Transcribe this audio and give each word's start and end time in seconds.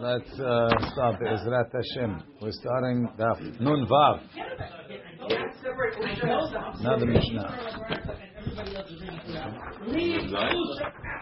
Let's 0.00 0.32
uh, 0.40 0.70
start 0.92 1.20
Ezrat 1.20 1.70
Hashem. 1.74 2.22
We're 2.40 2.52
starting 2.52 3.06
Daf 3.18 3.60
Nun 3.60 3.86
Vav. 3.86 4.20
Another 6.80 7.04
Mishnah. 7.04 7.58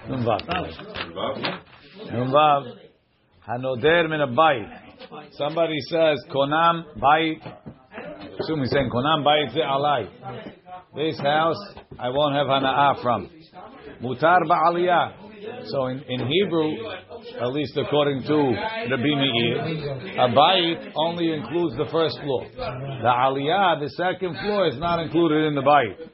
Nun 0.09 0.25
Vav. 0.25 0.41
Nun 2.13 2.31
Vav. 2.31 2.77
Hanoder 3.49 4.09
min 4.09 4.21
a 4.21 5.31
Somebody 5.33 5.81
says 5.89 6.25
Konam 6.31 6.85
bayit. 7.01 7.41
Assume 8.39 8.61
he's 8.61 8.71
saying 8.71 8.91
Konam 8.95 9.25
bayit 9.25 9.55
ze 9.55 9.61
alai. 9.61 10.09
This 10.95 11.19
house 11.19 11.75
I 11.99 12.11
won't 12.11 12.37
have 12.37 12.47
hana'ah 12.47 13.03
from. 13.03 13.29
Mutar 14.01 14.43
ba'aliyah. 14.49 15.29
So 15.67 15.87
in, 15.87 16.03
in 16.09 16.21
Hebrew, 16.21 16.77
at 17.41 17.53
least 17.53 17.77
according 17.77 18.23
to 18.23 18.37
Rabbi 18.91 19.15
Meir, 19.15 19.59
a 20.19 20.29
bayit 20.29 20.93
only 20.97 21.33
includes 21.33 21.77
the 21.77 21.87
first 21.93 22.19
floor. 22.21 22.47
The 22.55 23.09
aliyah, 23.09 23.81
the 23.81 23.91
second 23.91 24.37
floor, 24.41 24.69
is 24.69 24.79
not 24.79 25.01
included 25.01 25.47
in 25.47 25.55
the 25.55 25.63
bayit. 25.63 26.09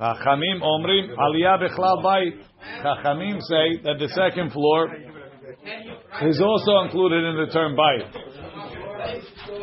Chachamim 0.00 0.60
omrim 0.62 1.16
aliyah 1.16 1.58
bechlal 1.62 2.02
bayit. 2.02 2.42
Chachamim 2.84 3.40
say 3.40 3.82
that 3.84 3.98
the 3.98 4.08
second 4.14 4.52
floor 4.52 4.94
is 6.22 6.40
also 6.40 6.80
included 6.84 7.24
in 7.24 7.46
the 7.46 7.52
term 7.52 7.76
bayit. 7.76 8.12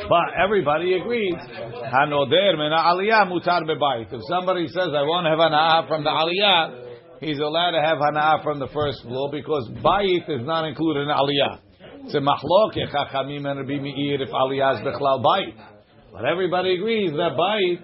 But 0.10 0.34
everybody 0.44 0.94
agrees. 0.96 1.36
Hanoder 1.36 2.58
mena 2.58 2.78
aliyah 2.78 3.28
mutar 3.30 3.64
bebayit. 3.64 4.12
If 4.14 4.22
somebody 4.28 4.68
says, 4.68 4.90
I 4.94 5.04
won't 5.04 5.28
have 5.28 5.40
an 5.40 5.54
Ah 5.54 5.88
from 5.88 6.04
the 6.04 6.10
aliyah, 6.10 6.89
he's 7.20 7.40
allowed 7.40 7.72
to 7.72 7.82
have 7.82 7.98
hana 8.00 8.44
from 8.44 8.60
the 8.60 8.68
first 8.74 9.02
floor 9.04 9.30
because 9.32 9.70
bayit 9.84 10.30
is 10.30 10.46
not 10.46 10.66
included 10.66 11.02
in 11.02 11.10
aliyah. 11.10 11.60
It's 12.06 12.16
a 12.16 12.20
machloket 12.20 12.92
chachamim 12.94 13.46
and 13.46 13.60
Rabbi 13.60 13.82
Meir 13.82 14.22
if 14.22 14.30
aliyah 14.30 14.80
is 14.80 14.88
bechlal 14.88 15.24
bayit. 15.24 15.56
But 16.12 16.26
everybody 16.26 16.76
agrees 16.76 17.12
that 17.12 17.38
bayit 17.38 17.82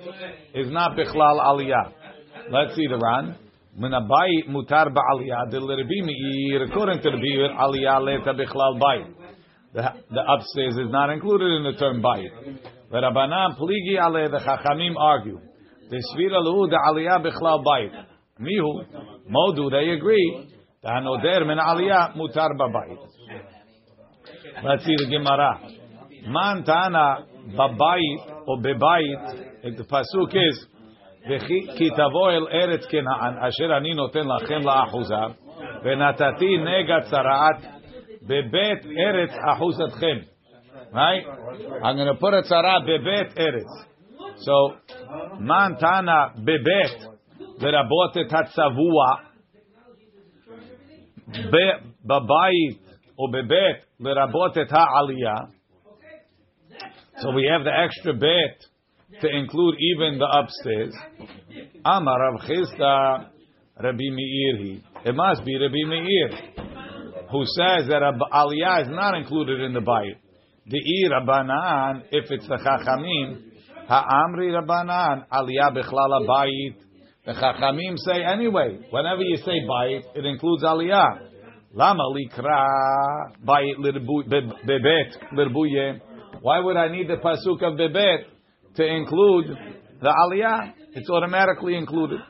is 0.56 0.72
not 0.72 0.98
bechlal 0.98 1.40
aliyah. 1.40 1.92
Let's 2.50 2.76
see 2.76 2.88
the 2.88 2.98
Ran. 2.98 3.38
Min 3.78 3.92
bayit 3.92 4.50
mutar 4.50 4.88
ba'aliyah 4.88 5.52
del 5.52 5.68
Rabbi 5.68 6.02
Meir 6.04 6.64
according 6.64 7.02
to 7.02 7.10
Rabbi 7.10 7.22
Meir 7.22 7.50
aliyah 7.50 8.02
leta 8.04 8.34
bechlal 8.34 8.80
bayit. 8.80 9.14
The, 9.74 10.22
upstairs 10.22 10.74
is 10.76 10.90
not 10.90 11.10
included 11.10 11.52
in 11.52 11.64
the 11.64 11.78
term 11.78 12.02
bayit. 12.02 12.32
The 12.90 12.98
Rabbanan 12.98 13.58
pligi 13.60 14.00
ale 14.00 14.30
the 14.30 14.40
chachamim 14.40 14.96
argue. 14.98 15.40
The 15.90 15.98
svira 15.98 16.42
lu 16.42 16.70
the 16.70 16.78
aliyah 16.78 17.22
bechlal 17.22 17.64
bayit. 17.64 18.15
Mihu, 18.41 18.85
Modu, 19.29 19.71
they 19.71 19.91
agree. 19.91 20.49
Hanoder 20.85 21.47
min 21.47 21.59
aliyah 21.59 22.17
mutar 22.17 22.51
babayit. 22.59 22.99
Let's 24.65 24.85
see 24.85 24.95
the 24.97 25.07
Gemara. 25.11 25.61
Man 26.27 26.65
tana 26.65 27.27
babayit 27.55 28.47
or 28.47 28.59
bebayit. 28.59 29.77
The 29.77 29.85
pasuk 29.85 30.35
is 30.35 30.67
כי 31.77 31.91
תבוא 31.91 32.31
אל 32.31 32.47
ארץ 32.53 32.87
כנען 32.87 33.39
אשר 33.39 33.77
אני 33.77 33.95
נותן 33.95 34.29
לכם 34.29 34.61
לאחוזה 34.65 35.15
ונתתי 35.83 36.57
נגע 36.59 37.01
צרעת 37.11 37.67
בבית 38.23 38.87
ארץ 38.99 39.31
אחוזתכם. 39.53 40.19
Right? 40.93 41.25
I'm 41.85 41.97
going 41.97 42.09
to 42.09 42.19
put 42.19 42.35
a 42.35 42.43
tzara 42.43 42.81
bebet 42.81 43.39
eretz. 43.39 43.73
So, 44.39 44.75
man 45.39 45.77
tana 45.79 46.33
bebet 46.39 47.14
ורבות 47.60 48.18
את 48.18 48.34
הצבוע 48.34 49.06
בבית 52.06 52.98
או 53.20 53.32
בבית, 53.32 53.86
ורבות 54.00 54.58
את 54.58 54.72
העלייה. 54.72 55.36
So 57.18 57.32
we 57.32 57.46
have 57.50 57.64
the 57.64 57.72
extra 57.72 58.14
bet 58.14 58.58
to 59.22 59.30
include 59.30 59.76
even 59.80 60.20
the 60.20 60.28
upstairs. 60.40 60.94
Amar 61.86 62.20
Rav 62.20 62.42
Chisda 62.42 63.30
Rabbi 63.82 64.10
Meir 64.12 64.58
he. 64.58 64.84
It 65.06 65.16
must 65.16 65.46
be 65.46 65.56
Rabbi 65.58 65.84
Meir 65.88 66.30
who 67.32 67.44
says 67.46 67.88
that 67.88 68.02
Aliyah 68.34 68.84
is 68.84 68.88
not 68.90 69.16
included 69.16 69.62
in 69.62 69.74
the 69.74 69.80
bayit. 69.80 70.18
The 70.68 70.78
ir 70.78 71.12
Rabbanan, 71.12 72.04
if 72.12 72.32
it's 72.32 72.48
the 72.48 72.56
Chachamim, 72.56 73.52
Ha'amri 73.88 74.52
Rabbanan, 74.52 75.26
Aliyah 75.32 75.76
bechlala 75.76 76.28
Bayit. 76.28 76.76
the 77.27 77.33
Chachamim 77.33 77.97
say 77.99 78.25
anyway, 78.25 78.79
whenever 78.91 79.23
you 79.23 79.37
say 79.39 79.53
bayit, 79.69 80.03
it 80.15 80.25
includes 80.25 80.65
aliyah. 80.65 81.29
Lama 81.73 82.03
likra 82.15 82.65
bayit 83.45 83.77
bebet 83.79 85.33
lirbuye. 85.35 86.01
Why 86.41 86.61
would 86.61 86.77
I 86.77 86.89
need 86.89 87.09
the 87.09 87.17
pasuk 87.17 87.63
of 87.63 87.79
bebet 87.79 88.25
to 88.77 88.87
include 88.87 89.47
the 90.01 90.09
aliyah? 90.09 90.73
It's 90.95 91.11
automatically 91.11 91.77
included. 91.77 92.21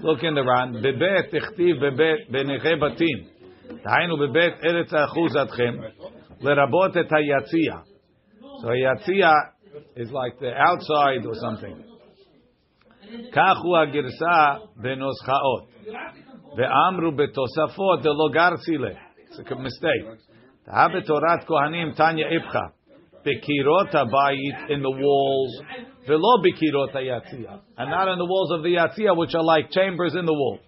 Look 0.00 0.22
in 0.22 0.34
the 0.34 0.42
Ran. 0.42 0.74
Bebet 0.74 1.32
tichtiv 1.32 1.80
bebet 1.80 2.30
beneche 2.30 2.78
batim. 2.78 3.36
דהיינו 3.84 4.16
בבית 4.16 4.54
ארץ 4.64 4.94
אחוזתכם, 4.94 5.74
לרבות 6.40 6.96
את 6.96 7.12
היציע. 7.12 7.76
So 8.62 8.68
היציע 8.70 9.30
is 9.96 10.10
like 10.12 10.38
the 10.40 10.52
outside 10.56 11.26
or 11.26 11.34
something. 11.34 11.89
כך 13.32 13.56
הוא 13.64 13.76
הגרסה 13.78 14.64
בנוסחאות. 14.76 15.76
ואמרו 16.56 17.12
בתוספות 17.16 18.02
דלא 18.02 18.28
גרסי 18.32 18.78
לה. 18.78 18.90
זה 19.28 19.42
mistake. 19.42 20.26
תהה 20.64 20.88
בתורת 20.88 21.44
כהנים 21.46 21.92
תניא 21.92 22.26
איפכא. 22.26 22.66
בקירות 23.26 23.94
הבית 23.94 24.70
in 24.70 24.80
the 24.82 24.94
walls, 25.02 25.54
ולא 26.08 26.32
בקירות 26.44 26.96
היציע. 26.96 27.50
And 27.78 27.90
not 27.90 28.08
in 28.08 28.18
the 28.18 28.28
walls 28.32 28.50
of 28.58 28.62
the 28.62 28.68
יציע, 28.68 29.12
which 29.12 29.34
are 29.34 29.42
like 29.42 29.70
chambers 29.70 30.14
in 30.14 30.24
the 30.26 30.32
wall. 30.32 30.58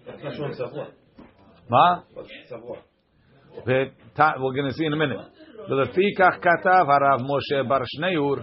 מה? 1.69 1.99
We're 3.65 4.55
going 4.57 4.69
to 4.69 4.73
see 4.73 4.85
in 4.85 4.93
a 4.93 4.97
minute. 4.97 5.39
ולפיכך 5.69 6.35
כתב 6.41 6.85
הרב 6.89 7.21
משה 7.21 7.63
בר 7.69 7.81
שניאור 7.85 8.35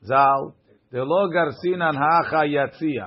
ז"ל, 0.00 0.42
דלא 0.92 1.26
גרסינן 1.32 1.96
האחה 1.96 2.46
יציע. 2.46 3.06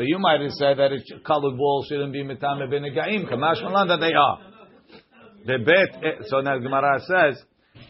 so 0.00 0.04
you 0.06 0.18
might 0.18 0.40
have 0.40 0.52
said 0.52 0.78
that 0.78 0.92
a 0.92 1.20
colored 1.26 1.58
wall 1.58 1.84
shouldn't 1.86 2.14
be 2.14 2.24
mitame 2.24 2.66
benegaim. 2.72 3.30
Kamash 3.30 3.62
malan 3.62 3.88
that 3.88 4.00
they 4.00 4.14
are. 4.14 4.38
The 5.44 5.58
bet. 5.62 6.02
Eh, 6.02 6.24
so 6.26 6.40
now 6.40 6.56
Gemara 6.56 7.00
says, 7.00 7.44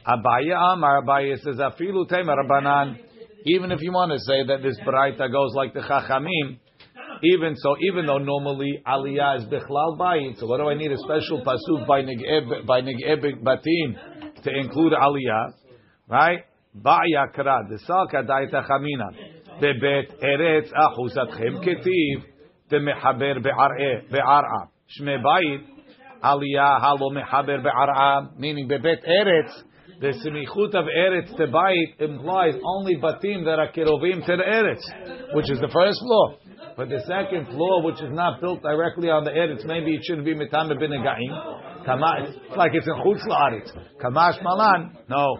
Abaya 0.04 0.74
Amar 0.74 1.04
Abaya 1.04 1.38
says 1.38 1.58
Afilu 1.58 2.08
Tema 2.08 2.34
Rabbanan. 2.34 2.96
Even 3.44 3.70
if 3.70 3.80
you 3.80 3.92
want 3.92 4.10
to 4.10 4.18
say 4.18 4.44
that 4.44 4.60
this 4.60 4.76
Baraita 4.84 5.30
goes 5.30 5.54
like 5.54 5.72
the 5.72 5.82
Chachamim, 5.82 6.58
even 7.22 7.54
so, 7.54 7.76
even 7.80 8.06
though 8.06 8.18
normally 8.18 8.82
Aliyah 8.84 9.38
is 9.38 9.44
Bechlal 9.44 9.96
Bayit, 9.96 10.40
so 10.40 10.48
what 10.48 10.56
do 10.56 10.68
I 10.68 10.74
need 10.74 10.90
a 10.90 10.98
special 10.98 11.44
pasuk 11.44 11.86
by 11.86 12.02
Neg'eb 12.02 12.66
by 12.66 12.80
Neg'eb 12.80 13.40
Batim 13.40 14.42
to 14.42 14.50
include 14.50 14.94
Aliyah, 14.94 15.52
right? 16.08 16.40
Ba'ya 16.76 17.32
Kara, 17.34 17.62
the 17.68 17.78
Salka 17.88 18.26
Daita 18.26 18.68
Chamina. 18.68 19.39
בבית 19.61 20.23
ארץ 20.23 20.71
אחוזתכם 20.73 21.59
כתיב 21.61 22.23
דמחבר 22.69 23.33
בערעה. 24.11 24.63
שמי 24.87 25.17
בית 25.17 25.61
עלייה 26.21 26.77
הלא 26.81 27.09
מחבר 27.13 27.57
בערעה, 27.63 28.19
meaning 28.37 28.67
בבית 28.67 29.05
ארץ, 29.05 29.63
the 29.99 30.11
semichut 30.23 30.73
of 30.75 30.85
eretz 30.87 31.35
to 31.37 31.47
bayit 31.47 32.01
implies 32.01 32.55
only 32.63 32.95
batim 32.95 33.45
that 33.45 33.59
are 33.59 33.71
kirovim 33.71 34.25
to 34.25 34.35
the 34.35 34.43
eretz, 34.43 34.83
which 35.33 35.49
is 35.49 35.59
the 35.59 35.69
first 35.71 35.99
floor. 35.99 36.37
But 36.75 36.89
the 36.89 36.99
second 37.07 37.47
floor, 37.47 37.83
which 37.83 38.01
is 38.01 38.11
not 38.11 38.41
built 38.41 38.61
directly 38.61 39.09
on 39.09 39.23
the 39.23 39.31
eretz, 39.31 39.65
maybe 39.65 39.95
it 39.95 40.01
shouldn't 40.03 40.25
be 40.25 40.35
mitame 40.35 40.77
bin 40.77 40.91
Kama, 41.85 42.11
it's 42.23 42.57
like 42.57 42.71
it's 42.73 42.87
in 42.87 42.93
chutz 42.95 43.23
la'aretz. 43.25 43.71
Kamash 44.01 44.41
malan, 44.43 44.97
no. 45.07 45.37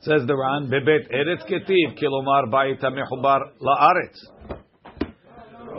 Says 0.00 0.22
the 0.26 0.36
Ran, 0.36 0.70
Bebet 0.70 1.12
Eretz 1.12 1.44
Ketiv, 1.50 1.98
Kilomar 1.98 2.50
Bayit 2.52 2.80
HaMechubar 2.80 3.40
La'aretz. 3.60 4.18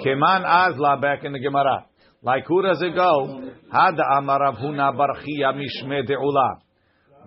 Keman 0.06 0.44
Azla, 0.46 0.98
back 1.02 1.24
in 1.24 1.32
the 1.32 1.40
Gemara. 1.40 1.86
Like 2.24 2.46
who 2.48 2.62
does 2.62 2.82
it 2.82 2.96
go? 2.96 3.52
Hada 3.74 4.04
Amarav 4.14 4.62
Huna 4.62 4.94
Barchia 4.96 5.54
Mishme 5.54 6.08
De'ula. 6.08 6.60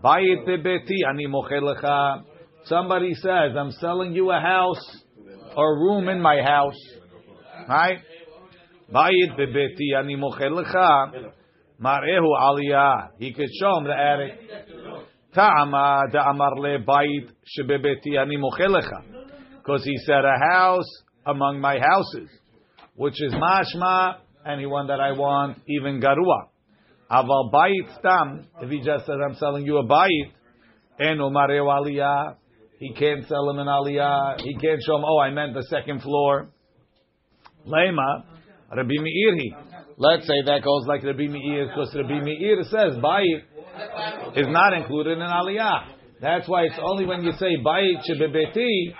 Bayit 0.03 0.47
Bebeti 0.47 1.09
Ani 1.09 1.27
Mochelecha. 1.27 2.25
somebody 2.65 3.15
says, 3.15 3.57
I'm 3.59 3.71
selling 3.73 4.15
you 4.15 4.31
a 4.31 4.41
house 4.41 5.03
or 5.57 5.79
room 5.79 6.09
in 6.09 6.21
my 6.21 6.41
house, 6.43 6.79
right? 7.69 7.99
Bayit 8.93 9.37
bebeti 9.37 9.97
ani 9.97 10.17
mochel 10.17 10.53
lecha, 10.53 11.33
marehu 11.81 12.29
aliyah. 12.39 13.11
He 13.19 13.33
could 13.33 13.49
show 13.59 13.79
him 13.79 13.85
the 13.85 13.95
attic. 13.95 15.04
Ta'ama 15.35 16.05
da'amar 16.13 16.57
le 16.59 16.79
bayit 16.79 17.29
shebebeti 17.45 18.17
ani 18.19 18.37
mochel 18.37 18.71
lecha. 18.71 19.03
Because 19.59 19.85
he 19.85 19.97
said 20.07 20.25
a 20.25 20.39
house 20.53 20.89
among 21.27 21.61
my 21.61 21.79
houses, 21.79 22.29
which 22.95 23.21
is 23.23 23.33
mashma, 23.33 24.19
anyone 24.47 24.87
that 24.89 25.01
I 25.01 25.13
want, 25.13 25.59
even 25.67 26.01
garua. 26.01 26.49
Aval 27.11 27.51
bayit 27.53 27.99
stam, 27.99 28.47
if 28.63 28.71
he 28.71 28.79
just 28.81 29.07
said, 29.07 29.17
I'm 29.27 29.35
selling 29.35 29.67
you 29.67 29.79
a 29.79 29.85
bayit, 29.85 30.33
and 30.99 31.21
umareu 31.21 31.67
aliyah, 31.67 32.37
he 32.79 32.93
can't 32.93 33.27
sell 33.27 33.49
him 33.51 33.59
an 33.59 33.67
aliyah. 33.67 34.41
He 34.41 34.55
can't 34.57 34.81
show 34.85 34.97
him. 34.97 35.05
Oh, 35.07 35.19
I 35.19 35.31
meant 35.31 35.55
the 35.55 35.63
second 35.71 36.03
floor. 36.03 36.49
Lema, 37.67 38.25
Rabbi 38.77 38.95
Meir. 39.01 39.57
Let's 39.97 40.27
say 40.27 40.43
that 40.47 40.63
goes 40.63 40.87
like 40.87 41.03
Rabbi 41.03 41.29
Meir 41.29 41.69
because 41.69 41.95
Rabbi 41.95 42.21
Meir 42.21 42.63
says 42.65 42.97
bayit 43.03 43.43
is 44.37 44.47
not 44.49 44.73
included 44.73 45.19
in 45.19 45.25
aliyah. 45.25 45.89
That's 46.21 46.49
why 46.49 46.63
it's 46.65 46.79
only 46.81 47.07
when 47.07 47.23
you 47.23 47.33
say 47.33 47.57
bayit 47.65 48.01
shebebeti, 48.09 48.95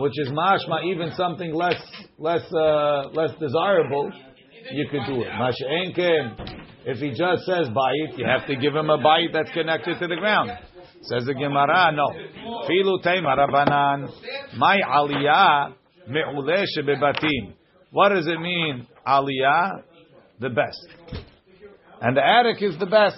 which 0.00 0.18
is 0.18 0.28
mashma, 0.28 0.84
even 0.84 1.12
something 1.16 1.54
less 1.54 1.80
less 2.18 2.42
uh, 2.52 3.08
less 3.12 3.30
desirable, 3.40 4.12
you 4.72 4.86
could 4.90 5.06
do 5.06 5.22
it. 5.22 5.28
Masha'enken, 5.28 6.64
if 6.84 6.98
he 6.98 7.10
just 7.10 7.44
says 7.44 7.68
bayit, 7.68 8.18
you 8.18 8.26
have 8.26 8.46
to 8.46 8.56
give 8.56 8.74
him 8.74 8.90
a 8.90 8.98
bayit 8.98 9.32
that's 9.32 9.50
connected 9.52 9.98
to 10.00 10.06
the 10.06 10.16
ground. 10.16 10.50
Says 11.02 11.24
the 11.24 11.34
Gemara, 11.34 11.92
no. 11.92 12.08
Filu 12.68 13.02
rabanan, 13.04 14.10
my 14.56 14.78
aliyah 14.86 15.74
me'uleh 16.08 16.64
shebebatim. 16.76 17.54
What 17.90 18.10
does 18.10 18.26
it 18.26 18.40
mean, 18.40 18.86
aliyah? 19.06 19.82
The 20.40 20.50
best. 20.50 20.86
And 22.00 22.16
the 22.16 22.22
attic 22.22 22.62
is 22.62 22.78
the 22.78 22.86
best. 22.86 23.16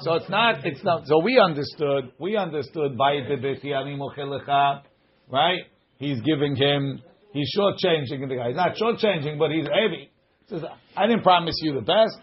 So 0.00 0.14
it's 0.14 0.28
not, 0.28 0.64
it's 0.64 0.84
not, 0.84 1.06
so 1.06 1.20
we 1.22 1.40
understood, 1.40 2.12
we 2.18 2.36
understood, 2.36 2.96
bayit 2.96 3.28
bebeti 3.28 3.74
ani 3.74 3.98
right? 5.30 5.60
He's 5.96 6.20
giving 6.22 6.54
him, 6.54 7.02
he's 7.32 7.50
shortchanging 7.56 8.28
the 8.28 8.36
guy. 8.36 8.48
He's 8.48 8.56
not 8.56 8.76
shortchanging, 8.76 9.38
but 9.38 9.50
he's 9.50 9.66
heavy. 9.66 10.10
He 10.46 10.56
says, 10.56 10.64
I 10.96 11.06
didn't 11.06 11.22
promise 11.22 11.54
you 11.62 11.74
the 11.74 11.80
best. 11.80 12.18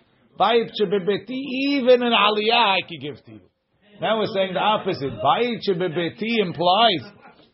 Even 1.30 2.04
an 2.04 2.12
aliyah 2.12 2.78
I 2.78 2.80
could 2.88 3.02
give 3.02 3.24
to 3.26 3.32
you. 3.32 3.42
Now 4.02 4.20
we're 4.20 4.34
saying 4.34 4.54
the 4.54 4.60
opposite. 4.60 5.14
Implies 6.42 7.12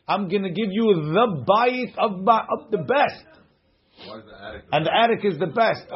I'm 0.07 0.27
going 0.27 0.43
to 0.43 0.49
give 0.49 0.69
you 0.71 1.11
the 1.13 1.45
bayit 1.47 1.97
of, 1.97 2.27
of 2.27 2.71
the 2.71 2.79
best. 2.79 3.25
The 4.05 4.61
and 4.71 4.85
the 4.85 4.91
attic 4.93 5.23
is 5.23 5.37
the 5.37 5.47
best. 5.47 5.87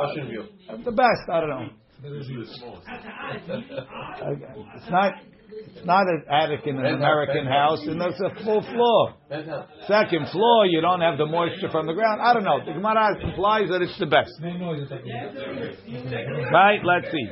the 0.85 0.91
best, 0.91 1.29
I 1.31 1.39
don't 1.39 1.49
know. 1.49 1.69
It's 2.03 2.61
not. 4.89 5.13
It's 5.75 5.85
not 5.85 6.07
an 6.07 6.23
attic 6.29 6.65
in 6.65 6.77
an 6.77 6.95
American 6.95 7.45
house, 7.45 7.79
and 7.85 8.01
it's 8.01 8.19
a 8.19 8.43
full 8.43 8.61
floor. 8.61 9.13
Second 9.87 10.27
floor, 10.29 10.65
you 10.65 10.81
don't 10.81 11.01
have 11.01 11.17
the 11.17 11.25
moisture 11.25 11.69
from 11.69 11.85
the 11.87 11.93
ground. 11.93 12.19
I 12.21 12.33
don't 12.33 12.43
know. 12.43 12.59
The 12.65 12.73
Gemara 12.73 13.15
implies 13.23 13.69
that 13.69 13.81
it's 13.81 13.97
the 13.99 14.05
best. 14.05 14.31
Right? 16.51 16.83
Let's 16.83 17.11
see. 17.11 17.29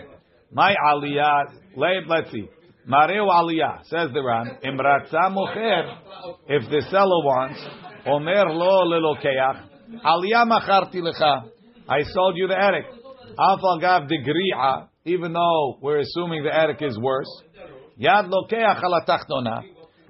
My 0.51 0.75
aliyah. 0.87 1.45
Let's 1.75 2.31
see. 2.31 2.47
Mareu 2.87 3.27
aliyah 3.29 3.83
says 3.85 4.11
the 4.13 4.23
Ran. 4.23 4.57
Imratza 4.63 5.29
mocher. 5.31 5.97
If 6.47 6.69
the 6.69 6.81
seller 6.89 7.23
wants, 7.23 7.59
omer 8.05 8.49
lo 8.49 8.85
lelokeach. 8.85 9.69
Aliyah 10.05 10.45
macharti 10.47 11.01
lecha. 11.01 11.49
I 11.89 12.03
sold 12.03 12.37
you 12.37 12.47
the 12.47 12.57
attic. 12.57 12.85
Afal 13.37 13.79
gav 13.81 14.03
digri'a, 14.03 14.87
even 15.05 15.33
though 15.33 15.77
we're 15.81 15.99
assuming 15.99 16.43
the 16.43 16.53
attic 16.53 16.81
is 16.81 16.97
worse. 16.99 17.29
Yad 17.99 18.29
lokeach 18.29 18.81
alatachnona. 18.81 19.63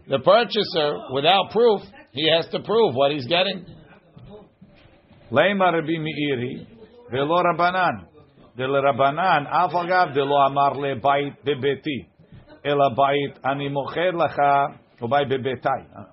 The 0.08 0.20
purchaser, 0.20 1.14
without 1.14 1.52
proof, 1.52 1.81
he 2.12 2.30
has 2.30 2.48
to 2.52 2.60
prove 2.60 2.94
what 2.94 3.12
he's 3.12 3.25
getting. 3.25 3.66
Leimar 5.31 5.74
Rabbi 5.74 5.98
Meiri, 5.98 6.68
velo 7.10 7.42
Rabbanan. 7.44 8.08
Del 8.58 8.70
Rabbanan, 8.70 9.50
afal 9.50 9.88
gav 9.88 10.14
delo 10.14 10.36
amar 10.36 10.76
le 10.76 10.96
bait 10.96 11.34
bebeti. 11.46 12.08
Ela 12.64 12.90
bait 12.96 13.34
ani 13.44 13.69
mocher 13.69 14.14
lacha, 14.14 14.38
lecha, 14.38 14.78
ubai 15.02 15.26
bebetai. 15.26 16.08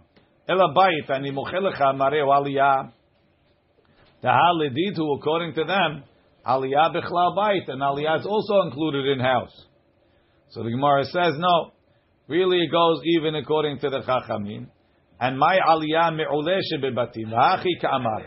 Ela 0.48 0.72
bait 0.74 1.10
ani 1.10 1.32
mocher 1.32 1.60
lacha 1.60 1.92
mareu 1.94 2.28
aliyah. 2.28 2.92
The 4.22 4.28
haliditu, 4.28 5.18
according 5.18 5.54
to 5.54 5.64
them, 5.64 6.04
aliyah 6.46 6.94
bechlal 6.94 7.36
bait, 7.36 7.68
and 7.68 7.82
aliyah 7.82 8.20
is 8.20 8.26
also 8.26 8.62
included 8.62 9.06
in 9.06 9.20
house. 9.20 9.66
So 10.50 10.62
the 10.62 10.70
Gemara 10.70 11.04
says, 11.04 11.34
no, 11.38 11.72
really 12.26 12.58
it 12.58 12.70
goes 12.72 13.00
even 13.04 13.34
according 13.36 13.78
to 13.80 13.90
the 13.90 14.00
Chachamim. 14.00 14.66
And 15.20 15.38
my 15.38 15.58
aliyah 15.58 16.16
me'uleh 16.16 16.60
shebebatim. 16.72 17.30
Ha'achi 17.30 17.78
ka'amar. 17.80 18.24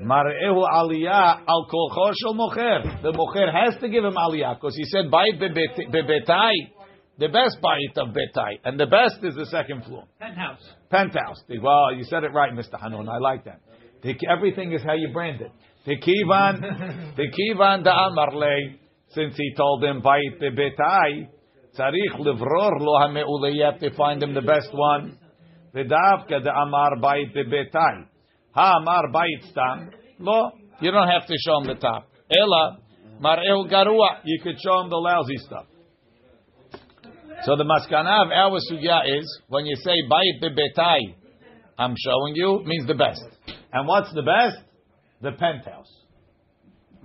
Mar'ehu 0.00 0.64
aliyah 0.64 1.42
al 1.48 1.66
kol 1.68 2.12
shel 2.22 2.34
mocher. 2.34 3.02
The 3.02 3.12
mocher 3.12 3.52
has 3.52 3.80
to 3.80 3.88
give 3.88 4.04
him 4.04 4.14
aliyah 4.14 4.54
because 4.54 4.76
he 4.76 4.84
said 4.84 5.10
bayit 5.10 5.40
bebetai. 5.40 6.52
The 7.18 7.26
best 7.26 7.58
bayit 7.60 7.98
of 7.98 8.14
betai. 8.14 8.60
And 8.64 8.78
the 8.78 8.86
best 8.86 9.24
is 9.24 9.34
the 9.34 9.46
second 9.46 9.84
floor. 9.84 10.04
Penthouse. 10.20 10.62
Penthouse. 10.88 11.42
Well, 11.60 11.92
you 11.96 12.04
said 12.04 12.22
it 12.22 12.32
right, 12.32 12.52
Mr. 12.52 12.80
Hanun. 12.80 13.08
I 13.08 13.18
like 13.18 13.44
that. 13.44 13.60
Everything 14.30 14.72
is 14.72 14.82
how 14.84 14.94
you 14.94 15.12
brand 15.12 15.40
it. 15.40 15.50
The 15.88 15.96
kivan, 15.96 16.60
the 17.16 17.28
kivan 17.32 17.82
da 17.82 18.10
amarle. 18.10 18.76
Since 19.08 19.36
he 19.38 19.54
told 19.56 19.82
him 19.82 20.02
bayit 20.02 20.38
bebetai. 20.38 21.28
Tzarich 21.74 22.18
livror 22.18 22.78
lo 22.78 23.00
hame'ule. 23.00 23.54
You 23.54 23.64
have 23.64 23.80
to 23.80 23.96
find 23.96 24.22
him 24.22 24.34
the 24.34 24.42
best 24.42 24.68
one. 24.72 25.18
V'davka 25.74 26.44
de 26.44 26.50
amar 26.50 26.98
bayit 27.00 27.34
bebetai. 27.34 28.04
Ha 28.52 28.76
amar 28.76 29.04
bayit 29.14 29.50
stam. 29.50 29.90
Lo. 30.18 30.50
You 30.82 30.90
don't 30.90 31.08
have 31.08 31.26
to 31.26 31.34
show 31.38 31.58
him 31.62 31.68
the 31.68 31.80
top. 31.80 32.06
Ela 32.30 32.80
mar'eu 33.22 33.66
garua. 33.72 34.20
You 34.24 34.40
could 34.42 34.56
show 34.62 34.82
him 34.82 34.90
the 34.90 34.96
lousy 34.96 35.38
stuff. 35.38 35.64
So 37.44 37.56
the 37.56 37.64
maskana 37.64 38.26
of 38.26 38.30
our 38.30 38.58
sugya 38.70 39.18
is 39.18 39.40
when 39.48 39.64
you 39.64 39.76
say 39.76 39.94
bayit 40.10 40.42
bebetai, 40.42 40.98
I'm 41.78 41.94
showing 41.96 42.34
you 42.34 42.62
means 42.66 42.86
the 42.86 42.94
best. 42.94 43.22
And 43.72 43.88
what's 43.88 44.12
the 44.12 44.22
best? 44.22 44.67
The 45.20 45.32
penthouse. 45.32 45.90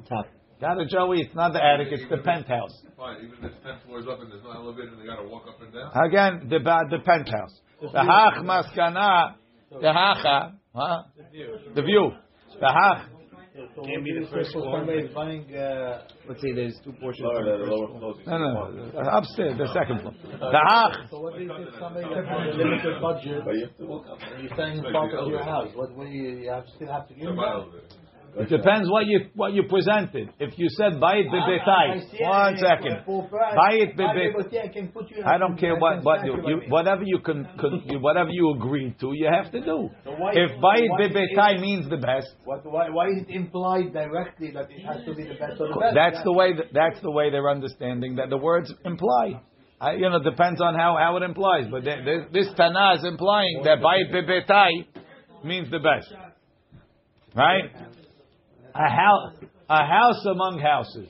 Top. 0.07 0.27
Got 0.61 0.79
it, 0.79 0.89
Joey? 0.89 1.21
It's 1.21 1.35
not 1.35 1.51
the 1.51 1.63
attic, 1.63 1.87
it's 1.91 2.09
the 2.09 2.17
penthouse. 2.17 2.71
Fine, 2.95 3.17
even 3.17 3.37
if 3.39 3.51
it's 3.51 3.63
10 3.63 3.73
floors 3.85 4.05
up 4.09 4.21
and 4.21 4.31
there's 4.31 4.43
no 4.43 4.51
elevator 4.51 4.89
and 4.89 5.01
they 5.01 5.05
got 5.05 5.21
to 5.21 5.27
walk 5.27 5.43
up 5.47 5.61
and 5.61 5.73
down? 5.73 5.91
Again, 6.07 6.47
the, 6.49 6.59
the 6.89 6.99
penthouse. 7.03 7.59
The 7.81 7.99
hach 7.99 8.39
maskana, 8.45 9.35
the 9.81 9.91
hacha, 9.91 10.53
huh? 10.73 11.03
The 11.75 11.81
view. 11.81 12.11
The 12.61 12.67
hach. 12.67 13.09
Can't 13.85 14.03
be 14.03 14.17
the 14.19 14.27
first 14.31 14.51
floor. 14.51 14.79
Somebody's 14.79 15.13
buying, 15.13 15.53
uh, 15.53 16.07
let's 16.27 16.41
say 16.41 16.53
there's 16.53 16.79
two 16.83 16.93
portions. 16.93 17.27
Lower, 17.27 17.43
the 17.43 17.65
lower 17.65 17.87
floor. 17.99 18.15
No, 18.25 18.37
no, 18.37 18.71
no, 18.71 19.09
upstairs, 19.11 19.57
the 19.57 19.67
second 19.73 20.01
floor. 20.01 20.13
The 20.23 20.61
hach. 20.69 21.09
So 21.11 21.19
what 21.19 21.39
is 21.41 21.49
if 21.51 21.73
somebody 21.77 22.07
has 22.07 22.25
a 22.25 22.57
limited 22.57 23.01
budget? 23.01 23.43
But 23.45 23.55
you 23.55 23.67
have 23.67 23.77
to 23.77 23.85
walk 23.85 24.05
up. 24.09 24.17
and 24.33 24.43
You're 24.43 24.55
selling 24.55 24.81
part 24.91 25.13
of 25.13 25.27
your 25.27 25.43
house. 25.43 25.69
What, 25.75 25.93
what 25.95 26.07
do 26.07 26.13
you, 26.13 26.39
you 26.39 26.49
have, 26.49 26.63
still 26.75 26.87
have 26.87 27.07
to 27.09 27.13
give 27.13 27.25
them? 27.25 27.37
It 28.35 28.49
depends 28.49 28.89
what 28.89 29.05
you 29.05 29.29
what 29.35 29.53
you 29.53 29.63
presented. 29.69 30.29
If 30.39 30.57
you 30.57 30.67
said 30.69 30.93
bayit 30.93 31.29
bebetai, 31.29 32.01
ah, 32.25 32.29
one 32.29 32.57
second, 32.57 33.05
bayit 33.05 33.95
bebet. 33.95 35.25
I 35.25 35.37
don't 35.37 35.57
care 35.57 35.75
what 35.75 36.03
what 36.03 36.25
you, 36.25 36.37
you 36.47 36.61
whatever 36.69 37.03
you 37.03 37.19
can, 37.19 37.47
can 37.59 37.83
you, 37.85 37.99
whatever 37.99 38.31
you 38.31 38.55
agree 38.55 38.95
to, 39.01 39.13
you 39.13 39.29
have 39.31 39.51
to 39.51 39.61
do. 39.61 39.89
If 40.05 40.51
bayit 40.59 40.89
bebetai 40.99 41.61
means 41.61 41.89
the 41.89 41.97
best, 41.97 42.33
What, 42.43 42.65
why, 42.65 42.89
why 42.89 43.07
is 43.09 43.23
it 43.27 43.29
implied 43.29 43.93
directly 43.93 44.51
that 44.51 44.71
it 44.71 44.83
has 44.83 45.05
to 45.05 45.13
be 45.13 45.23
the 45.23 45.35
best 45.35 45.61
of 45.61 45.69
the 45.69 45.79
best? 45.79 45.95
that's 45.95 46.23
the 46.23 46.33
way 46.33 46.53
that, 46.55 46.73
that's 46.73 47.01
the 47.01 47.11
way 47.11 47.29
they're 47.29 47.49
understanding 47.49 48.15
that 48.15 48.29
the 48.29 48.37
words 48.37 48.73
imply. 48.83 49.41
I, 49.79 49.93
you 49.93 50.09
know, 50.09 50.23
depends 50.23 50.61
on 50.61 50.75
how, 50.75 50.95
how 50.97 51.17
it 51.17 51.23
implies. 51.23 51.65
But 51.69 51.83
they, 51.83 51.97
they, 52.05 52.17
this 52.31 52.47
Tana 52.55 52.95
is 52.95 53.03
implying 53.03 53.61
that 53.65 53.79
bayit 53.79 54.11
bebetai 54.13 54.87
means 55.43 55.69
the 55.69 55.79
best, 55.79 56.13
right? 57.35 57.69
A 58.75 58.89
house, 58.89 59.33
a 59.69 59.85
house 59.85 60.25
among 60.25 60.59
houses. 60.59 61.09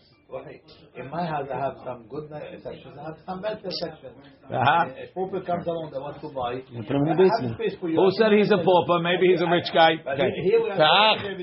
In 0.95 1.09
my 1.11 1.25
house, 1.25 1.47
I 1.53 1.59
have 1.59 1.77
some 1.85 2.07
good 2.09 2.27
sections. 2.63 2.97
I 2.99 3.03
have 3.03 3.17
some 3.25 3.41
bad 3.41 3.61
sections. 3.61 4.17
Uh-huh. 4.49 4.85
If 4.97 5.13
people 5.13 5.41
comes 5.45 5.65
along, 5.67 5.91
they 5.93 5.99
want 5.99 6.19
to 6.21 6.29
buy. 6.33 6.57
put 6.65 6.89
him 6.89 7.05
in 7.05 7.13
the 7.13 7.21
basement. 7.21 7.55
Who 7.81 8.09
said 8.17 8.33
he's 8.33 8.49
a 8.49 8.57
pauper? 8.57 8.97
Maybe 8.99 9.29
he's 9.29 9.41
a 9.41 9.49
rich 9.49 9.69
guy. 9.73 9.93
Okay. 10.01 10.33
Here 10.43 10.61
we 10.61 10.69
Ta'ach. 10.69 11.21
are. 11.21 11.37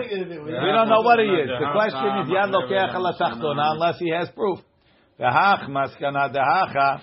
We 0.00 0.70
don't 0.72 0.88
know 0.88 1.04
what 1.04 1.20
he 1.20 1.28
is. 1.28 1.52
The 1.52 1.68
question 1.70 2.08
is 2.24 2.32
yad 2.32 2.48
lokeach 2.48 2.96
ala 2.96 3.12
unless 3.76 3.98
he 4.00 4.10
has 4.10 4.30
proof. 4.30 4.58
Dehach 5.20 5.68
maskana 5.68 6.32
dehacha 6.32 7.00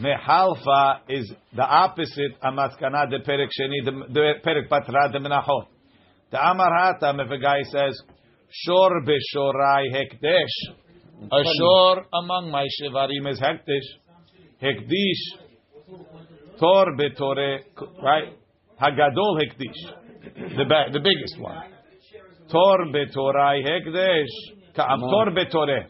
Mehalfa 0.00 1.00
is 1.08 1.30
the 1.54 1.62
opposite. 1.62 2.40
Amaskana 2.42 3.10
de 3.10 3.18
perek 3.20 3.48
sheni 3.54 3.84
the 3.84 4.34
perek 4.44 4.68
batra 4.68 5.12
de 5.12 5.18
menachot. 5.18 5.66
The 6.32 6.38
Amar 6.38 6.70
Hatam, 6.70 7.22
if 7.22 7.30
a 7.30 7.38
guy 7.38 7.60
says 7.70 8.00
shor 8.48 9.02
beshorai 9.02 9.84
hekdesh, 9.92 10.74
a 11.30 11.44
shor 11.58 12.06
among 12.14 12.50
my 12.50 12.66
shivarim 12.80 13.30
is 13.30 13.38
hekdesh, 13.38 13.86
hekdish, 14.62 15.98
tor 16.58 16.86
betore, 16.98 17.60
right? 18.02 18.32
Hagadol 18.80 19.40
hekdish, 19.42 19.76
the 20.56 20.64
the 20.92 21.00
biggest 21.00 21.38
one. 21.38 21.64
Tor 22.50 22.78
betorai 22.86 23.62
hekdesh, 23.62 24.32
tor 24.74 25.26
betore, 25.36 25.84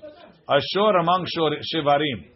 a 0.48 0.60
shor 0.74 0.96
among 0.96 1.24
shor 1.32 1.50
shivarim. 1.72 2.31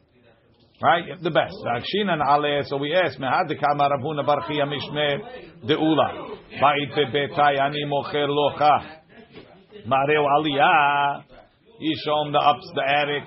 Right, 0.83 1.05
the 1.23 1.31
best. 1.31 1.57
Akshinan 1.65 2.21
ale. 2.21 2.63
So 2.67 2.77
we 2.77 2.93
ask, 2.93 3.19
mehad 3.19 3.49
kama 3.59 3.89
Rabuna 3.89 4.27
Barchia 4.27 4.67
Mishme 4.67 5.67
deula. 5.67 6.37
Ba'it 6.61 6.93
bebetai 6.95 7.59
ani 7.59 7.85
mocher 7.87 8.29
locha. 8.29 9.01
Mareu 9.89 10.27
aliyah. 10.39 11.25
He 11.79 11.95
show 12.05 12.31
the 12.31 12.39
ups, 12.39 12.71
the 12.75 12.83
attic. 12.83 13.23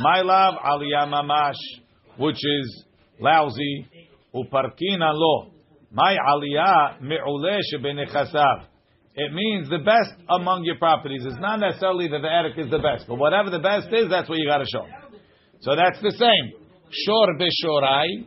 My 0.00 0.22
love 0.22 0.54
aliyah 0.64 1.06
mamash, 1.12 1.60
which 2.16 2.36
is 2.36 2.84
lousy. 3.20 3.86
Uparkina 4.34 5.12
lo. 5.12 5.50
My 5.92 6.16
aliyah 6.16 7.02
me'uleh 7.02 7.60
shebenechasav. 7.74 8.64
It 9.14 9.32
means 9.32 9.68
the 9.68 9.78
best 9.78 10.12
among 10.30 10.64
your 10.64 10.76
properties. 10.76 11.22
It's 11.26 11.38
not 11.38 11.60
necessarily 11.60 12.08
that 12.08 12.20
the 12.22 12.30
attic 12.32 12.64
is 12.64 12.70
the 12.70 12.78
best, 12.78 13.06
but 13.08 13.16
whatever 13.16 13.50
the 13.50 13.58
best 13.58 13.88
is, 13.92 14.08
that's 14.08 14.28
what 14.28 14.38
you 14.38 14.46
got 14.46 14.58
to 14.58 14.66
show. 14.66 14.86
So 15.60 15.76
that's 15.76 16.00
the 16.00 16.12
same. 16.12 16.52
Shor 16.90 17.36
beshorai, 17.38 18.24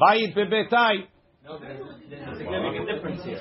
bayit 0.00 0.34
bebetai. 0.36 1.06
No, 1.44 1.58
there's, 1.58 1.80
there's 2.08 2.28
a 2.28 2.36
significant 2.36 2.86
difference 2.88 3.24
here. 3.24 3.40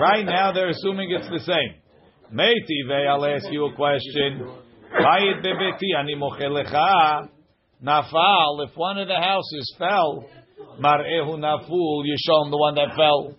Right 0.00 0.24
now 0.24 0.52
they're 0.52 0.70
assuming 0.70 1.10
it's 1.10 1.28
the 1.28 1.40
same. 1.40 1.74
Meiti 2.32 3.08
I'll 3.08 3.24
ask 3.24 3.46
you 3.50 3.66
a 3.66 3.74
question. 3.74 4.48
Bayit 4.92 5.42
bebeti 5.44 5.94
ani 5.98 6.14
mochelecha. 6.14 7.28
Nafal, 7.82 8.66
if 8.68 8.76
one 8.76 8.98
of 8.98 9.06
the 9.06 9.14
houses 9.14 9.74
fell, 9.78 10.24
mar'ehu 10.80 11.38
naful, 11.38 12.04
you 12.04 12.16
show 12.18 12.42
him 12.44 12.50
the 12.50 12.58
one 12.58 12.74
that 12.74 12.94
fell. 12.96 13.34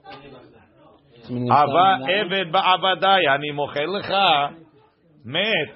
Ava 1.30 2.06
eved 2.08 2.51
ba'avadai 2.54 3.28
ani 3.30 3.51
mochelecha. 3.51 4.56
Met, 5.24 5.70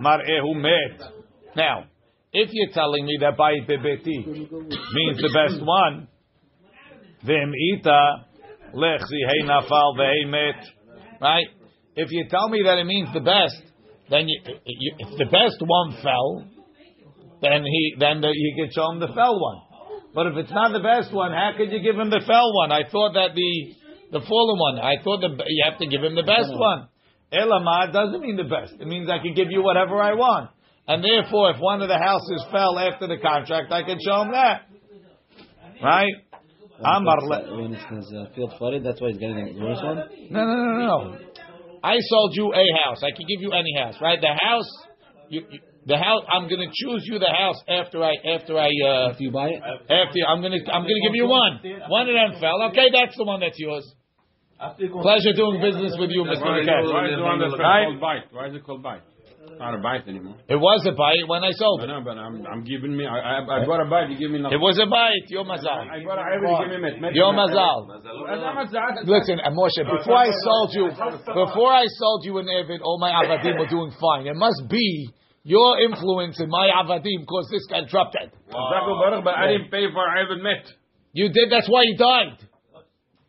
mar'ehu 0.00 0.54
met. 0.56 1.00
Now, 1.56 1.84
if 2.32 2.50
you're 2.52 2.72
telling 2.72 3.06
me 3.06 3.18
that 3.20 3.36
bayit 3.36 3.68
bebeti 3.68 4.26
means 4.26 5.18
the 5.18 5.32
best 5.32 5.64
one, 5.64 6.08
v'em 7.24 7.52
ita 7.72 8.26
lechzi 8.74 9.20
hey 9.28 9.42
nafal 9.44 9.96
ve'hei 9.98 10.28
met, 10.28 10.66
right? 11.20 11.46
If 11.94 12.10
you 12.10 12.26
tell 12.28 12.48
me 12.48 12.62
that 12.64 12.78
it 12.78 12.84
means 12.84 13.08
the 13.14 13.20
best, 13.20 13.62
then 14.10 14.28
you, 14.28 14.40
you, 14.66 14.94
if 14.98 15.18
the 15.18 15.24
best 15.24 15.56
one 15.60 15.96
fell, 16.02 16.44
then 17.42 17.64
he 17.64 17.94
then 17.98 18.20
the, 18.20 18.28
you 18.32 18.54
can 18.56 18.72
show 18.72 18.90
him 18.90 19.00
the 19.00 19.08
fell 19.08 19.40
one. 19.40 19.62
But 20.14 20.28
if 20.28 20.36
it's 20.36 20.52
not 20.52 20.72
the 20.72 20.80
best 20.80 21.12
one, 21.12 21.32
how 21.32 21.52
could 21.56 21.70
you 21.72 21.80
give 21.80 21.96
him 21.96 22.10
the 22.10 22.22
fell 22.26 22.52
one? 22.54 22.72
I 22.72 22.88
thought 22.90 23.12
that 23.14 23.34
the 23.34 23.74
the 24.12 24.20
fallen 24.20 24.58
one. 24.58 24.78
I 24.78 25.02
thought 25.02 25.20
the, 25.20 25.44
you 25.46 25.64
have 25.68 25.78
to 25.80 25.86
give 25.86 26.02
him 26.02 26.14
the 26.14 26.22
best 26.22 26.52
one. 26.52 26.88
Elamad 27.32 27.92
doesn't 27.92 28.20
mean 28.20 28.36
the 28.36 28.44
best. 28.44 28.74
It 28.80 28.86
means 28.86 29.10
I 29.10 29.18
can 29.18 29.34
give 29.34 29.50
you 29.50 29.62
whatever 29.62 30.00
I 30.00 30.14
want. 30.14 30.50
And 30.88 31.02
therefore, 31.02 31.50
if 31.50 31.56
one 31.58 31.82
of 31.82 31.88
the 31.88 31.98
houses 31.98 32.44
fell 32.52 32.78
after 32.78 33.08
the 33.08 33.18
contract, 33.18 33.72
I 33.72 33.82
can 33.82 33.98
show 34.04 34.22
him 34.22 34.32
that. 34.32 34.62
Right? 35.82 36.12
Amar 36.78 37.18
When 37.56 37.74
it's 37.74 37.82
his 37.90 38.14
uh, 38.14 38.26
field 38.34 38.52
flooded, 38.58 38.84
that's 38.84 39.00
why 39.00 39.08
he's 39.08 39.18
getting 39.18 39.36
the 39.36 39.64
worst 39.64 39.82
one. 39.82 39.96
No, 40.30 40.44
no, 40.44 40.54
no, 40.54 40.76
no. 40.78 41.18
I 41.82 41.96
sold 41.98 42.32
you 42.34 42.52
a 42.52 42.66
house. 42.84 43.02
I 43.02 43.10
can 43.10 43.26
give 43.26 43.40
you 43.40 43.52
any 43.52 43.74
house, 43.78 43.94
right? 44.00 44.20
The 44.20 44.34
house, 44.38 44.70
you, 45.28 45.42
you, 45.50 45.58
the 45.86 45.96
house. 45.96 46.22
I'm 46.30 46.48
going 46.48 46.60
to 46.60 46.70
choose 46.72 47.02
you 47.06 47.18
the 47.18 47.32
house 47.32 47.56
after 47.68 48.02
I, 48.02 48.14
after 48.34 48.58
I, 48.58 48.66
uh, 48.66 49.10
If 49.14 49.20
you 49.20 49.30
buy 49.30 49.48
it, 49.48 49.62
after 49.62 50.18
I'm 50.28 50.40
going 50.42 50.52
to, 50.52 50.72
I'm 50.72 50.82
going 50.82 50.98
to 51.00 51.08
give 51.08 51.14
you 51.14 51.26
one. 51.26 51.60
One 51.88 52.08
of 52.08 52.14
them 52.14 52.40
fell. 52.40 52.60
Okay, 52.70 52.90
that's 52.92 53.16
the 53.16 53.24
one 53.24 53.40
that's 53.40 53.58
yours. 53.58 53.86
Pleasure 54.56 55.36
doing 55.36 55.60
business 55.60 55.92
with 56.00 56.08
you, 56.10 56.24
Mr. 56.24 56.40
Why 56.40 56.58
is 56.60 56.64
it 56.64 56.70
McCann. 56.70 56.92
why 56.92 57.04
is 57.06 57.12
it 57.12 57.22
one 57.22 57.38
that's 57.40 57.58
Right? 57.60 57.84
called 57.84 58.00
bite? 58.00 58.24
Why 58.32 58.46
is 58.48 58.54
it 58.56 58.64
called 58.64 58.82
bite? 58.82 59.04
It's 59.46 59.60
not 59.60 59.74
a 59.76 59.78
bite 59.84 60.08
anymore. 60.08 60.34
It 60.48 60.56
was 60.56 60.80
a 60.88 60.92
bite 60.96 61.22
when 61.28 61.44
I 61.44 61.52
sold 61.54 61.80
I 61.80 61.84
it. 61.84 61.86
know, 61.92 62.00
but 62.02 62.16
I'm 62.18 62.40
I'm 62.48 62.64
giving 62.64 62.96
me. 62.96 63.04
I 63.06 63.14
I, 63.14 63.62
I 63.62 63.64
bought 63.68 63.84
a 63.84 63.88
bite. 63.88 64.08
You 64.10 64.16
give 64.18 64.32
me 64.32 64.40
nothing. 64.40 64.56
It 64.56 64.62
was 64.64 64.80
a 64.80 64.88
bite. 64.88 65.28
Yo 65.28 65.44
mazal. 65.44 65.86
I 65.86 66.02
bought 66.02 66.18
a 66.18 66.24
every 66.34 66.48
give 66.50 66.72
me 66.72 66.78
met. 66.82 67.00
met- 67.00 67.14
Yo 67.14 67.30
mazal. 67.36 67.86
Mazal. 67.86 69.06
Listen, 69.06 69.38
uh, 69.44 69.52
Moshe, 69.52 69.84
before 69.86 70.16
I 70.18 70.32
sold 70.32 70.70
you, 70.72 70.88
before 70.90 71.72
I 71.72 71.84
sold 71.86 72.24
you 72.24 72.38
an 72.38 72.48
Evid, 72.48 72.80
all 72.82 72.98
my 72.98 73.12
avadim 73.12 73.60
were 73.60 73.68
doing 73.70 73.92
fine. 74.00 74.26
It 74.26 74.34
must 74.36 74.66
be 74.68 75.08
your 75.44 75.78
influence 75.84 76.40
in 76.40 76.48
my 76.50 76.68
avadim 76.82 77.24
caused 77.28 77.52
this 77.52 77.66
guy 77.70 77.84
dropped 77.86 78.16
it. 78.16 78.32
Zaku 78.50 78.92
Baruch, 78.98 79.22
But 79.22 79.36
I 79.36 79.52
didn't 79.52 79.70
pay 79.70 79.86
for 79.92 80.02
Ivan 80.08 80.42
met. 80.42 80.64
You 81.12 81.28
did. 81.28 81.52
That's 81.52 81.68
why 81.68 81.82
he 81.84 81.94
died. 81.96 82.40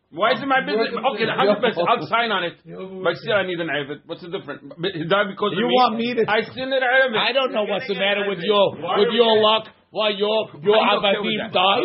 Why 0.08 0.32
is 0.32 0.40
it 0.40 0.48
my 0.48 0.64
business? 0.64 0.88
Okay, 0.88 1.28
hundred 1.28 1.60
percent. 1.60 1.84
I'll 1.84 2.00
sign 2.08 2.32
on 2.32 2.40
it, 2.40 2.56
but 2.64 3.12
still 3.20 3.36
I 3.36 3.44
need 3.44 3.60
an 3.60 3.68
Ivan. 3.68 4.00
What's 4.08 4.24
the 4.24 4.32
difference? 4.32 4.64
But 4.64 4.96
He 4.96 5.04
died 5.04 5.28
because 5.28 5.52
of 5.52 5.60
You 5.60 5.68
me. 5.68 5.76
want 5.76 6.00
me 6.00 6.08
to- 6.16 6.24
I 6.24 6.48
still 6.48 6.64
need 6.64 6.80
an 6.80 7.12
I 7.12 7.36
don't 7.36 7.52
know 7.52 7.68
what's 7.68 7.84
the 7.84 7.94
matter 8.00 8.24
with 8.24 8.40
your 8.40 8.72
with 8.72 9.12
your 9.12 9.36
luck. 9.36 9.68
Why 9.92 10.12
your 10.16 10.48
your 10.64 10.76
I'm 10.76 11.00
okay 11.00 11.16
with 11.20 11.48
avadim 11.48 11.52
died? 11.52 11.84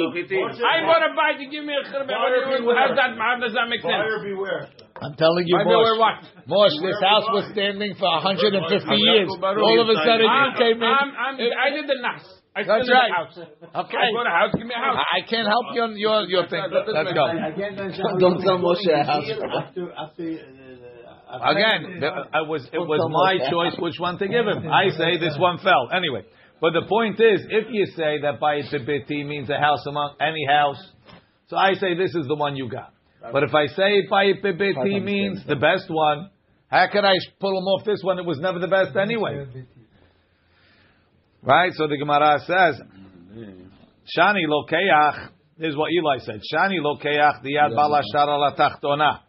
I 0.60 0.84
want 0.88 1.03
a 1.08 1.12
bite. 1.15 1.39
to 1.39 1.48
give 1.48 1.63
me 1.63 1.72
a 1.75 1.84
chirbe. 1.88 2.12
How 2.12 2.27
does 2.32 2.96
that? 2.96 3.12
How 3.15 3.39
does 3.39 3.53
that 3.56 3.68
make 3.68 3.80
sense? 3.80 4.08
beware. 4.24 4.68
I'm 5.03 5.15
telling 5.15 5.48
you, 5.48 5.56
I 5.60 5.63
know 5.63 5.84
where 5.84 6.00
Mosh. 6.00 6.24
what? 6.24 6.48
Mosh, 6.48 6.75
this 6.80 7.00
house 7.00 7.27
was 7.27 7.51
standing 7.51 7.96
for 7.96 8.08
150 8.08 8.88
years. 9.03 9.27
All 9.32 9.80
of 9.84 9.88
a 9.89 9.96
sudden, 10.00 10.27
you 10.32 10.48
came 10.56 10.80
in. 10.80 10.88
I'm, 10.88 11.12
I'm, 11.12 11.36
I 11.39 11.70
did 11.75 11.88
the 11.88 12.00
nas. 12.00 12.24
I 12.55 12.62
That's 12.63 12.86
right. 12.86 13.10
house. 13.10 13.33
Okay. 13.33 13.98
I 13.98 14.13
bought 14.13 14.27
a 14.27 14.29
house. 14.29 14.53
Give 14.53 14.67
me 14.67 14.75
a 14.75 14.79
house. 14.79 14.98
I 15.01 15.25
I 15.25 15.29
can't 15.29 15.48
help 15.48 15.74
you 15.74 15.81
on 15.81 15.98
your 15.98 16.22
your 16.29 16.45
thing. 16.48 16.62
Let's 16.69 17.13
go. 17.13 17.25
don't 18.19 18.41
tell 18.45 18.62
Moshe 18.62 18.86
a 18.93 19.03
house. 19.03 19.25
After, 19.25 19.89
after, 19.91 20.24
uh, 21.33 21.50
Again, 21.50 21.98
the, 22.00 22.10
I 22.29 22.41
was 22.45 22.62
it 22.72 22.77
was 22.77 23.01
my 23.10 23.41
choice 23.50 23.74
which 23.81 23.98
one 23.98 24.19
to 24.19 24.27
give 24.27 24.45
him. 24.45 24.69
I 24.69 24.89
say 24.93 25.17
this 25.17 25.33
one 25.39 25.57
fell. 25.65 25.89
Anyway, 25.89 26.25
but 26.62 26.74
the 26.74 26.86
point 26.88 27.19
is, 27.19 27.41
if 27.50 27.74
you 27.74 27.88
say 27.98 28.22
that 28.22 28.39
bayit 28.39 28.69
bebeti 28.69 29.25
means 29.25 29.50
a 29.50 29.57
house 29.57 29.81
among 29.88 30.13
any 30.22 30.45
house, 30.45 30.77
so 31.48 31.57
I 31.57 31.74
say 31.74 31.98
this 31.98 32.13
is 32.13 32.27
the 32.27 32.36
one 32.36 32.55
you 32.55 32.69
got. 32.69 32.93
But 33.19 33.43
if 33.43 33.55
I 33.55 33.65
say 33.67 34.05
bayit 34.12 34.45
bebeti 34.45 35.01
means 35.01 35.41
the 35.48 35.55
best 35.55 35.89
one, 35.89 36.29
how 36.67 36.88
can 36.91 37.03
I 37.03 37.13
pull 37.39 37.57
him 37.57 37.65
off 37.65 37.83
this 37.83 38.01
one? 38.03 38.19
It 38.19 38.25
was 38.25 38.38
never 38.39 38.60
the 38.60 38.67
best 38.67 38.95
anyway. 38.95 39.48
Right? 41.44 41.72
So 41.74 41.88
the 41.88 41.98
Gemara 41.98 42.40
says, 42.40 42.82
mm-hmm. 43.36 43.64
Shani 44.18 44.48
lokeach. 44.48 45.30
This 45.58 45.70
is 45.70 45.78
what 45.78 45.92
Eli 45.92 46.18
said. 46.20 46.42
Shani 46.54 46.80
lokeach 46.80 47.44
diyad 47.44 47.72
balashar 47.72 48.28
ala 48.28 48.56
tachtona. 48.58 49.20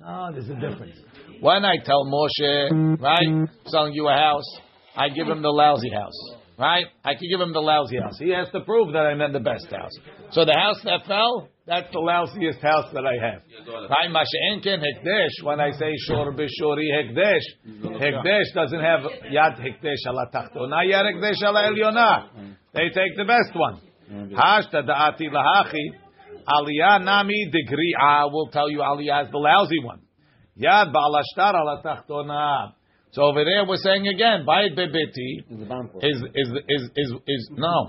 No, 0.00 0.30
there's 0.32 0.48
a 0.48 0.54
difference. 0.54 0.96
When 1.40 1.64
I 1.64 1.76
tell 1.84 2.04
Moshe, 2.04 3.00
right, 3.00 3.48
selling 3.66 3.92
you 3.94 4.08
a 4.08 4.12
house, 4.12 4.60
I 4.96 5.08
give 5.08 5.28
him 5.28 5.42
the 5.42 5.50
lousy 5.50 5.90
house, 5.90 6.36
right? 6.58 6.84
I 7.04 7.14
can 7.14 7.28
give 7.30 7.40
him 7.40 7.52
the 7.52 7.60
lousy 7.60 7.96
house. 7.98 8.18
He 8.18 8.30
has 8.30 8.48
to 8.50 8.60
prove 8.60 8.92
that 8.92 9.06
I 9.06 9.14
meant 9.14 9.32
the 9.32 9.40
best 9.40 9.66
house. 9.70 9.92
So 10.32 10.44
the 10.44 10.54
house 10.54 10.80
that 10.84 11.06
fell, 11.06 11.48
that's 11.68 11.92
the 11.92 11.98
lousiest 11.98 12.62
house 12.62 12.86
that 12.94 13.04
I 13.04 13.16
have. 13.20 13.42
Right? 13.68 14.10
Masha'enken 14.10 14.80
hekdesh. 14.80 15.44
When 15.44 15.60
I 15.60 15.70
say 15.72 15.92
shor 16.06 16.32
b'shori 16.32 16.88
hekdesh, 16.96 17.44
hekdesh 17.84 18.54
doesn't 18.54 18.80
have 18.80 19.00
yad 19.30 19.60
hekdesh 19.60 20.06
ala 20.08 20.26
tachtona, 20.34 20.82
yad 20.86 21.04
hekdesh 21.12 21.42
ala 21.42 21.70
elyona. 21.70 22.28
They 22.72 22.88
take 22.88 23.16
the 23.16 23.24
best 23.24 23.54
one. 23.54 23.80
Hashta 24.32 24.82
da'ati 24.88 25.28
lahachi. 25.30 25.92
Aliyah 26.48 27.04
nami 27.04 27.50
degri'a 27.52 28.32
will 28.32 28.48
tell 28.48 28.70
you 28.70 28.78
Aliyah 28.78 29.26
is 29.26 29.30
the 29.30 29.38
lousy 29.38 29.84
one. 29.84 30.00
Yad 30.58 30.92
ba'alashtar 30.92 31.54
ala 31.54 31.82
tachtona. 31.84 32.72
So 33.12 33.22
over 33.22 33.44
there 33.44 33.66
we're 33.66 33.76
saying 33.76 34.08
again, 34.08 34.46
bayit 34.46 34.76
bebeti 34.76 35.44
is 36.02 36.22
is 36.34 36.48
is 36.68 36.90
is 36.96 37.12
is 37.26 37.50
no. 37.52 37.88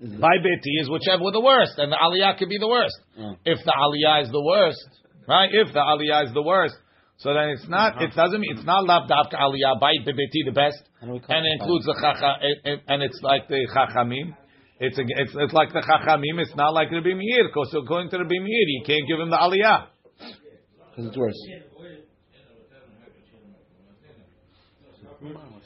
By 0.00 0.36
beti 0.44 0.80
is 0.80 0.90
whichever 0.90 1.30
the 1.32 1.40
worst, 1.40 1.78
and 1.78 1.90
the 1.90 1.96
aliyah 1.96 2.36
could 2.38 2.50
be 2.50 2.58
the 2.58 2.68
worst. 2.68 2.96
Mm. 3.18 3.36
If 3.44 3.64
the 3.64 3.72
aliyah 3.72 4.24
is 4.24 4.30
the 4.30 4.42
worst, 4.42 4.84
right? 5.26 5.48
If 5.50 5.72
the 5.72 5.80
aliyah 5.80 6.26
is 6.26 6.34
the 6.34 6.42
worst, 6.42 6.74
so 7.18 7.32
then 7.32 7.48
it's 7.50 7.66
not. 7.66 8.02
It 8.02 8.12
doesn't 8.14 8.38
mean 8.38 8.56
it's 8.56 8.66
not 8.66 8.84
lav 8.84 9.08
aliyah 9.08 9.80
by 9.80 9.92
beti 10.04 10.44
the 10.44 10.52
best, 10.52 10.76
And 11.00 11.10
and 11.10 11.46
it 11.46 11.52
includes 11.60 11.86
the 11.86 11.96
chacha, 12.00 12.36
it- 12.64 12.82
and 12.88 13.02
it's 13.02 13.18
like 13.22 13.48
the 13.48 13.66
chachamim. 13.74 14.36
It's, 14.78 14.98
a, 14.98 15.02
it's 15.06 15.32
it's 15.34 15.54
like 15.54 15.72
the 15.72 15.80
chachamim. 15.80 16.40
It's 16.42 16.54
not 16.54 16.74
like 16.74 16.92
Rabbi 16.92 17.14
Meir, 17.14 17.48
because 17.48 17.74
according 17.74 18.10
to 18.10 18.18
Rabbi 18.18 18.38
Meir, 18.38 18.66
you 18.68 18.82
can't 18.84 19.08
give 19.08 19.18
him 19.18 19.30
the 19.30 19.36
aliyah. 19.36 19.86
Because 20.90 21.06
it's 21.08 21.16
worse. 21.16 21.40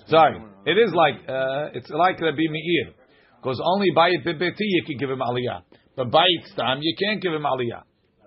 Sorry. 0.07 0.41
It 0.67 0.79
is 0.79 0.93
like 0.95 1.15
uh, 1.29 1.71
it's 1.75 1.91
like 1.91 2.21
Rabbi 2.21 2.47
Meir, 2.49 2.95
because 3.41 3.61
only 3.65 3.89
bayit 3.97 4.25
bebeti 4.27 4.53
you 4.59 4.85
can 4.85 4.97
give 4.99 5.11
him 5.11 5.21
aliyah, 5.21 5.63
but 5.97 6.11
bayit 6.11 6.47
stam 6.53 6.79
you 6.83 6.95
can't 6.99 7.23
give 7.23 7.33
him 7.33 7.43
aliyah. 7.43 7.83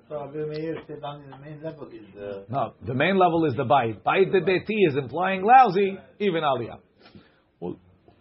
So 0.10 0.16
Rabbi 0.20 0.46
Meir 0.50 0.78
said 0.88 1.00
only 1.04 1.26
the 1.30 1.38
main 1.38 1.64
level 1.64 1.88
is 1.88 2.06
the. 2.16 2.46
No, 2.50 2.74
the 2.86 2.94
main 2.94 3.18
level 3.18 3.46
is 3.46 3.56
the 3.56 3.64
bayit. 3.64 4.02
Bayit 4.02 4.34
bebeti 4.34 4.88
is 4.90 4.96
implying 4.98 5.44
lousy, 5.44 5.98
even 6.20 6.42
aliyah. 6.42 6.80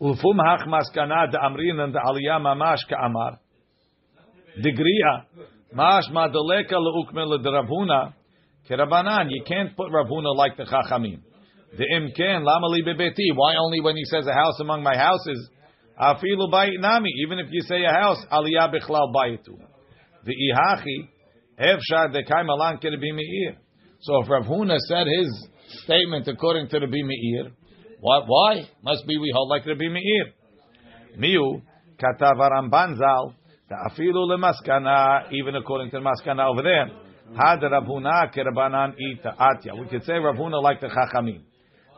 Ulfum 0.00 0.38
hach 0.44 0.66
maskana 0.66 1.30
de 1.30 1.38
amrin 1.38 1.80
and 1.80 1.94
aliyah 1.94 2.40
mamash 2.40 2.84
ka'amar. 2.88 3.38
Digriya 4.58 5.24
mash 5.72 6.04
madoleka 6.10 6.74
leukmel 6.74 7.38
ledravuna 7.38 8.12
kerabanan. 8.68 9.30
You 9.30 9.42
can't 9.44 9.76
put 9.76 9.90
Ravuna 9.90 10.34
like 10.36 10.56
the 10.56 10.64
chachamim. 10.64 11.22
The 11.76 11.84
imken 11.84 12.44
lama 12.44 12.66
li 12.66 12.82
bebeti. 12.82 13.34
Why 13.34 13.54
only 13.56 13.80
when 13.80 13.96
he 13.96 14.04
says 14.04 14.26
a 14.26 14.34
house 14.34 14.60
among 14.60 14.82
my 14.82 14.96
houses? 14.96 15.48
Afilu 16.00 16.50
bayit 16.50 16.80
nami. 16.80 17.10
Even 17.24 17.38
if 17.38 17.46
you 17.50 17.62
say 17.62 17.84
a 17.84 17.92
house, 17.92 18.24
aliyah 18.30 18.72
bichlal 18.72 19.12
bayitu. 19.14 19.56
The 20.24 20.32
ihachi 20.32 21.08
efshar 21.58 22.14
dekai 22.14 22.46
malan 22.46 22.78
kerebi 22.78 23.14
meir. 23.14 23.56
So 24.02 24.20
if 24.22 24.28
Rav 24.28 24.44
Huna 24.44 24.78
said 24.78 25.06
his 25.06 25.48
statement 25.84 26.26
according 26.26 26.68
to 26.68 26.80
Rabbi 26.80 27.02
Meir, 27.04 27.52
what? 28.00 28.24
Why? 28.26 28.68
Must 28.82 29.06
be 29.06 29.16
we 29.16 29.30
hold 29.32 29.48
like 29.48 29.64
Rabbi 29.64 29.88
Meir. 29.88 30.32
Miu 31.18 31.62
katav 32.02 32.36
Ramban 32.36 32.98
the 32.98 33.76
afilu 33.88 34.26
lemaskana. 34.26 35.32
Even 35.32 35.54
according 35.54 35.90
to 35.90 36.00
the 36.00 36.04
maskana 36.04 36.50
over 36.50 36.62
there, 36.62 36.88
had 37.36 37.62
Rav 37.62 37.84
Huna 37.84 38.34
kerabanan 38.34 38.94
ita 38.98 39.36
atya. 39.38 39.78
We 39.78 39.86
could 39.86 40.04
say 40.04 40.14
Rav 40.14 40.34
Huna 40.34 40.60
like 40.60 40.80
the 40.80 40.88
chachamim. 40.88 41.42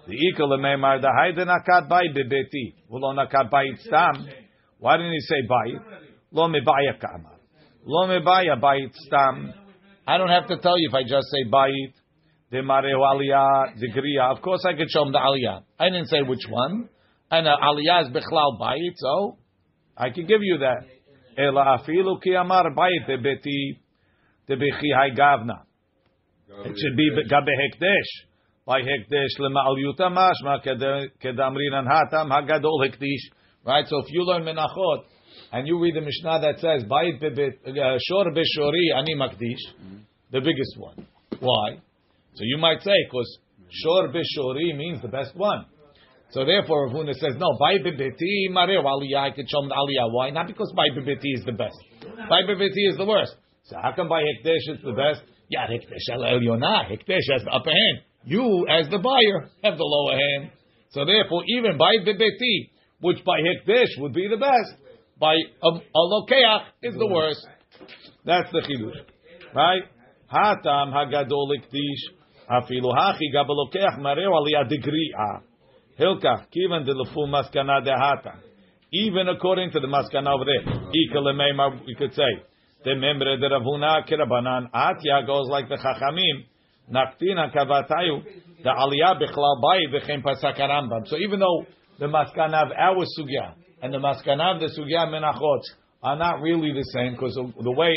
The 0.06 0.12
ikal 0.12 0.48
lemeimar 0.48 1.00
the 1.00 1.08
hayden 1.08 1.48
akat 1.48 1.88
bay 1.88 2.08
bebeti. 2.12 2.74
Ulo 2.90 3.14
nakat 3.14 3.50
bayit 3.50 3.78
stam. 3.80 4.26
Why 4.78 4.96
didn't 4.96 5.12
he 5.12 5.20
say 5.20 5.42
bayit? 5.48 5.80
Lo 6.32 6.48
mebaya 6.48 6.98
kamar. 7.00 7.38
Lo 7.86 8.06
mebaya 8.06 8.60
bayit 8.60 8.92
stam. 8.94 9.52
I 10.06 10.18
don't 10.18 10.28
have 10.28 10.46
to 10.48 10.58
tell 10.58 10.78
you 10.78 10.88
if 10.90 10.94
I 10.94 11.02
just 11.02 11.26
say 11.30 11.44
bayit. 11.50 11.94
The 12.50 12.58
mareu 12.58 13.00
aliyah, 13.00 13.78
the 13.80 13.88
griya. 13.90 14.36
Of 14.36 14.42
course, 14.42 14.64
I 14.66 14.74
could 14.74 14.90
show 14.90 15.02
him 15.04 15.12
the 15.12 15.18
aliyah. 15.18 15.62
I 15.78 15.88
didn't 15.88 16.08
say 16.08 16.22
which 16.26 16.46
one. 16.48 16.88
And 17.30 17.48
uh, 17.48 17.56
aliyah 17.62 18.02
is 18.02 18.08
bechlal 18.10 18.60
bayit, 18.60 18.94
so 18.96 19.38
I 19.96 20.10
can 20.10 20.26
give 20.26 20.42
you 20.42 20.58
that. 20.58 20.84
Ela 21.36 21.78
afilu 21.78 22.20
ki 22.22 22.34
amar 22.34 22.64
bayit 22.76 23.08
bebeti. 23.08 23.80
It 24.46 24.58
should 26.76 26.96
be 26.96 27.10
gabe 27.30 27.54
hekdesh. 27.62 28.33
By 28.66 28.80
hekdesh 28.80 29.38
lema'al 29.40 29.76
mashma 30.10 30.64
kedamrin 30.64 31.86
hatam 31.86 32.30
hagadol 32.30 32.80
hekdish. 32.84 33.30
Right. 33.66 33.86
So 33.88 33.98
if 33.98 34.06
you 34.08 34.24
learn 34.24 34.42
menachot 34.42 35.04
and 35.52 35.66
you 35.66 35.80
read 35.80 35.94
the 35.96 36.00
mishnah 36.00 36.40
that 36.40 36.60
says 36.60 36.84
bayit 36.84 37.22
bebet 37.22 37.66
uh, 37.66 37.98
shor 38.08 38.26
beshori 38.32 38.96
ani 38.96 39.14
makdish, 39.16 40.04
the 40.30 40.40
biggest 40.40 40.78
one. 40.78 41.06
Why? 41.40 41.76
So 42.34 42.40
you 42.42 42.58
might 42.58 42.82
say 42.82 42.96
because 43.08 43.38
shor 43.70 44.08
beshori 44.08 44.76
means 44.76 45.02
the 45.02 45.08
best 45.08 45.34
one. 45.36 45.66
So 46.30 46.44
therefore, 46.44 46.86
Rav 46.86 46.94
Huna 46.96 47.14
says 47.14 47.36
no. 47.36 47.56
Bay 47.60 47.78
bebeti 47.78 48.50
mareu 48.50 48.82
aliyah. 48.82 49.36
The 49.36 49.44
aliyah. 49.44 50.12
Why? 50.12 50.30
Not 50.30 50.46
because 50.46 50.72
bay 50.74 50.90
bebeti 50.98 51.38
is 51.38 51.44
the 51.44 51.52
best. 51.52 51.76
Bay 52.00 52.42
bebeti 52.48 52.90
is 52.90 52.96
the 52.96 53.04
worst. 53.04 53.36
So 53.64 53.76
how 53.80 53.92
come 53.94 54.08
by 54.08 54.20
hekdesh 54.20 54.74
is 54.74 54.82
the 54.82 54.92
best? 54.92 55.22
Yeah, 55.48 55.66
hekdesh 55.66 56.12
al 56.12 56.20
elyonah. 56.20 56.90
Hekdesh 56.90 57.22
has 57.32 57.44
the 57.44 57.50
upper 57.52 57.70
hand. 57.70 58.00
You, 58.26 58.66
as 58.68 58.88
the 58.90 58.98
buyer, 58.98 59.50
have 59.62 59.76
the 59.76 59.84
lower 59.84 60.18
hand. 60.18 60.50
So 60.90 61.04
therefore, 61.04 61.44
even 61.48 61.76
by 61.76 61.92
bebeti, 62.06 62.70
which 63.00 63.24
by 63.24 63.38
hekdesh 63.40 63.98
would 63.98 64.14
be 64.14 64.28
the 64.28 64.36
best, 64.36 64.80
by 65.18 65.34
a, 65.34 65.68
a 65.68 65.98
lokeach 65.98 66.64
is 66.82 66.94
the 66.94 67.06
worst. 67.06 67.46
That's 68.24 68.50
the 68.50 68.60
chidush, 68.60 69.04
right? 69.54 69.82
Hatam 70.32 70.92
hagadol 70.92 71.50
ikdish 71.58 72.02
afilu 72.50 72.94
hachi 72.96 73.28
gabalokeach 73.34 73.98
mareu 73.98 74.32
aliyah 74.32 74.70
digri'ah. 74.70 75.42
Hilkach, 75.98 76.46
kivan 76.50 76.84
de 76.84 76.92
lefu 76.92 77.26
maskana 77.28 77.84
de 77.84 77.92
hata. 77.92 78.40
Even 78.92 79.28
according 79.28 79.70
to 79.72 79.80
the 79.80 79.86
maskana 79.86 80.34
over 80.34 80.44
there, 80.44 80.88
we 81.86 81.94
could 81.96 82.14
say, 82.14 82.22
the 82.84 82.94
member 82.94 83.36
de 83.36 83.48
Ravuna 83.48 84.06
kirabanan 84.08 84.70
atya 84.72 85.26
goes 85.26 85.48
like 85.48 85.68
the 85.68 85.76
chachamim. 85.76 86.44
Naktina 86.90 87.54
kavatayu 87.54 88.22
the 88.62 88.70
aliyah 88.70 89.20
Rambam. 90.58 91.06
So 91.06 91.16
even 91.18 91.40
though 91.40 91.66
the 91.98 92.06
maskana 92.06 92.64
of 92.64 92.72
our 92.72 93.04
sugya 93.18 93.54
and 93.82 93.92
the 93.92 93.98
maskana 93.98 94.54
of 94.54 94.60
the 94.60 94.66
sugya 94.78 95.06
menachot 95.06 95.60
are 96.02 96.16
not 96.16 96.40
really 96.40 96.72
the 96.72 96.84
same, 96.94 97.12
because 97.12 97.34
the 97.34 97.70
way 97.70 97.92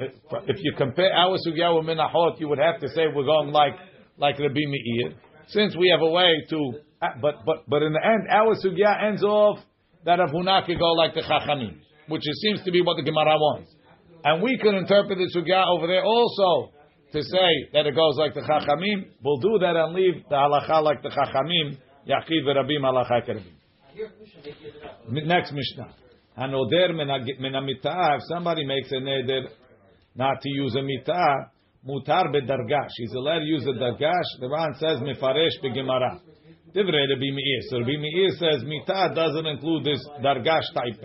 if 0.00 0.56
you 0.58 0.72
compare 0.76 1.12
our 1.12 1.36
sugya 1.46 1.76
with 1.76 1.86
menachot, 1.86 2.40
you 2.40 2.48
would 2.48 2.58
have 2.58 2.80
to 2.80 2.88
say 2.88 3.02
we're 3.14 3.24
going 3.24 3.52
like 3.52 3.74
like 4.18 4.38
Rabbi 4.38 4.60
Meir 4.66 5.14
since 5.48 5.76
we 5.76 5.88
have 5.90 6.00
a 6.00 6.10
way 6.10 6.44
to, 6.50 6.72
but 7.20 7.44
but 7.44 7.64
but 7.68 7.82
in 7.82 7.92
the 7.92 8.04
end, 8.04 8.28
our 8.30 8.54
sugya 8.56 9.04
ends 9.08 9.22
off 9.22 9.58
that 10.04 10.20
of 10.20 10.30
Huna 10.30 10.66
could 10.66 10.78
go 10.78 10.92
like 10.92 11.14
the 11.14 11.22
Chachamim, 11.22 11.76
which 12.08 12.22
seems 12.42 12.62
to 12.64 12.70
be 12.70 12.82
what 12.82 12.96
the 12.96 13.02
Gemara 13.02 13.36
wants, 13.36 13.74
and 14.24 14.42
we 14.42 14.58
can 14.58 14.74
interpret 14.74 15.18
the 15.18 15.30
sugya 15.34 15.64
over 15.66 15.86
there 15.86 16.04
also 16.04 16.72
to 17.12 17.22
say 17.22 17.70
that 17.72 17.86
it 17.86 17.94
goes 17.94 18.16
like 18.18 18.34
the 18.34 18.40
Chachamim. 18.40 19.08
We'll 19.22 19.38
do 19.38 19.58
that 19.60 19.76
and 19.76 19.94
leave 19.94 20.22
the 20.28 20.36
halacha 20.36 20.82
like 20.82 21.02
the 21.02 21.08
Chachamim. 21.08 21.76
Yachiv 22.08 22.44
Rabim 22.46 22.82
halacha 22.82 23.28
kerbim. 23.28 23.60
Next 25.26 25.52
Mishnah. 25.52 25.94
Hanoder 26.38 26.94
min 26.94 27.08
mitah. 27.08 28.16
If 28.16 28.22
somebody 28.28 28.64
makes 28.64 28.90
a 28.92 28.96
neder 28.96 29.48
not 30.14 30.40
to 30.40 30.48
use 30.48 30.74
a 30.76 30.78
mitah, 30.78 31.50
mutar 31.86 32.26
bedargash. 32.32 32.90
He's 32.96 33.12
allowed 33.12 33.40
to 33.40 33.44
use 33.44 33.66
a 33.66 33.72
dargash. 33.72 34.40
The 34.40 34.48
Ran 34.48 34.74
says 34.74 34.98
mefaresh 35.00 35.62
begemara. 35.64 36.20
Divrei 36.74 37.08
Rabbi 37.08 37.30
Meir. 37.34 37.60
So 37.68 37.78
Rabbi 37.78 37.96
Meir 37.98 38.30
says 38.30 38.64
mitah 38.64 39.14
doesn't 39.14 39.46
include 39.46 39.84
this 39.84 40.06
dargash 40.22 40.72
type. 40.74 41.02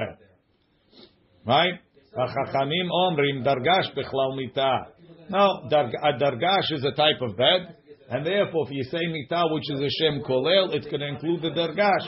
Right? 1.46 1.74
Chachamim 2.16 2.90
omrim 2.92 3.44
dargash 3.44 3.94
bechlal 3.96 4.38
mitah. 4.40 4.95
No, 5.30 5.68
a 5.72 6.14
dargash 6.14 6.72
is 6.72 6.84
a 6.84 6.92
type 6.92 7.22
of 7.22 7.36
bed, 7.36 7.76
and 8.10 8.26
therefore, 8.26 8.68
if 8.68 8.72
you 8.72 8.84
say 8.84 9.00
mitah, 9.00 9.52
which 9.52 9.70
is 9.72 9.80
a 9.80 9.90
shem 9.90 10.22
kolel, 10.22 10.74
it's 10.74 10.86
going 10.88 11.00
to 11.00 11.08
include 11.08 11.42
the 11.42 11.50
dargash, 11.50 12.08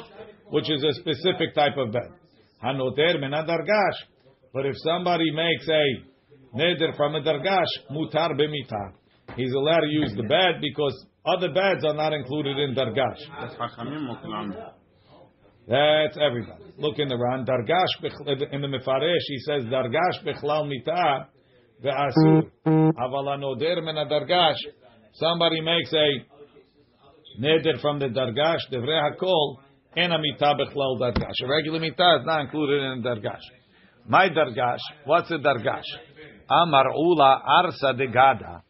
which 0.50 0.70
is 0.70 0.84
a 0.84 0.94
specific 0.94 1.56
type 1.56 1.78
of 1.78 1.92
bed. 1.92 2.10
Hanoter 2.64 3.20
mena 3.20 3.44
dargash. 3.44 3.98
But 4.54 4.66
if 4.66 4.76
somebody 4.78 5.32
makes 5.32 5.68
a 5.68 6.58
neder 6.58 6.96
from 6.96 7.16
a 7.16 7.22
dargash, 7.22 7.66
mutar 7.92 8.32
b'mitah. 8.34 8.94
He's 9.36 9.54
allowed 9.54 9.82
to 9.82 9.88
use 9.88 10.14
the 10.16 10.24
bed 10.24 10.62
because 10.62 11.06
other 11.26 11.54
beds 11.54 11.84
are 11.84 11.94
not 11.94 12.14
included 12.14 12.58
in 12.58 12.76
dargash. 12.76 13.20
That's 13.42 13.56
Chachamim 13.56 14.08
or 14.08 14.74
That's 15.68 16.18
everybody. 16.18 16.64
Look 16.78 17.00
in 17.00 17.08
the 17.08 17.18
Ran. 17.18 17.46
Dargash 17.46 18.52
in 18.52 18.62
the 18.62 18.68
Mefaresh, 18.68 19.26
he 19.28 19.40
says 19.40 19.64
dargash 19.66 20.24
bechlal 20.24 20.72
mitah 20.72 21.26
Somebody 25.14 25.62
makes 25.62 25.94
a 25.94 27.42
neder 27.42 27.80
from 27.82 28.00
the 28.00 28.08
dargash, 28.08 28.60
devrei 28.72 29.12
hakol, 29.12 29.58
and 29.96 30.14
a 30.14 30.18
mitah 30.18 30.56
bechlal 30.60 31.00
dargash. 31.00 31.34
A 31.44 31.48
regular 31.48 31.80
mitah 31.80 32.20
is 32.20 32.26
not 32.26 32.42
included 32.42 32.82
in 32.82 33.02
the 33.02 33.10
dargash. 33.10 33.42
My 34.08 34.30
dargash, 34.30 34.80
what's 35.06 35.30
a 35.32 35.38
dargash? 35.38 35.84
Amar 36.50 36.92
ula 36.96 37.42
arsa 37.64 37.98
de 37.98 38.08
gada. 38.08 38.64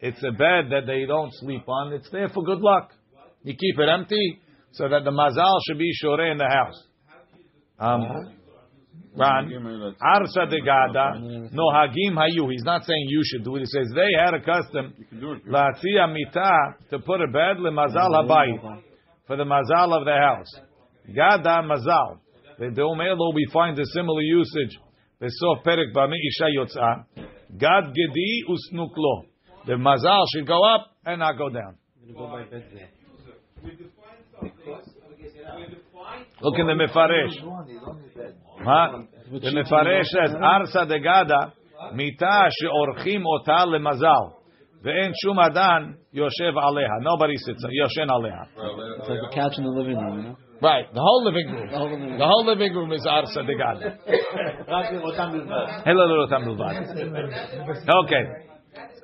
It's 0.00 0.22
a 0.22 0.30
bed 0.30 0.70
that 0.70 0.86
they 0.86 1.04
don't 1.06 1.32
sleep 1.34 1.68
on. 1.68 1.92
It's 1.92 2.08
there 2.10 2.28
for 2.28 2.44
good 2.44 2.60
luck. 2.60 2.92
You 3.42 3.54
keep 3.54 3.78
it 3.78 3.88
empty 3.88 4.40
so 4.72 4.88
that 4.88 5.04
the 5.04 5.10
mazal 5.10 5.58
should 5.66 5.78
be 5.78 5.92
sure 5.94 6.30
in 6.30 6.38
the 6.38 6.48
house. 6.48 6.82
Um, 7.78 8.02
Ran, 9.16 9.48
arsa 10.02 10.50
de 10.50 10.60
gada, 10.60 11.20
no 11.52 11.70
hagim 11.70 12.16
hayu. 12.16 12.50
He's 12.50 12.64
not 12.64 12.84
saying 12.84 13.06
you 13.08 13.22
should 13.24 13.44
do 13.44 13.56
it. 13.56 13.60
He 13.60 13.66
says 13.66 13.86
they 13.94 14.10
had 14.18 14.34
a 14.34 14.40
custom, 14.40 14.92
la'atzia 15.48 16.12
Mita, 16.12 16.74
to 16.90 16.98
put 16.98 17.20
a 17.20 17.28
bed 17.28 17.60
le 17.60 17.70
mazal 17.70 18.10
habayit, 18.10 18.82
for 19.26 19.36
the 19.36 19.44
mazal 19.44 19.96
of 19.96 20.04
the 20.04 20.12
house. 20.12 20.52
Gada 21.14 21.62
mazal. 21.62 22.18
The 22.58 22.66
Deomelo, 22.66 23.34
we 23.34 23.46
find 23.52 23.78
a 23.78 23.86
similar 23.86 24.20
usage. 24.20 24.78
Besof 25.20 25.62
perek 25.64 25.92
bami 25.94 26.16
isha 26.28 26.48
yotza. 26.56 27.04
Gad 27.56 27.94
gedi 27.94 28.42
usnuklo. 28.48 29.26
The 29.66 29.74
mazal 29.74 30.24
should 30.32 30.46
go 30.46 30.62
up 30.64 30.90
and 31.04 31.20
not 31.20 31.38
go 31.38 31.50
down. 31.50 31.76
Look 36.41 36.57
in 36.57 36.67
the 36.67 36.73
Mefaresh. 36.73 37.35
Huh? 38.63 38.87
The 39.31 39.51
Mefaresh 39.51 40.05
says, 40.05 40.35
Arsa 40.35 40.87
de 40.87 40.99
Gada, 40.99 41.53
Mita 41.93 42.49
she'orchim 42.51 43.23
ota 43.25 43.65
lemazal. 43.67 44.33
Ve'en 44.83 45.13
shum 45.23 45.39
adan 45.39 45.97
yoshev 46.13 46.55
aleha. 46.55 47.01
Nobody 47.01 47.35
sits, 47.37 47.63
yoshen 47.65 48.09
aleha. 48.09 48.47
It's 48.99 49.09
like 49.09 49.19
a 49.29 49.35
couch 49.35 49.57
in 49.57 49.63
the 49.63 49.69
living 49.69 49.97
room, 49.97 50.17
you 50.17 50.23
know? 50.29 50.37
Right, 50.61 50.93
the 50.93 50.99
whole 50.99 51.23
living 51.23 51.51
room. 51.51 51.69
The 52.17 52.25
whole 52.25 52.45
living 52.45 52.73
room 52.73 52.91
is 52.91 53.05
arsa 53.05 53.43
degada. 53.47 53.97
רק 54.67 54.93
אותם 55.03 55.31
בלבד. 55.31 55.67
Hello, 55.85 56.03
אותם 56.21 56.41
בלבד. 56.45 56.73
Okay. 57.87 58.23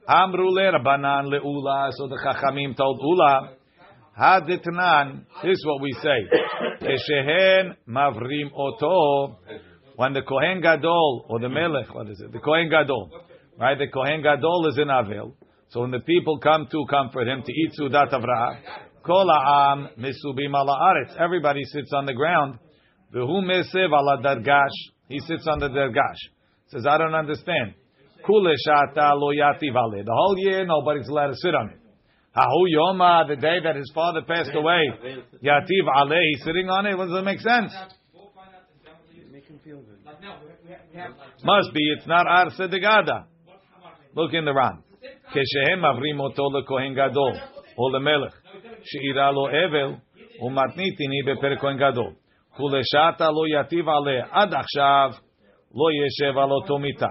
Amru 0.07 0.49
le 0.49 0.71
Rabbanan 0.71 1.25
le'ula. 1.31 1.91
So 1.91 2.07
the 2.07 2.17
Chachamim 2.17 2.75
told 2.75 2.99
Ula, 3.01 3.49
Haditnan. 4.20 5.24
This 5.42 5.52
is 5.52 5.66
what 5.66 5.80
we 5.80 5.92
say. 6.02 6.28
Keshehen 6.82 7.76
mavrim 7.88 8.50
oto. 8.54 9.38
When 9.96 10.12
the 10.12 10.22
Kohen 10.22 10.60
Gadol 10.60 11.26
or 11.28 11.40
the 11.40 11.48
Melech, 11.48 11.94
what 11.94 12.08
is 12.08 12.20
it? 12.20 12.32
The 12.32 12.38
Kohen 12.38 12.68
Gadol, 12.70 13.10
right? 13.58 13.78
The 13.78 13.88
Kohen 13.88 14.22
Gadol 14.22 14.68
is 14.68 14.78
in 14.78 14.90
Avil. 14.90 15.34
So 15.70 15.80
when 15.82 15.90
the 15.90 16.00
people 16.00 16.38
come 16.38 16.66
to 16.70 16.84
comfort 16.90 17.28
him 17.28 17.42
to 17.44 17.52
eat 17.52 17.72
Sudat 17.78 18.12
Avraham, 18.12 18.58
Kol 19.04 19.28
ha'am 19.28 19.88
misubim 19.98 20.54
ala 20.54 20.76
aretz. 20.78 21.16
Everybody 21.18 21.64
sits 21.64 21.90
on 21.94 22.04
the 22.06 22.12
ground. 22.12 22.58
V'hu 23.14 23.42
mesiv 23.42 23.88
ala 23.88 24.18
dargash. 24.22 24.76
He 25.08 25.18
sits 25.20 25.46
on 25.46 25.58
the 25.58 25.68
dargash. 25.68 26.18
Says, 26.68 26.84
I 26.86 26.98
don't 26.98 27.14
understand. 27.14 27.74
Kule 28.24 28.54
shata 28.66 29.12
lo 29.14 29.32
yativ 29.32 29.74
ale. 29.74 30.04
The 30.04 30.12
whole 30.12 30.36
year, 30.38 30.66
nobody's 30.66 31.08
allowed 31.08 31.28
to 31.28 31.36
sit 31.36 31.54
on 31.54 31.70
it. 31.70 31.79
Hahu 32.36 32.66
Yoma, 32.76 33.26
the 33.26 33.36
day 33.36 33.58
that 33.62 33.74
his 33.76 33.90
father 33.94 34.22
passed 34.22 34.50
away, 34.54 34.88
Yativ 35.42 35.86
Ale, 35.98 36.20
he's 36.22 36.44
sitting 36.44 36.68
on 36.68 36.86
it. 36.86 36.96
Does 36.96 37.10
it 37.10 37.24
make 37.24 37.40
sense? 37.40 37.72
Must 41.42 41.74
be. 41.74 41.80
It's 41.96 42.06
not 42.06 42.26
Ar 42.26 42.50
Sedegada. 42.50 43.24
Look 44.14 44.32
in 44.34 44.44
the 44.44 44.54
Ran. 44.54 44.82
Kesheim 45.34 45.82
Avrim 45.82 46.18
Otole 46.18 46.66
Kohen 46.66 46.94
Gadol 46.94 47.38
Ole 47.78 48.00
Melech 48.00 48.32
Sheira 48.82 49.32
Lo 49.32 49.48
Evel 49.48 50.00
Umatnitini 50.42 51.22
BePer 51.26 51.58
Kohen 51.60 51.78
Gadol 51.78 52.14
Kuleshata 52.58 53.30
Lo 53.32 53.44
Yativ 53.46 53.86
Ale 53.86 54.24
Ad 54.32 54.50
Achshav 54.52 55.14
Lo 55.72 55.88
Yeshev 55.88 56.34
Alotomita 56.34 57.08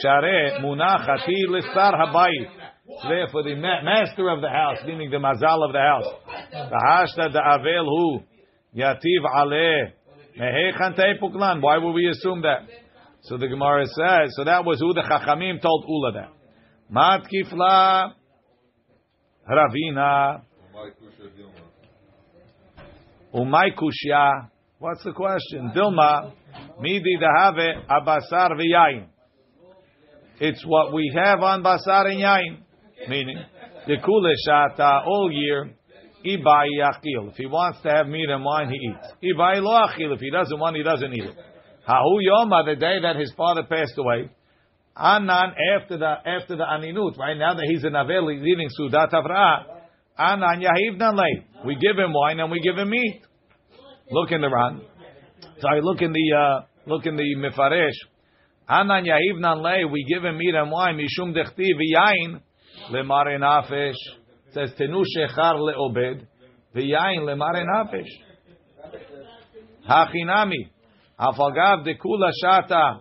Share 0.00 0.58
Munachati 0.60 1.46
Lestar 1.48 1.94
Habayit. 1.94 2.61
There 2.86 3.28
for 3.30 3.42
the 3.42 3.54
ma- 3.54 3.82
master 3.82 4.28
of 4.28 4.40
the 4.40 4.48
house, 4.48 4.78
meaning 4.84 5.10
the 5.10 5.18
mazal 5.18 5.64
of 5.64 5.72
the 5.72 5.78
house. 5.78 6.04
the 6.50 7.16
hashta 7.16 7.32
the 7.32 7.38
da'avel 7.38 7.84
hu 7.84 8.20
yativ 8.76 9.24
aleh 9.34 9.92
teipuklan. 10.38 11.62
Why 11.62 11.78
would 11.78 11.92
we 11.92 12.08
assume 12.08 12.42
that? 12.42 12.68
So 13.22 13.36
the 13.36 13.46
Gemara 13.46 13.86
says, 13.86 14.34
so 14.36 14.44
that 14.44 14.64
was 14.64 14.80
who 14.80 14.92
the 14.94 15.02
Chachamim 15.02 15.62
told 15.62 15.84
Ula 15.88 16.12
that. 16.12 16.32
Mat 16.90 17.22
kifla 17.32 18.14
Ravina 19.48 20.42
Umay 23.32 23.74
kushya. 23.76 24.48
What's 24.78 25.04
the 25.04 25.12
question? 25.12 25.72
Dilma 25.74 26.32
midi 26.80 27.16
dehave 27.16 27.86
abasar 27.88 28.50
v'yayin. 28.52 29.06
It's 30.40 30.64
what 30.66 30.92
we 30.92 31.12
have 31.14 31.40
on 31.40 31.62
basar 31.62 32.10
and 32.10 32.20
yain. 32.20 32.62
Meaning, 33.08 33.38
the 33.86 33.96
kule 34.04 34.32
shata 34.48 35.06
all 35.06 35.30
year. 35.32 35.70
Ibai 36.24 36.66
yachil. 36.78 37.30
If 37.30 37.36
he 37.36 37.46
wants 37.46 37.80
to 37.82 37.90
have 37.90 38.06
meat 38.06 38.28
and 38.30 38.44
wine, 38.44 38.70
he 38.70 38.76
eats. 38.76 39.36
Ibai 39.36 39.60
lo. 39.60 39.86
If 40.14 40.20
he 40.20 40.30
doesn't 40.30 40.58
want, 40.58 40.76
he 40.76 40.82
doesn't 40.82 41.12
eat 41.12 41.24
it. 41.24 41.36
Hahu 41.88 42.20
yoma, 42.22 42.64
the 42.64 42.76
day 42.76 43.00
that 43.02 43.16
his 43.16 43.32
father 43.36 43.64
passed 43.64 43.98
away. 43.98 44.30
Anan 44.96 45.54
after 45.74 45.96
the 45.96 46.06
after 46.06 46.54
the 46.56 46.64
aninut, 46.64 47.18
right 47.18 47.36
now 47.36 47.54
that 47.54 47.66
he's 47.66 47.82
in 47.82 47.92
Avel, 47.92 48.32
he's 48.32 48.44
eating 48.44 48.68
sudat. 48.78 49.12
Anan 50.18 50.60
lay. 50.60 51.46
We 51.64 51.74
give 51.76 51.98
him 51.98 52.12
wine 52.12 52.38
and 52.38 52.50
we 52.50 52.60
give 52.60 52.76
him 52.76 52.90
meat. 52.90 53.22
Look 54.10 54.30
in 54.30 54.42
the 54.42 54.50
Ran. 54.50 54.82
Sorry, 55.60 55.80
look 55.82 56.02
in 56.02 56.12
the 56.12 56.36
uh, 56.36 56.60
look 56.86 57.06
in 57.06 57.16
the 57.16 57.24
Mifaresh. 57.36 57.96
Anan 58.68 59.62
lay. 59.62 59.84
We 59.90 60.04
give 60.04 60.24
him 60.24 60.36
meat 60.36 60.54
and 60.54 60.70
wine. 60.70 60.98
Mishum 60.98 61.34
dechti 61.34 61.70
v'yain 61.72 62.40
lemare 62.90 63.38
nafesh. 63.38 63.94
It 64.48 64.54
says 64.54 64.70
tenu 64.78 65.02
shechar 65.16 65.56
leobed 65.56 66.26
v'yain 66.74 67.20
lemare 67.20 67.64
nafesh. 67.64 68.10
Hachinami. 69.88 70.70
Afagav 71.18 71.86
dekula 71.86 72.30
shata 72.42 73.00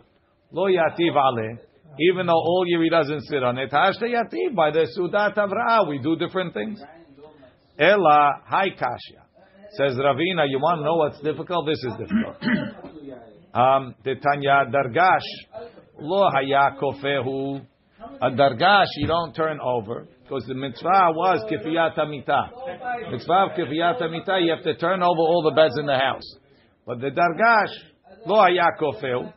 lo 0.51 0.67
yativ 0.67 1.15
ale. 1.15 1.59
Even 1.99 2.25
though 2.25 2.33
all 2.33 2.63
year 2.67 2.83
he 2.83 2.89
doesn't 2.89 3.21
sit 3.21 3.43
on 3.43 3.57
it, 3.57 3.69
hashta 3.71 4.03
yativ 4.03 4.55
by 4.55 4.71
the 4.71 4.87
sudat 4.97 5.35
avrah. 5.35 5.87
We 5.87 5.99
do 5.99 6.15
different 6.15 6.53
things. 6.53 6.81
Ella 7.77 8.41
hai 8.45 8.69
kashya. 8.69 9.21
Says 9.77 9.95
Ravina, 9.95 10.45
you 10.49 10.59
want 10.59 10.79
to 10.79 10.83
know 10.83 10.95
what's 10.97 11.21
difficult? 11.21 11.65
This 11.65 11.81
is 11.83 11.93
difficult. 11.97 12.35
um, 13.53 13.95
Tanya 14.03 14.65
Dargash, 14.69 15.23
lo 15.97 16.29
haya 16.29 16.75
kofehu. 16.77 17.65
A 18.21 18.31
Dargash, 18.31 18.87
you 18.97 19.07
don't 19.07 19.33
turn 19.33 19.59
over. 19.61 20.07
Because 20.23 20.45
the 20.47 20.53
mitzvah 20.53 21.11
was 21.13 21.43
kifiyat 21.51 21.97
amita. 21.99 22.49
Mitzvah 23.11 23.49
kifiyat 23.57 24.01
amita, 24.01 24.39
you 24.41 24.51
have 24.51 24.63
to 24.63 24.75
turn 24.75 25.03
over 25.03 25.19
all 25.19 25.43
the 25.43 25.55
beds 25.55 25.77
in 25.79 25.85
the 25.85 25.97
house. 25.97 26.35
But 26.85 26.99
the 26.99 27.09
Dargash, 27.09 27.73
lo 28.25 28.41
haya 28.41 28.71
kofehu. 28.79 29.33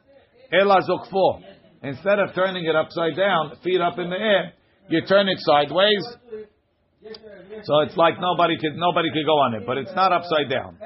Ela 0.53 0.81
zokfo. 0.83 1.41
Instead 1.83 2.19
of 2.19 2.35
turning 2.35 2.65
it 2.65 2.75
upside 2.75 3.17
down, 3.17 3.53
feet 3.63 3.81
up 3.81 3.99
in 3.99 4.09
the 4.09 4.17
air, 4.17 4.53
you 4.89 5.03
turn 5.07 5.29
it 5.29 5.39
sideways, 5.41 6.05
so 7.65 7.81
it's 7.81 7.97
like 7.97 8.15
nobody 8.21 8.57
could 8.59 8.77
nobody 8.77 9.09
could 9.11 9.27
go 9.27 9.39
on 9.39 9.55
it, 9.55 9.67
but 9.67 9.79
it's 9.79 9.95
not 9.95 10.13
upside 10.13 10.49
down. 10.49 10.79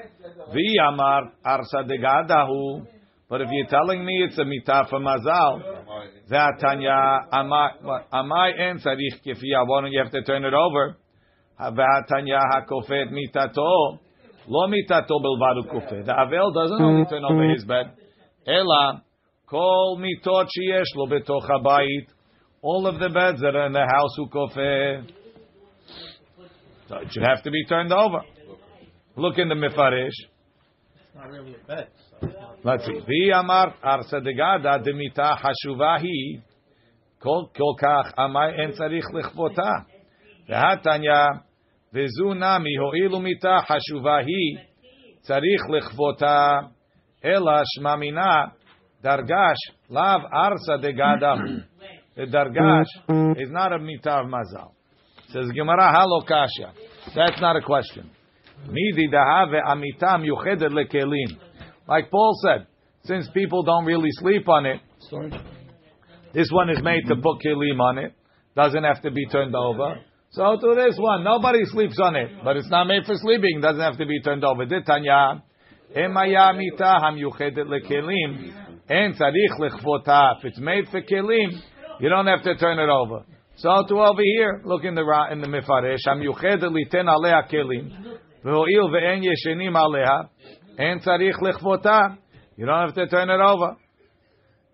Vi 0.53 0.77
amar 0.87 1.33
arsa 1.45 1.87
degadahu. 1.87 2.87
But 3.31 3.43
if 3.43 3.49
you're 3.51 3.67
telling 3.67 4.05
me 4.05 4.25
it's 4.27 4.39
a 4.39 4.43
mitah 4.43 4.89
for 4.89 5.01
mazal, 5.01 5.61
v'atanya 6.31 7.29
amai 7.31 8.59
en 8.59 8.79
tzarich 8.79 9.21
kifiyah. 9.25 9.67
Why 9.67 9.81
don't 9.83 9.93
you 9.93 10.03
have 10.03 10.13
to 10.13 10.23
turn 10.23 10.45
it 10.45 10.55
over? 10.55 10.97
V'atanya 11.61 12.41
hakofet 12.53 13.13
mitato. 13.13 13.99
Lo 14.47 14.67
mitato 14.69 15.21
belvadu 15.21 15.63
kufet. 15.71 16.07
The 16.07 16.13
avel 16.13 16.53
doesn't 16.53 16.81
only 16.81 17.05
turn 17.05 17.25
over 17.25 17.49
his 17.51 17.65
bed. 17.65 17.93
Ela 18.47 19.03
kol 19.47 19.99
mitot 20.01 20.47
sheyesh 20.47 20.95
lo 20.97 21.07
betoch 21.07 21.47
habayit. 21.51 22.07
All 22.63 22.87
of 22.87 22.99
the 22.99 23.11
beds 23.11 23.41
that 23.43 23.55
are 23.55 23.67
in 23.67 23.73
the 23.73 23.87
house 23.87 24.17
who 24.17 24.29
kofet. 24.29 25.13
So 26.89 26.97
it 26.97 27.13
should 27.13 27.25
have 27.25 27.43
to 27.43 27.51
be 27.51 27.67
turned 27.67 27.93
over. 27.93 28.23
Look 29.17 29.37
in 29.37 29.49
the 29.49 29.55
Mifarish. 29.55 30.07
It's 30.07 31.15
not 31.15 31.29
really 31.31 31.55
a 31.55 31.67
bed. 31.67 31.89
Let's 32.65 32.85
see. 32.85 33.01
Vi 33.07 33.33
amar 33.33 33.75
arsa 33.83 34.21
degada 34.21 34.79
demita 34.85 35.37
hashuvahi 35.37 36.43
kol 37.21 37.51
kach 37.55 38.13
amai 38.19 38.61
en 38.61 38.73
tzarich 38.73 39.09
lichvota. 39.13 39.85
Vehatanya 40.49 41.43
vezu 41.95 42.35
nami 42.35 42.77
mita 43.23 43.63
hashuvahi 43.69 44.59
tzarich 45.25 45.65
lichvota 45.71 46.71
ela 47.23 47.63
shmamina 47.77 48.53
dargash 49.03 49.63
lav 49.89 50.23
arsa 50.33 50.79
degadahu. 50.83 51.65
The 52.17 52.27
dargash 52.27 53.39
is 53.41 53.51
not 53.51 53.73
a 53.73 53.79
mita 53.79 54.11
of 54.11 54.27
mazal. 54.27 54.73
Says 55.33 55.49
Gemara 55.55 55.93
halokasha. 55.95 56.73
That's 57.15 57.41
not 57.41 57.57
a 57.57 57.61
question. 57.61 58.11
Midi 58.67 59.09
dahave 59.09 59.63
amitam 59.65 60.25
yuchedet 60.27 60.71
lekelim. 60.71 61.48
Like 61.89 62.11
Paul 62.11 62.39
said, 62.43 62.67
since 63.05 63.29
people 63.33 63.63
don't 63.63 63.87
really 63.87 64.11
sleep 64.13 64.47
on 64.49 64.67
it, 64.67 64.81
this 66.35 66.49
one 66.53 66.69
is 66.69 66.83
made 66.83 67.07
to 67.09 67.17
put 67.17 67.41
kelim 67.41 67.81
on 67.81 67.99
it. 67.99 68.13
Doesn't 68.55 68.85
have 68.85 69.01
to 69.03 69.11
be 69.11 69.27
turned 69.27 69.55
over. 69.55 69.97
So 70.31 70.59
to 70.61 70.75
this 70.77 70.97
one, 70.99 71.25
nobody 71.25 71.61
sleeps 71.65 71.99
on 72.03 72.15
it, 72.15 72.29
but 72.45 72.57
it's 72.57 72.69
not 72.69 72.87
made 72.87 73.05
for 73.07 73.15
sleeping. 73.17 73.61
Doesn't 73.63 73.81
have 73.81 73.97
to 73.97 74.05
be 74.05 74.21
turned 74.21 74.45
over. 74.45 74.67
Ditanya, 74.67 75.43
emaya 75.97 76.55
mita 76.55 76.99
hamyuchedet 77.03 77.67
lekelim, 77.67 78.53
en 78.91 79.15
tzarich 79.15 79.59
lechvota. 79.59 80.37
If 80.39 80.45
it's 80.45 80.61
made 80.61 80.85
for 80.91 81.01
kelim, 81.01 81.59
you 82.01 82.11
don't 82.11 82.27
have 82.27 82.43
to 82.43 82.57
turn 82.57 82.79
it 82.79 82.91
over. 82.91 83.25
So 83.57 83.71
to 83.89 83.95
over 83.95 84.21
here, 84.23 84.61
look 84.67 84.85
in 84.85 84.95
the 84.95 85.05
ra- 85.05 85.33
in 85.33 85.41
the 85.41 85.47
mifaresh, 85.47 86.05
ham 86.07 86.21
yuchedet 86.21 86.71
liten 86.71 87.09
alea 87.09 87.43
kelim, 87.51 88.19
ve'oil 88.45 88.91
ve'en 88.91 89.25
yeshenim 89.25 89.75
alea, 89.75 90.29
en 90.79 91.01
tzarich 91.01 91.37
lechvota. 91.43 92.17
You 92.57 92.67
don't 92.67 92.87
have 92.87 92.95
to 92.95 93.07
turn 93.09 93.31
it 93.31 93.41
over. 93.41 93.77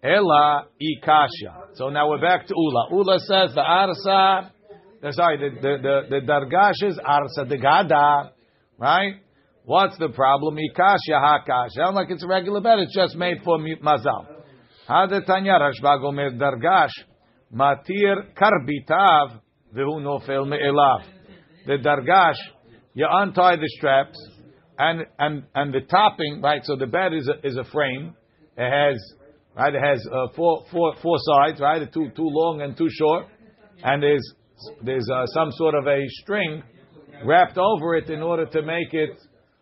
Ella 0.02 0.66
ikasha. 0.80 1.74
So 1.74 1.88
now 1.88 2.10
we're 2.10 2.20
back 2.20 2.46
to 2.46 2.54
Ula. 2.54 2.88
Ula 2.90 3.18
says 3.20 3.54
the 3.54 3.62
arsa. 3.62 4.50
Sorry, 5.12 5.38
the 5.38 5.50
the 5.60 5.78
the, 5.82 6.00
the 6.10 6.26
dargash 6.26 6.88
is 6.88 6.98
arsa 6.98 7.48
the 7.48 7.58
gada, 7.58 8.32
right? 8.78 9.14
What's 9.64 9.96
the 9.98 10.10
problem? 10.10 10.56
Ikasha 10.56 11.12
hakash. 11.12 11.70
Sound 11.70 11.94
like 11.94 12.10
it's 12.10 12.22
a 12.22 12.28
regular 12.28 12.60
bed. 12.60 12.80
It's 12.80 12.94
just 12.94 13.16
made 13.16 13.38
for 13.42 13.58
mazal. 13.58 14.26
Hadatanya 14.88 15.58
Rashbag 15.58 16.04
omer 16.04 16.32
dargash 16.32 16.90
matir 17.54 18.34
karbitav 18.34 19.40
vehu 19.74 20.00
nofel 20.02 20.46
me'elav. 20.46 21.02
The 21.66 21.78
dargash, 21.78 22.36
you 22.92 23.06
untie 23.10 23.56
the 23.56 23.68
straps, 23.68 24.18
and 24.78 25.06
and 25.18 25.44
and 25.54 25.72
the 25.72 25.80
topping, 25.80 26.40
right? 26.42 26.64
So 26.64 26.76
the 26.76 26.86
bed 26.86 27.12
is 27.12 27.28
a, 27.28 27.46
is 27.46 27.56
a 27.56 27.64
frame. 27.64 28.14
It 28.56 28.70
has 28.70 29.00
right. 29.56 29.74
It 29.74 29.82
has 29.82 30.06
uh, 30.12 30.28
four 30.36 30.64
four 30.70 30.94
four 31.02 31.16
sides, 31.18 31.60
right? 31.60 31.80
Two 31.92 32.10
two 32.16 32.28
long 32.28 32.62
and 32.62 32.76
two 32.76 32.88
short, 32.90 33.26
and 33.82 34.02
there's 34.02 34.34
there's 34.82 35.08
uh, 35.12 35.26
some 35.26 35.50
sort 35.52 35.74
of 35.74 35.86
a 35.86 36.00
string 36.22 36.62
wrapped 37.24 37.58
over 37.58 37.96
it 37.96 38.10
in 38.10 38.22
order 38.22 38.46
to 38.46 38.62
make 38.62 38.92
it 38.92 39.10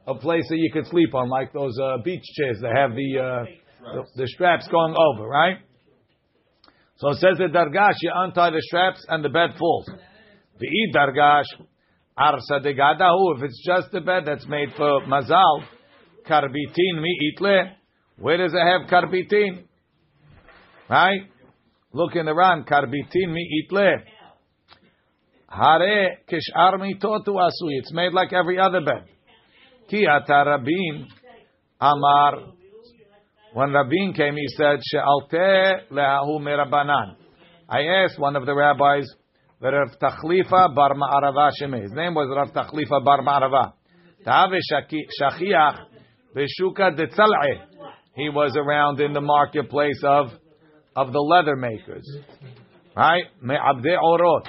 a 0.07 0.14
place 0.14 0.44
that 0.48 0.57
you 0.57 0.70
could 0.72 0.87
sleep 0.87 1.14
on, 1.14 1.29
like 1.29 1.53
those 1.53 1.79
uh, 1.79 1.98
beach 2.05 2.25
chairs 2.37 2.59
that 2.61 2.72
have 2.75 2.90
the, 2.94 3.18
uh, 3.18 3.44
the 3.94 4.22
the 4.22 4.29
straps 4.29 4.66
going 4.68 4.94
over, 4.96 5.29
right? 5.29 5.59
So 6.96 7.11
it 7.11 7.16
says 7.16 7.38
that 7.38 7.53
dargash, 7.53 7.94
you 8.01 8.12
untie 8.14 8.51
the 8.51 8.62
straps 8.62 9.05
and 9.09 9.25
the 9.25 9.29
bed 9.29 9.51
falls. 9.59 9.87
The 10.59 10.66
e 10.66 10.92
dargash, 10.94 11.44
arsa 12.18 12.62
de 12.62 12.75
gadahu, 12.75 13.37
if 13.37 13.44
it's 13.44 13.62
just 13.64 13.94
a 13.94 14.01
bed 14.01 14.25
that's 14.27 14.46
made 14.46 14.68
for 14.77 15.03
mazal, 15.03 15.64
karbitin 16.27 17.01
mi 17.01 17.35
itle. 17.37 17.72
Where 18.18 18.37
does 18.37 18.53
it 18.55 18.66
have 18.66 18.88
karbitin? 18.88 19.64
Right? 20.88 21.22
Look 21.92 22.14
in 22.16 22.27
the 22.27 22.35
Ran, 22.35 22.64
karbitin 22.64 23.33
mi 23.33 23.66
itle. 23.70 23.96
Hare 25.48 26.18
kishar 26.29 26.75
mitotu 26.79 27.35
asui. 27.35 27.79
It's 27.79 27.92
made 27.92 28.12
like 28.12 28.33
every 28.33 28.59
other 28.59 28.81
bed. 28.81 29.07
Ki 29.88 30.07
ata 30.07 30.44
rabin 30.46 31.09
amar. 31.81 32.55
When 33.53 33.70
Rabin 33.70 34.14
came, 34.14 34.37
he 34.37 34.46
said, 34.57 34.81
"She'alte 34.83 35.90
lehahu 35.90 36.40
merabanan." 36.40 37.16
I 37.68 37.83
asked 37.83 38.18
one 38.18 38.35
of 38.35 38.46
the 38.46 38.55
rabbis, 38.55 39.05
Rav 39.70 39.90
Tachlifa 40.01 40.75
bar 40.75 40.94
Ma'arava 40.94 41.51
Sheme. 41.61 41.83
His 41.83 41.92
name 41.92 42.14
was 42.14 42.29
Rav 42.35 42.53
Tachlifa 42.53 43.05
bar 43.05 43.22
Ma'arava. 43.22 43.72
Ta'ave 44.25 44.59
shachiach 45.20 45.79
b'shuka 46.35 46.98
detzal'eh. 46.98 47.66
He 48.16 48.29
was 48.29 48.57
around 48.57 49.01
in 49.01 49.12
the 49.12 49.20
marketplace 49.20 50.01
of 50.05 50.31
of 50.94 51.12
the 51.12 51.18
leather 51.18 51.57
makers, 51.57 52.05
right? 52.96 53.25
Me'abde 53.40 53.96
orot. 54.03 54.46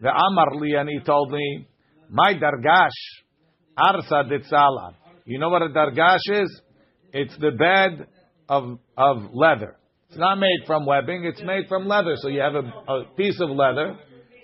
The 0.00 0.08
Amar 0.08 0.56
li, 0.56 0.74
and 0.74 0.90
he 0.90 1.00
told 1.00 1.32
me, 1.32 1.66
my 2.10 2.34
dargash, 2.34 2.90
arsa 3.78 4.30
detzala. 4.30 4.94
You 5.24 5.38
know 5.38 5.48
what 5.48 5.62
a 5.62 5.68
dargash 5.68 6.18
is? 6.28 6.60
It's 7.12 7.36
the 7.38 7.52
bed 7.52 8.06
of 8.48 8.78
of 8.98 9.16
leather. 9.32 9.76
It's 10.08 10.18
not 10.18 10.38
made 10.38 10.66
from 10.66 10.86
webbing; 10.86 11.24
it's 11.24 11.42
made 11.42 11.66
from 11.68 11.86
leather. 11.86 12.14
So 12.16 12.28
you 12.28 12.40
have 12.40 12.54
a, 12.54 12.92
a 12.92 13.04
piece 13.16 13.40
of 13.40 13.50
leather, 13.50 13.96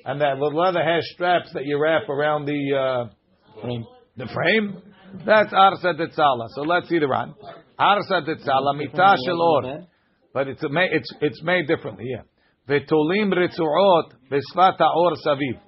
and 0.05 0.21
that 0.21 0.39
leather 0.39 0.83
has 0.83 1.09
straps 1.15 1.53
that 1.55 1.65
you 1.65 1.81
wrap 1.81 2.09
around 2.09 2.47
the 2.47 2.75
uh, 2.75 3.69
the 4.17 4.29
frame. 4.33 4.83
That's 5.25 5.53
arsa 5.53 5.95
detzala. 5.95 6.49
So 6.55 6.63
let's 6.63 6.89
see 6.89 6.99
the 6.99 7.09
Ran. 7.09 7.35
Arsa 7.79 8.27
detzala 8.27 8.75
mitah 8.75 9.17
shel 9.25 9.41
or. 9.41 9.87
But 10.35 10.49
it's 10.49 10.63
a, 10.63 10.69
it's 10.91 11.15
it's 11.21 11.43
made 11.43 11.69
differently. 11.69 12.07
Yeah. 12.09 12.23
V'tolim 12.69 13.33
ritzuot 13.33 14.13
v'sfat 14.31 14.79
ha'or 14.79 15.13
saviv. 15.27 15.61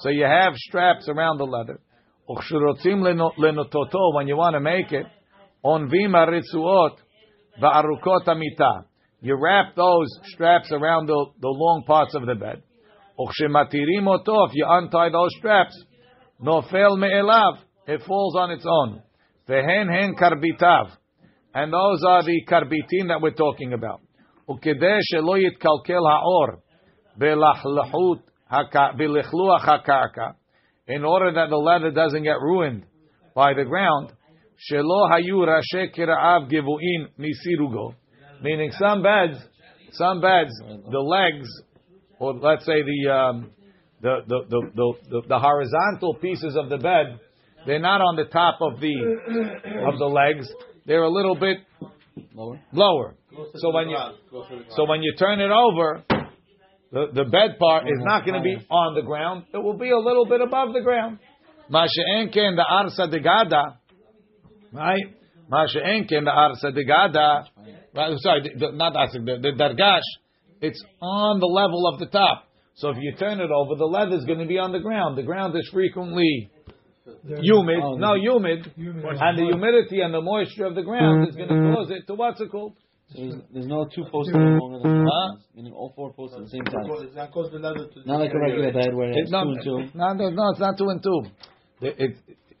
So 0.00 0.08
you 0.10 0.24
have 0.24 0.54
straps 0.54 1.08
around 1.08 1.38
the 1.38 1.44
leather. 1.44 1.80
Uchshurotzim 2.28 3.02
leno- 3.02 3.32
lenototo 3.38 4.14
when 4.14 4.28
you 4.28 4.36
want 4.36 4.54
to 4.54 4.60
make 4.60 4.92
it. 4.92 5.06
On 5.62 5.88
vima 5.88 6.26
ritzuot 6.26 6.96
va'arukot 7.62 8.28
amita. 8.28 8.84
You 9.20 9.36
wrap 9.40 9.74
those 9.74 10.08
straps 10.24 10.70
around 10.72 11.06
the, 11.06 11.26
the 11.40 11.48
long 11.48 11.84
parts 11.86 12.14
of 12.14 12.26
the 12.26 12.34
bed. 12.34 12.62
Uchshematirim 13.19 14.07
oto. 14.07 14.45
If 14.45 14.55
you 14.55 14.65
untie 14.67 15.09
those 15.09 15.29
straps, 15.37 15.85
nofel 16.41 16.97
me'elav. 16.97 17.57
It 17.87 18.01
falls 18.07 18.35
on 18.35 18.51
its 18.51 18.65
own. 18.65 19.01
Vehen 19.47 19.89
hen 19.89 20.15
karbitav. 20.15 20.91
And 21.53 21.71
those 21.71 22.03
are 22.07 22.23
the 22.23 22.41
karbitin 22.47 23.09
that 23.09 23.21
we're 23.21 23.31
talking 23.31 23.73
about. 23.73 23.99
וכדי 24.49 24.97
שלא 25.01 25.37
יתקלקל 25.37 26.03
האור 26.11 26.47
בלחלחות 27.17 28.19
הקע- 28.51 28.91
בלכלוח 28.97 29.69
הקרקע, 29.69 30.27
in 30.89 31.05
order 31.05 31.31
that 31.31 31.49
the 31.49 31.57
leather 31.57 31.91
doesn't 31.91 32.23
get 32.23 32.39
ruined 32.41 32.83
by 33.35 33.53
the 33.53 33.63
ground, 33.63 34.11
שלא 34.57 35.15
היו 35.15 35.39
ראשי 35.39 35.87
קרעיו 35.93 36.41
גבוהים 36.47 37.07
מסירוגו, 37.19 37.91
meaning 38.41 38.71
some 38.71 39.01
beds, 39.01 39.37
some 39.91 40.19
beds, 40.21 40.51
the 40.89 40.99
legs, 40.99 41.47
or 42.18 42.34
let's 42.34 42.64
say 42.64 42.82
the, 42.82 43.12
um, 43.12 43.50
the, 44.00 44.16
the, 44.26 44.38
the, 44.48 44.70
the, 44.74 44.92
the, 45.10 45.22
the 45.28 45.38
horizontal 45.38 46.14
pieces 46.14 46.56
of 46.56 46.68
the 46.68 46.78
bed, 46.78 47.18
they're 47.66 47.80
not 47.80 48.00
on 48.00 48.16
the 48.16 48.24
top 48.24 48.58
of 48.60 48.80
the, 48.80 48.94
of 49.86 49.98
the 49.98 50.06
legs, 50.06 50.48
they're 50.86 51.02
a 51.02 51.10
little 51.10 51.34
bit 51.34 51.58
Lower. 52.34 52.60
lower. 52.72 53.14
So 53.56 53.72
when 53.72 53.88
you 53.88 53.96
so 54.70 54.84
when 54.88 55.02
you 55.02 55.14
turn 55.18 55.40
it 55.40 55.50
over, 55.50 56.02
the, 56.90 57.06
the 57.12 57.24
bed 57.24 57.58
part 57.58 57.84
is 57.84 57.98
not 57.98 58.24
going 58.24 58.34
to 58.34 58.42
be 58.42 58.56
on 58.70 58.94
the 58.94 59.02
ground. 59.02 59.44
It 59.52 59.58
will 59.58 59.76
be 59.76 59.90
a 59.90 59.98
little 59.98 60.26
bit 60.26 60.40
above 60.40 60.72
the 60.72 60.80
ground. 60.80 61.18
Masha'enken 61.70 62.56
the 62.56 62.64
arsa 62.68 63.10
de 63.10 63.20
gada, 63.20 63.78
right? 64.72 65.14
Masha'enken 65.50 66.24
the 66.24 66.30
arsa 66.30 66.74
de 66.74 66.84
gada. 66.84 67.44
Right, 67.94 68.18
sorry, 68.18 68.42
the, 68.42 68.58
the, 68.58 68.72
not 68.72 68.94
arsa, 68.94 69.24
the, 69.24 69.38
the 69.40 69.52
dargash. 69.52 70.00
It's 70.60 70.82
on 71.00 71.40
the 71.40 71.46
level 71.46 71.86
of 71.92 71.98
the 72.00 72.06
top. 72.06 72.44
So 72.74 72.90
if 72.90 72.96
you 73.00 73.12
turn 73.18 73.40
it 73.40 73.50
over, 73.50 73.74
the 73.74 73.84
leather 73.86 74.16
is 74.16 74.24
going 74.24 74.38
to 74.38 74.46
be 74.46 74.58
on 74.58 74.72
the 74.72 74.78
ground. 74.78 75.18
The 75.18 75.22
ground 75.24 75.56
is 75.56 75.68
frequently 75.72 76.50
humid, 77.40 77.80
Oh, 77.82 77.96
no 77.96 78.14
humid, 78.14 78.70
and 78.76 79.38
the 79.38 79.46
humidity 79.50 80.00
and 80.00 80.12
the 80.14 80.20
moisture 80.20 80.66
of 80.66 80.74
the 80.74 80.82
ground 80.82 81.26
mm. 81.26 81.28
is 81.28 81.36
going 81.36 81.48
to 81.48 81.54
mm. 81.54 81.74
cause 81.74 81.90
it 81.90 82.06
to 82.06 82.14
what's 82.14 82.40
it 82.40 82.50
called? 82.50 82.74
So 83.08 83.20
there's, 83.22 83.34
there's 83.52 83.66
no 83.66 83.88
two 83.94 84.04
posts 84.12 84.32
that 84.32 84.38
are 84.38 84.58
longer 84.60 84.78
the 84.78 84.88
Huh? 84.88 85.32
others, 85.32 85.44
meaning 85.54 85.72
all 85.72 85.92
four 85.96 86.12
posts 86.12 86.36
at 86.36 86.44
the 86.44 86.50
same 86.50 86.64
time. 86.64 86.84
That 87.14 87.32
causes 87.32 87.52
the 87.52 87.58
leather 87.58 87.88
to 87.88 87.98
Not 88.04 88.20
like 88.20 88.34
a 88.34 88.38
regular 88.38 88.72
bed 88.72 88.94
where 88.94 89.08
It's 89.10 89.18
it's 89.22 89.30
two 89.30 89.36
and 89.38 89.64
two. 89.64 89.98
no, 89.98 90.12
no, 90.12 90.28
no, 90.28 90.50
it's 90.50 90.60
not 90.60 90.76
two 90.76 90.88
and 90.88 91.02
two. 91.02 91.22
It, 91.80 91.94
it, 91.98 92.16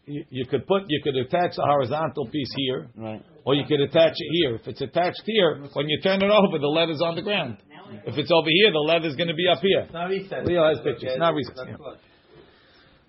you, 0.06 0.24
you 0.30 0.46
could 0.46 0.66
put, 0.66 0.84
you 0.88 1.00
could 1.04 1.16
attach 1.16 1.52
a 1.58 1.62
horizontal 1.62 2.26
piece 2.28 2.48
here, 2.56 2.88
Right. 2.96 3.22
or 3.44 3.54
you 3.54 3.64
could 3.68 3.80
attach 3.80 4.14
it 4.16 4.30
here. 4.40 4.54
If 4.56 4.66
it's 4.66 4.80
attached 4.80 5.22
here, 5.26 5.60
when 5.74 5.88
you 5.88 6.00
turn 6.00 6.22
it 6.22 6.30
over, 6.30 6.58
the 6.58 6.66
leather's 6.66 7.02
on 7.02 7.14
the 7.14 7.22
ground. 7.22 7.58
If 8.06 8.18
it's 8.18 8.30
over 8.32 8.48
here, 8.50 8.72
the 8.72 8.78
leather's 8.78 9.16
going 9.16 9.28
to 9.28 9.34
be 9.34 9.48
up 9.48 9.58
here. 9.60 9.86
Now 9.92 10.08
recess. 10.08 10.44
Leo 10.44 10.68
has 10.68 10.78
pictures. 10.84 11.16
Not 11.18 11.34
recess, 11.34 11.54
That's 11.56 11.68
yeah. 11.68 12.08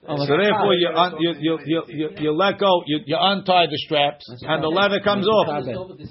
Oh, 0.08 0.18
So 0.18 0.38
therefore, 0.38 0.74
you, 0.74 0.88
un, 0.88 1.16
you, 1.20 1.34
you, 1.40 1.60
you, 1.66 1.84
you, 1.88 2.10
you 2.18 2.32
let 2.32 2.58
go, 2.60 2.84
you, 2.86 3.00
you 3.06 3.18
untie 3.20 3.66
the 3.66 3.78
straps, 3.86 4.26
and 4.42 4.64
the 4.64 4.68
leather 4.68 5.02
comes 5.02 5.28
off. 5.28 5.48
Carpet. 5.48 6.08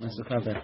That's 0.00 0.16
the 0.16 0.24
carpet. 0.24 0.56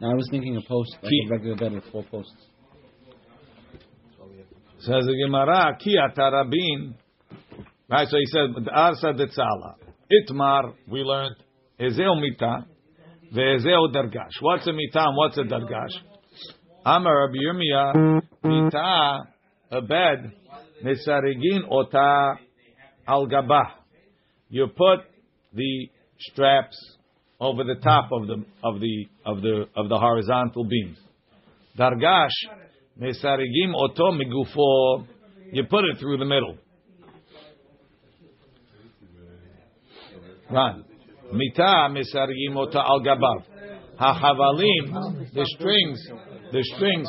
Now 0.00 0.12
I 0.12 0.14
was 0.14 0.28
thinking 0.30 0.56
a 0.56 0.60
post, 0.68 0.96
like 1.02 1.12
a 1.26 1.30
regular 1.30 1.56
bed 1.56 1.72
with 1.72 1.84
four 1.90 2.04
posts. 2.04 2.32
Says 4.80 5.06
the 5.06 5.26
Gemara, 5.26 5.76
ki 5.80 5.96
atarabin. 5.96 6.94
Right, 7.90 8.06
so 8.06 8.16
he 8.18 8.26
said, 8.26 8.50
arsa 8.72 9.12
detzala. 9.18 9.74
Itmar, 10.12 10.74
we 10.88 11.00
learned, 11.00 11.34
ezeu 11.80 12.20
mita, 12.20 12.66
ve'ezeu 13.34 13.92
dargash. 13.92 14.32
What's 14.40 14.66
a 14.66 14.72
mita 14.72 15.00
and 15.00 15.16
what's 15.16 15.38
a 15.38 15.42
dargash? 15.42 15.94
Amar 16.84 17.26
Rabbi 17.26 17.38
Yirmiyah, 17.44 18.22
mita, 18.44 19.28
a 19.70 19.80
bed, 19.82 20.32
nisarigin 20.84 21.62
ota 21.70 22.38
al 23.06 23.26
gabah. 23.26 23.70
You 24.48 24.68
put 24.68 25.00
the 25.52 25.90
straps 26.18 26.76
over 27.40 27.64
the 27.64 27.76
top 27.76 28.10
of 28.12 28.26
the 28.26 28.44
of 28.62 28.80
the 28.80 29.06
of 29.24 29.42
the 29.42 29.66
of 29.76 29.88
the 29.88 29.98
horizontal 29.98 30.64
beams. 30.64 30.98
Dargash, 31.78 32.30
mesarigim 33.00 33.74
oto 33.74 34.12
migufo. 34.12 35.06
You 35.52 35.64
put 35.64 35.84
it 35.84 35.98
through 35.98 36.18
the 36.18 36.24
middle. 36.24 36.56
Ran. 40.50 40.84
Mita 41.32 41.88
mesarigim 41.90 42.56
ota 42.56 42.80
al 42.80 43.00
gabav. 43.00 43.44
Hachavalim, 44.00 45.32
the 45.34 45.44
strings, 45.56 46.00
the 46.52 46.62
strings, 46.62 47.08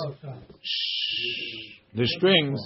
the 1.93 2.05
strings, 2.05 2.60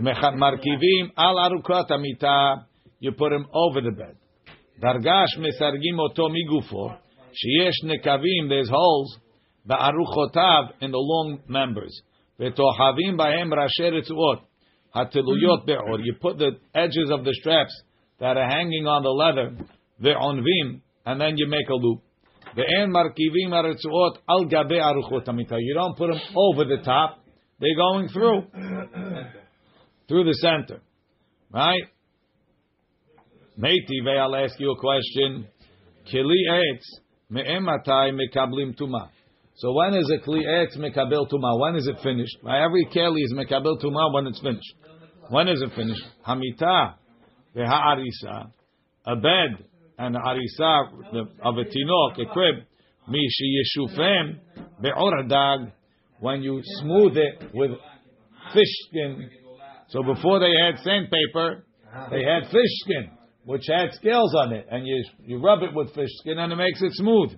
markivim 0.00 1.10
al 1.16 1.36
arukat 1.36 1.90
amita. 1.90 2.66
You 3.00 3.12
put 3.12 3.30
them 3.30 3.46
over 3.52 3.80
the 3.80 3.90
bed. 3.90 4.16
Dargash 4.82 5.36
mesargim 5.38 5.98
oto 5.98 6.28
migufo. 6.28 6.96
Sheyesh 7.32 7.84
nekavim. 7.84 8.48
There's 8.48 8.70
holes. 8.70 9.18
Ba'aruchotav 9.68 10.72
in 10.80 10.90
the 10.90 10.98
long 10.98 11.40
members. 11.48 12.02
V'tohavim 12.40 13.18
ba'hem 13.18 13.52
rashe 13.52 13.80
retzuot. 13.80 14.40
Hateluyot 14.94 15.66
be'or. 15.66 16.00
You 16.00 16.14
put 16.20 16.38
the 16.38 16.52
edges 16.74 17.10
of 17.10 17.24
the 17.24 17.34
straps 17.34 17.82
that 18.20 18.36
are 18.36 18.48
hanging 18.48 18.86
on 18.86 19.02
the 19.02 19.10
leather. 19.10 19.56
Ve'onvim. 20.02 20.80
And 21.06 21.20
then 21.20 21.34
you 21.36 21.46
make 21.48 21.68
a 21.68 21.74
loop. 21.74 22.00
Ve'en 22.56 22.90
markivim 22.90 23.50
aretzuot 23.50 24.18
al 24.28 24.44
gabe 24.46 24.78
aruchot 24.80 25.28
amita. 25.28 25.56
You 25.58 25.74
don't 25.74 25.96
put 25.96 26.08
them 26.10 26.20
over 26.36 26.64
the 26.64 26.82
top. 26.84 27.18
They're 27.60 27.76
going 27.76 28.08
through. 28.08 28.42
through 30.08 30.24
the 30.24 30.34
center. 30.34 30.80
Right? 31.52 31.84
Meiti, 33.58 34.18
I'll 34.18 34.34
ask 34.34 34.58
you 34.58 34.72
a 34.72 34.78
question. 34.78 35.46
Kili 36.12 36.48
etz 36.50 36.82
me'ematai 37.30 38.12
mekablim 38.12 38.76
tuma. 38.76 39.08
So 39.56 39.72
when 39.72 39.94
is 39.94 40.10
a 40.10 40.28
kli 40.28 40.44
etz 40.44 40.76
mekabel 40.76 41.30
tuma? 41.30 41.58
When 41.58 41.76
is 41.76 41.86
it 41.86 41.96
finished? 42.02 42.36
Every 42.42 42.86
keli 42.86 43.22
is 43.22 43.32
mekabel 43.32 43.80
tuma 43.80 44.12
when 44.12 44.26
it's 44.26 44.40
finished. 44.40 44.74
When 45.30 45.48
is 45.48 45.62
it 45.62 45.70
finished? 45.74 46.02
Hamita 46.26 46.94
ve'ha'arisa, 47.56 48.50
a 49.06 49.16
bed 49.16 49.64
and 49.98 50.16
arisa 50.16 50.88
of 51.42 51.56
a 51.56 51.64
tinok, 51.64 52.20
a 52.20 52.32
crib, 52.32 52.56
mishi 53.08 53.48
yeshufem 53.56 54.38
be'oradag, 54.80 55.72
when 56.20 56.42
you 56.42 56.60
smooth 56.80 57.16
it 57.16 57.50
with 57.52 57.70
fish 58.52 58.74
skin. 58.88 59.30
So 59.88 60.02
before 60.02 60.40
they 60.40 60.52
had 60.64 60.82
sandpaper, 60.82 61.64
they 62.10 62.24
had 62.24 62.50
fish 62.50 62.74
skin, 62.84 63.10
which 63.44 63.64
had 63.68 63.92
scales 63.92 64.34
on 64.34 64.52
it, 64.52 64.66
and 64.70 64.86
you 64.86 65.04
you 65.20 65.38
rub 65.38 65.62
it 65.62 65.74
with 65.74 65.94
fish 65.94 66.10
skin 66.20 66.38
and 66.38 66.52
it 66.52 66.56
makes 66.56 66.82
it 66.82 66.92
smooth. 66.94 67.30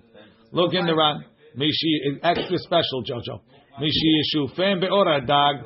Look 0.51 0.73
in 0.73 0.85
the 0.85 0.95
Ran. 0.95 1.25
Mishi 1.57 2.19
extra 2.23 2.57
special, 2.59 3.03
Jojo. 3.03 3.41
Mishi 3.81 4.09
yeshufem 4.17 4.79
be'oradag 4.79 5.63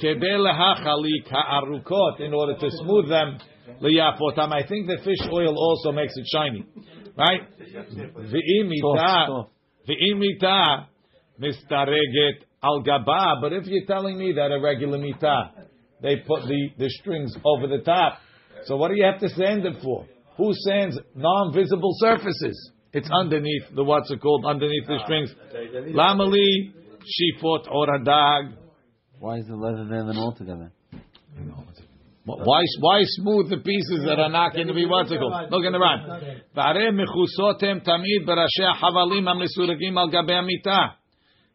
kebel 0.00 0.46
hachalik 0.52 1.28
ha'arukot 1.30 2.20
in 2.20 2.34
order 2.34 2.54
to 2.54 2.70
smooth 2.70 3.08
them 3.08 3.38
liyafotam. 3.82 4.52
I 4.52 4.66
think 4.66 4.86
the 4.86 4.98
fish 5.04 5.28
oil 5.32 5.54
also 5.56 5.92
makes 5.92 6.14
it 6.16 6.26
shiny, 6.32 6.66
right? 7.16 7.40
V'imita 8.18 9.46
v'imita 9.88 10.86
mistareget 11.40 12.44
al 12.62 12.82
gaba. 12.82 13.40
But 13.40 13.52
if 13.52 13.66
you're 13.66 13.86
telling 13.86 14.18
me 14.18 14.32
that 14.32 14.52
a 14.52 14.60
regular 14.60 14.98
mita, 14.98 15.50
they 16.02 16.16
put 16.16 16.42
the, 16.42 16.68
the 16.78 16.90
strings 17.00 17.36
over 17.44 17.66
the 17.66 17.82
top. 17.82 18.18
So 18.64 18.76
what 18.76 18.88
do 18.88 18.96
you 18.96 19.04
have 19.04 19.20
to 19.20 19.28
sand 19.28 19.64
it 19.64 19.82
for? 19.82 20.06
Who 20.36 20.52
sands 20.66 20.98
non-visible 21.14 21.92
surfaces? 21.98 22.72
It's 22.92 23.08
underneath 23.10 23.64
the 23.74 23.84
what's 23.84 24.10
it 24.10 24.20
called? 24.20 24.44
Underneath 24.46 24.86
the 24.86 24.98
strings. 25.04 25.34
Lamali 25.94 26.72
shifot 27.04 27.66
oradag. 27.68 28.54
Why 29.18 29.38
is 29.38 29.46
the 29.46 29.56
leather 29.56 29.86
there 29.88 30.04
then 30.04 30.16
altogether? 30.18 30.72
Why 32.26 32.62
why 32.80 33.02
smooth 33.04 33.50
the 33.50 33.58
pieces 33.58 34.04
that 34.04 34.18
are 34.18 34.28
not 34.28 34.52
going 34.52 34.66
to 34.66 34.74
be 34.74 34.84
vertical? 34.84 35.30
Look 35.48 35.64
in 35.64 35.72
the 35.72 35.78
Ran. 35.78 36.42
Vare 36.56 36.90
mechusotem 36.90 37.86
tamid 37.86 38.26
berasheh 38.26 38.74
havalim 38.82 39.28
amisuragim 39.30 39.96
al 39.96 40.10
gabe 40.10 40.32
amita. 40.32 40.96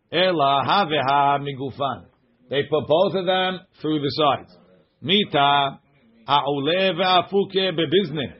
Ela 0.09 0.63
haveha 0.65 1.39
migufan. 1.39 2.05
They 2.49 2.63
put 2.63 2.87
both 2.87 3.15
of 3.15 3.25
them 3.25 3.59
through 3.81 3.99
the 3.99 4.11
sides. 4.11 4.57
Mita 5.01 5.79
a'ule 6.25 6.93
ve'afuke 6.95 7.71
bebizne. 7.77 8.33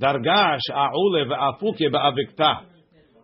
Dargash 0.00 0.60
a'ule 0.70 1.26
ve'afuke 1.28 1.92
be'avikta. 1.92 2.64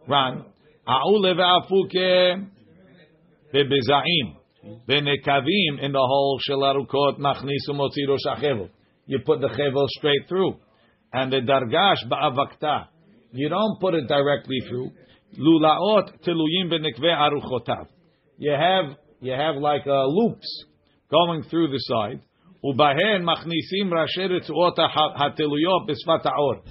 Ran. 0.07 0.45
A'ule 0.87 1.35
ve'afuke 1.35 2.47
bebezaim. 3.55 4.38
Benekavim 4.65 5.81
in 5.81 5.93
the 5.93 5.99
hole 5.99 6.41
shelarukot 6.49 7.19
nachnisu 7.19 7.71
motziru 7.71 8.17
shachevel. 8.25 8.69
You 9.07 9.21
put 9.25 9.41
the 9.41 9.49
chevel 9.49 9.87
straight 9.89 10.29
through, 10.29 10.57
and 11.13 11.33
the 11.33 11.39
dargash 11.39 12.09
ba'avakta. 12.09 12.87
You 13.33 13.49
don't 13.49 13.81
put 13.81 13.95
it 13.95 14.09
directly 14.09 14.61
through. 14.69 14.91
Lulaot 15.39 16.21
teluyim 16.27 16.73
benekve 16.73 17.05
aruchotav. 17.05 17.87
You 18.39 18.53
have 18.53 18.97
you 19.21 19.33
have 19.33 19.57
like 19.57 19.87
uh, 19.87 20.07
loops 20.07 20.65
going 21.11 21.43
through 21.45 21.69
the 21.69 21.79
side. 21.79 22.21
Ubahen 22.65 23.23
machnisim 23.23 23.91
rasheritzuot 23.91 24.77
hateluyot 24.77 25.89
besvata 25.89 26.37
or, 26.37 26.63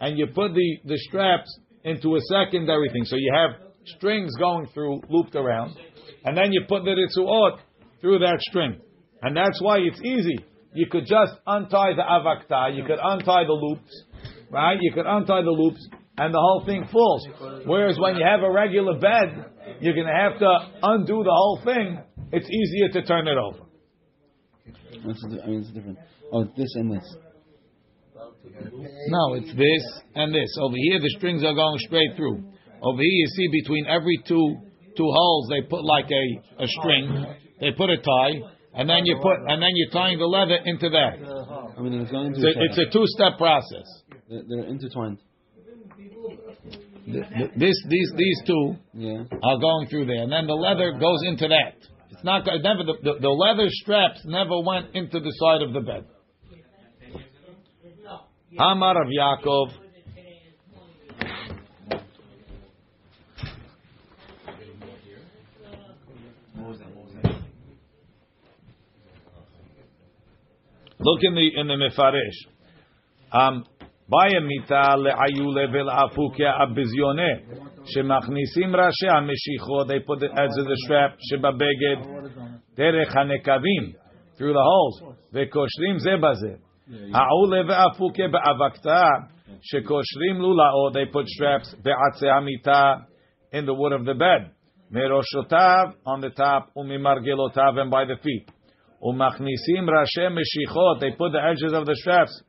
And 0.00 0.18
you 0.18 0.26
put 0.28 0.52
the, 0.54 0.78
the 0.84 0.98
straps 0.98 1.58
into 1.84 2.16
a 2.16 2.20
secondary 2.20 2.88
thing. 2.90 3.04
So 3.04 3.16
you 3.16 3.32
have 3.34 3.70
strings 3.96 4.34
going 4.38 4.66
through, 4.74 5.02
looped 5.08 5.34
around. 5.34 5.76
And 6.24 6.36
then 6.36 6.52
you 6.52 6.62
put 6.68 6.84
the 6.84 6.90
ritzuot 6.90 7.58
through 8.00 8.18
that 8.20 8.38
string. 8.40 8.80
And 9.22 9.36
that's 9.36 9.60
why 9.60 9.78
it's 9.78 10.00
easy. 10.00 10.44
You 10.72 10.86
could 10.86 11.06
just 11.06 11.32
untie 11.46 11.94
the 11.94 12.02
avakta, 12.02 12.76
you 12.76 12.84
could 12.84 12.98
untie 13.02 13.44
the 13.44 13.52
loops, 13.52 14.04
right? 14.50 14.78
You 14.80 14.92
could 14.92 15.06
untie 15.06 15.42
the 15.42 15.50
loops, 15.50 15.86
and 16.16 16.32
the 16.32 16.38
whole 16.38 16.62
thing 16.64 16.84
falls. 16.92 17.26
Whereas 17.66 17.98
when 17.98 18.16
you 18.16 18.24
have 18.24 18.40
a 18.42 18.50
regular 18.50 18.98
bed, 18.98 19.46
you're 19.80 19.94
going 19.94 20.06
to 20.06 20.12
have 20.12 20.38
to 20.38 20.58
undo 20.82 21.24
the 21.24 21.32
whole 21.32 21.60
thing. 21.64 21.98
It's 22.32 22.48
easier 22.48 22.88
to 23.00 23.06
turn 23.06 23.26
it 23.26 23.36
over. 23.36 23.66
What's 25.02 25.20
the, 25.28 25.42
I 25.42 25.46
mean, 25.46 25.60
it's 25.60 25.70
different. 25.70 25.98
Oh, 26.32 26.44
this 26.56 26.72
and 26.76 26.92
this. 26.92 27.16
No, 29.08 29.34
it's 29.34 29.52
this 29.54 30.00
and 30.14 30.34
this. 30.34 30.56
Over 30.60 30.76
here, 30.76 31.00
the 31.00 31.12
strings 31.18 31.42
are 31.42 31.54
going 31.54 31.78
straight 31.78 32.16
through. 32.16 32.44
Over 32.82 33.02
here, 33.02 33.10
you 33.10 33.26
see 33.26 33.48
between 33.62 33.86
every 33.86 34.20
two 34.26 34.56
two 34.96 35.10
holes, 35.10 35.48
they 35.50 35.62
put 35.68 35.84
like 35.84 36.06
a, 36.10 36.62
a 36.64 36.66
string. 36.66 37.26
They 37.60 37.72
put 37.72 37.90
a 37.90 37.96
tie, 37.98 38.34
and 38.74 38.88
then 38.88 39.04
you 39.04 39.18
put 39.22 39.36
and 39.46 39.62
then 39.62 39.70
you're 39.74 39.90
tying 39.90 40.18
the 40.18 40.26
leather 40.26 40.58
into 40.64 40.88
that. 40.90 41.14
I 41.76 41.82
mean, 41.82 42.00
it's 42.00 42.10
going 42.10 42.32
It's 42.34 42.42
a, 42.42 42.52
it's 42.64 42.78
a 42.78 42.90
two-step 42.92 43.38
process. 43.38 43.86
They're, 44.28 44.42
they're 44.48 44.66
intertwined. 44.68 45.18
Th- 47.06 47.24
th- 47.36 47.50
This 47.56 47.74
these 47.88 48.12
these 48.16 48.40
two 48.46 48.76
Yeah. 48.94 49.24
are 49.42 49.58
going 49.58 49.88
through 49.88 50.06
there, 50.06 50.22
and 50.22 50.32
then 50.32 50.46
the 50.46 50.54
leather 50.54 50.92
goes 50.98 51.20
into 51.26 51.48
that. 51.48 51.74
It's 52.10 52.24
not 52.24 52.44
never 52.46 52.84
the, 52.84 52.94
the, 53.02 53.14
the 53.20 53.28
leather 53.28 53.66
straps 53.68 54.20
never 54.24 54.60
went 54.60 54.94
into 54.94 55.20
the 55.20 55.32
side 55.40 55.62
of 55.62 55.72
the 55.72 55.80
bed. 55.80 56.04
Hamar 58.58 59.02
of 59.02 59.08
Yaakov. 59.08 59.68
Look 70.99 71.23
in 71.23 71.35
the 71.35 71.59
in 71.59 71.67
the 71.67 71.75
Mefaresh. 71.75 72.39
Um, 73.33 73.63
בימיתה 74.09 74.95
לעיולה 74.95 75.65
ולעפוקיה 75.73 76.51
הביזיונה, 76.61 77.31
שמכניסים 77.85 78.75
ראשי 78.75 79.09
המשיכות, 79.09 79.87
they 79.87 80.07
put 80.07 80.23
it 80.23 80.31
as 80.31 80.51
the 80.67 80.77
strap 80.85 81.15
שבבגד, 81.19 81.99
דרך 82.77 83.15
הנקבים, 83.15 83.83
through 84.35 84.53
the 84.53 84.65
holes, 84.69 85.15
וקושרים 85.33 85.97
זה 85.97 86.11
בזה. 86.17 86.53
העולה 87.13 87.61
והעפוקיה 87.67 88.27
באבקתה, 88.27 89.03
שקושרים 89.61 90.35
לולאות, 90.41 90.95
they 90.95 91.13
put 91.13 91.25
straps 91.25 91.83
בעצי 91.83 92.29
המיטה, 92.29 92.93
in 93.53 93.65
the 93.65 93.73
wood 93.73 93.93
of 93.99 94.05
the 94.05 94.19
bed, 94.19 94.49
מראשותיו, 94.91 95.87
on 96.07 96.21
the 96.21 96.37
top, 96.39 96.77
וממרגלותיו, 96.77 97.73
and 97.77 97.91
by 97.91 98.05
the 98.05 98.23
feet. 98.23 98.51
Umachnisim 99.02 99.88
rashem 99.88 100.36
meshichot. 100.36 101.00
They 101.00 101.10
put 101.12 101.32
the 101.32 101.40
edges 101.42 101.72
of 101.72 101.86
the 101.86 101.96
straps. 101.96 102.42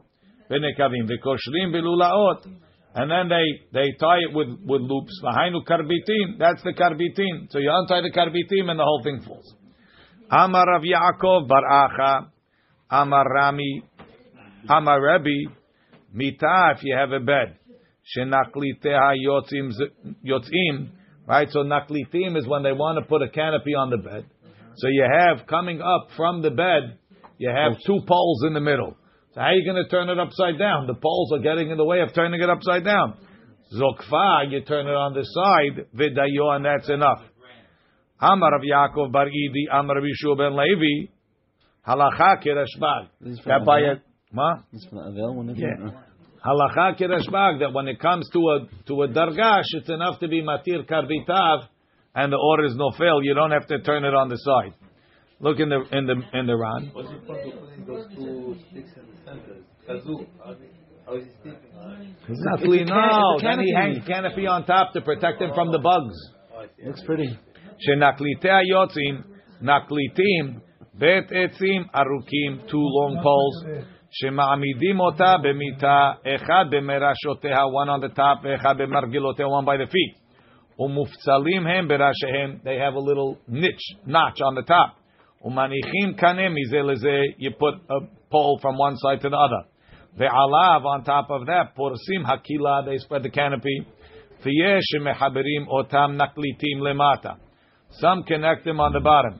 Venekavim 0.49 1.09
vekoshlim 1.09 1.73
belulaot. 1.73 2.45
And 2.93 3.09
then 3.09 3.29
they, 3.29 3.45
they 3.71 3.91
tie 3.97 4.19
it 4.29 4.35
with, 4.35 4.49
with 4.65 4.81
loops. 4.81 5.21
Vahainu 5.23 5.63
karbitin. 5.65 6.37
That's 6.37 6.61
the 6.63 6.73
karbitin. 6.73 7.49
So 7.49 7.59
you 7.59 7.71
untie 7.71 8.01
the 8.01 8.11
karbitin 8.11 8.69
and 8.69 8.77
the 8.77 8.83
whole 8.83 9.01
thing 9.01 9.21
falls. 9.25 9.55
Amar 10.29 10.65
Rav 10.67 10.81
Yaakov 10.81 11.47
bar 11.47 11.63
Acha. 11.71 12.27
Amar 12.89 13.25
Rami. 13.29 13.83
Amar 14.67 15.01
Rebbe. 15.01 15.55
Mita, 16.13 16.73
if 16.75 16.83
you 16.83 16.97
have 16.97 17.11
a 17.13 17.21
bed. 17.21 17.57
Shenakliteha 18.17 19.13
yotzim. 19.25 20.89
Right? 21.25 21.49
So 21.49 21.59
naklitim 21.59 22.35
is 22.37 22.45
when 22.45 22.63
they 22.63 22.73
want 22.73 23.01
to 23.01 23.07
put 23.07 23.21
a 23.21 23.29
canopy 23.29 23.73
on 23.73 23.89
the 23.89 23.97
bed. 23.97 24.25
So 24.75 24.88
you 24.88 25.05
have 25.10 25.48
coming 25.48 25.81
up 25.81 26.08
from 26.15 26.41
the 26.41 26.52
bed, 26.52 26.98
you 27.37 27.50
have 27.50 27.73
two 27.85 28.00
poles 28.08 28.43
in 28.48 28.54
the 28.54 28.60
middle. 28.62 28.96
So 29.33 29.41
how 29.41 29.48
are 29.48 29.54
you 29.54 29.65
going 29.65 29.83
to 29.83 29.89
turn 29.89 30.10
it 30.10 30.19
upside 30.19 30.60
down? 30.60 30.87
The 30.87 30.96
poles 30.96 31.31
are 31.33 31.39
getting 31.39 31.71
in 31.71 31.77
the 31.77 31.85
way 31.85 32.02
of 32.02 32.13
turning 32.13 32.41
it 32.41 32.50
upside 32.50 32.83
down. 32.83 33.15
Zokfa, 33.73 34.52
you 34.52 34.62
turn 34.62 34.87
it 34.87 34.91
on 34.91 35.13
the 35.13 35.23
side, 35.23 35.85
vidayo, 35.96 36.56
and 36.56 36.65
that's 36.65 36.89
enough. 36.89 37.21
Amar 38.19 38.56
of 38.56 38.62
Yaakov 38.62 39.12
bar 39.12 39.27
Idi, 39.27 39.65
Amar 39.71 39.98
of 39.98 40.04
Yeshua 40.04 40.37
ben 40.37 40.56
Levi, 40.56 41.10
halacha 41.87 42.43
kirashbag. 42.43 43.08
That 43.46 43.65
by 43.65 43.79
a, 43.79 43.96
ma? 44.33 44.58
This 44.71 44.83
is 44.83 44.87
for 44.89 44.96
the 44.96 45.02
Avel 45.10 45.35
one, 45.35 45.56
Yeah. 45.56 45.89
Halacha 46.46 47.00
kirashbag, 47.00 47.60
that 47.60 47.71
when 47.73 47.87
it 47.87 48.00
comes 48.00 48.29
to 48.33 48.39
a, 48.39 48.67
to 48.87 49.04
a 49.04 49.08
dargash, 49.08 49.63
it's 49.73 49.89
enough 49.89 50.19
to 50.19 50.27
be 50.27 50.43
matir 50.43 50.85
karbitav, 50.85 51.67
and 52.14 52.33
the 52.33 52.37
order 52.38 52.64
is 52.64 52.75
no 52.77 52.90
fail. 52.98 53.19
You 53.23 53.35
don't 53.35 53.50
have 53.50 53.67
to 53.69 53.79
turn 53.81 54.04
it 54.04 54.14
on 54.14 54.29
the 54.29 54.37
side. 54.37 54.75
Look 55.40 55.60
in 55.60 55.69
the, 55.69 55.81
in 55.92 56.06
the, 56.06 56.17
in 56.38 56.46
the 56.46 56.56
Ran. 56.56 56.90
What's 56.94 57.10
the 57.10 57.19
point 57.27 57.52
of 57.52 57.60
putting 57.60 57.85
those 57.87 58.06
two 58.14 58.56
sticks 58.71 58.90
in 58.96 59.04
the 59.10 59.17
center? 59.25 59.56
Kazoo. 59.88 60.27
How 60.42 60.54
how 61.06 61.14
is 61.17 61.25
he 61.25 61.31
sleeping? 61.42 61.71
It's 62.29 62.42
not 62.48 62.54
it's 62.54 62.62
a 62.62 62.67
clean. 62.67 62.87
can- 62.88 62.96
No, 62.96 63.35
it's 63.35 63.42
a 63.42 63.46
then 63.46 63.58
he 63.60 63.73
canopy. 63.73 63.94
hangs 64.00 64.06
canopy 64.08 64.46
on 64.46 64.64
top 64.67 64.92
to 64.94 65.00
protect 65.02 65.40
him 65.42 65.50
from 65.54 65.71
the 65.73 65.79
bugs. 65.79 66.17
Oh, 66.54 66.60
I 66.62 66.67
see. 66.77 66.87
Looks 66.87 67.02
pretty. 67.04 67.29
שנקליטי 67.79 68.48
היוצאים, 68.50 69.21
נקליטים, 69.62 70.44
בית 70.94 71.25
עצים 71.33 71.83
ארוכים, 71.94 72.58
two 72.67 72.87
long 72.96 73.14
poles, 73.25 73.85
שמעמידים 74.10 75.00
אותה 75.00 75.35
במיטה, 75.42 76.12
אחד 76.35 76.64
במרשותיה, 76.71 77.58
one 77.64 77.88
on 77.88 78.00
the 78.10 78.17
top, 78.17 78.38
ואחד 78.42 78.75
במרגלותיה, 78.79 79.46
one 79.46 79.64
by 79.67 79.77
the 79.77 79.90
feet. 79.90 80.19
ומופצלים 80.81 81.67
הם 81.67 81.88
בראשיהם, 81.88 82.58
they 82.64 82.79
have 82.79 82.94
a 82.94 83.00
little 83.00 83.37
niche, 83.48 83.96
notch 84.06 84.40
on 84.40 84.54
the 84.54 84.69
top. 84.69 84.90
ומניחים 85.42 86.14
קנה 86.17 86.48
מזה 86.48 86.83
לזה, 86.83 87.21
you 87.38 87.50
put 87.50 87.75
a 87.90 88.00
pole 88.31 88.58
from 88.62 88.77
one 88.79 88.96
side 88.96 89.21
to 89.23 89.29
the 89.29 89.37
other. 89.37 89.62
ועליו, 90.17 90.83
on 90.85 91.04
top 91.04 91.31
of 91.31 91.46
that, 91.46 91.75
פורסים 91.75 92.27
הקילה, 92.27 92.81
they 92.87 92.98
spread 92.98 93.23
the 93.23 93.31
canopy. 93.31 93.96
ויש 94.44 94.85
שמחברים 94.92 95.69
אותם 95.69 96.10
נקליטים 96.12 96.83
למטה. 96.83 97.33
Some 97.90 98.23
connect 98.29 98.64
them 98.64 98.81
on 98.81 98.92
the 98.92 99.04
bottom. 99.04 99.35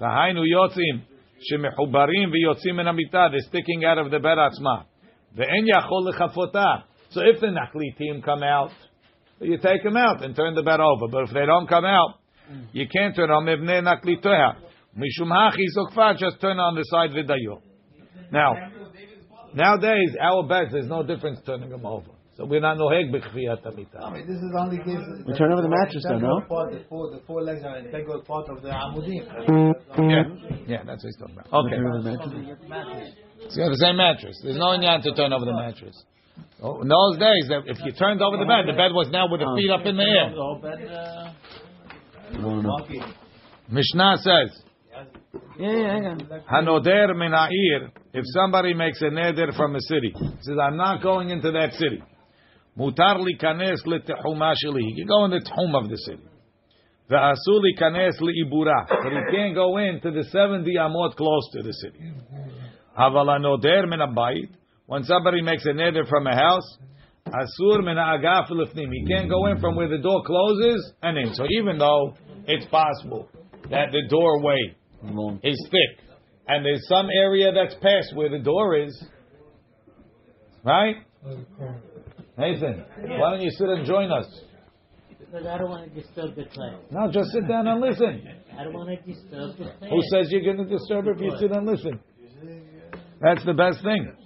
והיינו 0.00 0.46
יוצאים, 0.46 1.00
שמחוברים 1.40 2.30
ויוצאים 2.32 2.76
מן 2.76 2.86
המיטה, 2.86 3.26
they're 3.26 3.48
sticking 3.50 3.84
out 3.84 4.06
of 4.06 4.10
the 4.10 4.22
bed 4.24 4.38
עצמה. 4.46 4.80
ואין 5.34 5.64
יכול 5.68 6.08
לחפותה. 6.08 6.74
So 7.10 7.20
if 7.20 7.40
the 7.40 7.46
naklitim 7.46 8.24
come 8.24 8.42
out, 8.42 8.70
you 9.41 9.57
take 9.57 9.83
them 9.83 9.97
out 9.97 10.23
and 10.23 10.35
turn 10.35 10.55
the 10.55 10.63
bed 10.63 10.79
over. 10.79 11.07
But 11.11 11.23
if 11.23 11.33
they 11.33 11.45
don't 11.45 11.67
come 11.67 11.85
out, 11.85 12.15
mm. 12.51 12.67
you 12.73 12.87
can't 12.87 13.15
turn 13.15 13.31
on 13.31 13.45
mevne 13.45 13.81
naklitoya. 13.81 14.55
Mishum 14.97 15.31
hachi 15.31 15.65
zokfa, 15.77 16.17
just 16.17 16.39
turn 16.41 16.59
on 16.59 16.75
the 16.75 16.83
side 16.83 17.11
vidayo. 17.11 17.61
Now, 18.31 18.53
nowadays, 19.53 20.15
our 20.21 20.47
beds, 20.47 20.71
there's 20.71 20.87
no 20.87 21.03
difference 21.03 21.39
turning 21.45 21.69
them 21.69 21.85
over. 21.85 22.11
So 22.37 22.45
we're 22.45 22.61
not 22.61 22.77
noheg 22.77 23.11
b'chviyat 23.11 23.65
I 23.65 23.69
amita. 23.69 24.11
mean, 24.11 24.25
this 24.25 24.37
is 24.37 24.53
only 24.57 24.77
gives. 24.77 25.03
We 25.27 25.33
turn 25.33 25.51
over 25.51 25.61
the 25.61 25.69
mattress 25.69 26.03
though, 26.07 26.17
no? 26.17 26.41
Part, 26.47 26.71
the, 26.71 26.83
four, 26.87 27.11
the 27.11 27.21
four 27.27 27.43
legs 27.43 27.61
are 27.63 27.75
an 27.75 27.87
integral 27.87 28.21
part 28.23 28.47
of 28.49 28.61
the 28.61 28.69
amudim. 28.69 29.27
Yeah, 29.97 30.23
yeah, 30.65 30.83
that's 30.85 31.03
what 31.03 31.11
he's 31.11 31.17
talking 31.19 31.35
about. 31.35 31.51
Okay. 31.51 31.75
Turn 31.75 31.87
over 31.87 32.01
the 32.01 32.67
mattress. 32.67 33.13
It's 33.41 33.57
got 33.57 33.69
the 33.69 33.83
same 33.83 33.97
mattress. 33.97 34.39
There's 34.43 34.57
no 34.57 34.67
inyan 34.67 35.03
to 35.03 35.13
turn 35.13 35.33
over 35.33 35.45
the 35.45 35.53
mattress. 35.53 36.03
Oh, 36.63 36.81
in 36.81 36.87
those 36.87 37.17
days, 37.17 37.49
that 37.49 37.63
if 37.65 37.77
you 37.83 37.91
turned 37.93 38.21
over 38.21 38.37
the 38.37 38.45
bed, 38.45 38.67
the 38.67 38.77
bed 38.77 38.93
was 38.93 39.09
now 39.11 39.27
with 39.27 39.41
the 39.41 39.47
oh. 39.47 39.55
feet 39.55 39.71
up 39.71 39.85
in 39.85 39.97
the 39.97 40.03
air. 40.03 40.29
No, 42.39 42.61
no. 42.61 42.77
Mishnah 43.67 44.17
says, 44.17 44.61
Yeah, 45.57 45.71
yeah, 45.71 45.87
hang. 45.87 46.19
Hanoder 46.51 47.17
min 47.17 47.31
ha'ir, 47.31 47.91
if 48.13 48.25
somebody 48.33 48.73
makes 48.75 49.01
a 49.01 49.05
neder 49.05 49.55
from 49.55 49.75
a 49.75 49.81
city, 49.81 50.13
he 50.13 50.25
says, 50.41 50.57
I'm 50.61 50.77
not 50.77 51.01
going 51.01 51.31
into 51.31 51.51
that 51.51 51.73
city. 51.73 52.03
Mutar 52.77 53.19
li 53.19 53.37
kanes 53.41 53.83
letehuma 53.85 54.53
sheli. 54.63 54.81
He 54.81 54.95
can 54.95 55.07
go 55.07 55.25
in 55.25 55.31
the 55.31 55.39
tehum 55.41 55.75
of 55.75 55.89
the 55.89 55.97
city. 55.97 56.23
Ve'asu 57.09 57.59
li 57.59 57.75
kanes 57.79 58.19
li'ibura. 58.21 58.87
But 58.87 59.11
he 59.11 59.35
can't 59.35 59.55
go 59.55 59.77
into 59.77 60.11
the 60.11 60.23
70 60.25 60.71
amot 60.75 61.15
close 61.15 61.49
to 61.53 61.63
the 61.63 61.73
city. 61.73 61.99
Aval 62.97 63.27
hanoder 63.27 63.89
min 63.89 63.99
habayit. 63.99 64.60
When 64.91 65.05
somebody 65.05 65.41
makes 65.41 65.65
a 65.65 65.69
neder 65.69 66.05
from 66.09 66.27
a 66.27 66.35
house, 66.35 66.77
asur 67.25 67.81
min 67.81 67.95
ha'agaf 67.95 68.51
lifnim. 68.51 68.91
He 68.91 69.05
can't 69.07 69.29
go 69.29 69.45
in 69.45 69.57
from 69.61 69.77
where 69.77 69.87
the 69.87 69.99
door 69.99 70.21
closes 70.25 70.91
and 71.01 71.17
in. 71.17 71.33
So 71.33 71.45
even 71.49 71.77
though 71.77 72.17
it's 72.45 72.65
possible 72.65 73.29
that 73.69 73.93
the 73.93 74.01
doorway 74.09 74.75
is 75.43 75.69
thick, 75.71 76.05
and 76.45 76.65
there's 76.65 76.85
some 76.89 77.07
area 77.09 77.53
that's 77.53 77.73
past 77.75 78.13
where 78.15 78.29
the 78.29 78.39
door 78.39 78.75
is, 78.75 79.05
right? 80.65 80.97
Nathan, 82.37 82.83
why 83.17 83.29
don't 83.29 83.43
you 83.43 83.51
sit 83.51 83.69
and 83.69 83.85
join 83.85 84.11
us? 84.11 84.27
Because 85.07 85.47
I 85.47 85.57
don't 85.57 85.69
want 85.69 85.85
to 85.87 86.01
disturb 86.01 86.35
the 86.35 86.43
class. 86.53 86.75
No, 86.91 87.09
just 87.09 87.31
sit 87.31 87.47
down 87.47 87.65
and 87.65 87.79
listen. 87.79 88.27
I 88.59 88.65
don't 88.65 88.73
want 88.73 88.89
to 88.89 88.97
disturb 89.09 89.57
the 89.57 89.71
class. 89.71 89.89
Who 89.89 90.01
says 90.11 90.27
you're 90.31 90.43
going 90.43 90.57
to 90.57 90.65
disturb 90.65 91.07
if 91.07 91.21
you 91.21 91.31
sit 91.39 91.51
and 91.51 91.65
listen? 91.65 91.97
That's 93.21 93.45
the 93.45 93.53
best 93.53 93.81
thing. 93.85 94.17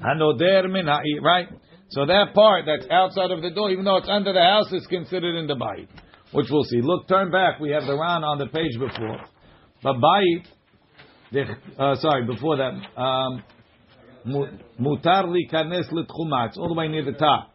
Hanoder 0.00 0.70
min 0.70 0.86
ha'i, 0.86 1.18
right? 1.22 1.48
So 1.90 2.06
that 2.06 2.34
part 2.34 2.66
that's 2.66 2.86
outside 2.90 3.30
of 3.30 3.42
the 3.42 3.50
door, 3.50 3.70
even 3.70 3.84
though 3.84 3.96
it's 3.96 4.08
under 4.08 4.32
the 4.32 4.40
house, 4.40 4.72
is 4.72 4.86
considered 4.86 5.36
in 5.36 5.46
the 5.46 5.56
bayit, 5.56 5.88
which 6.32 6.46
we'll 6.50 6.64
see. 6.64 6.80
Look, 6.82 7.08
turn 7.08 7.30
back. 7.30 7.58
We 7.60 7.70
have 7.70 7.84
the 7.84 7.94
Ran 7.94 8.22
on 8.24 8.38
the 8.38 8.46
page 8.46 8.78
before. 8.78 9.20
But 9.82 9.96
bayit, 9.96 10.46
uh, 11.78 11.96
sorry, 11.96 12.26
before 12.26 12.56
that, 12.58 13.00
um, 13.00 13.42
mu- 14.24 14.48
mutar 14.78 15.30
li 15.30 15.48
kanes 15.52 15.88
all 16.56 16.68
the 16.68 16.74
way 16.74 16.88
near 16.88 17.04
the 17.04 17.12
top. 17.12 17.50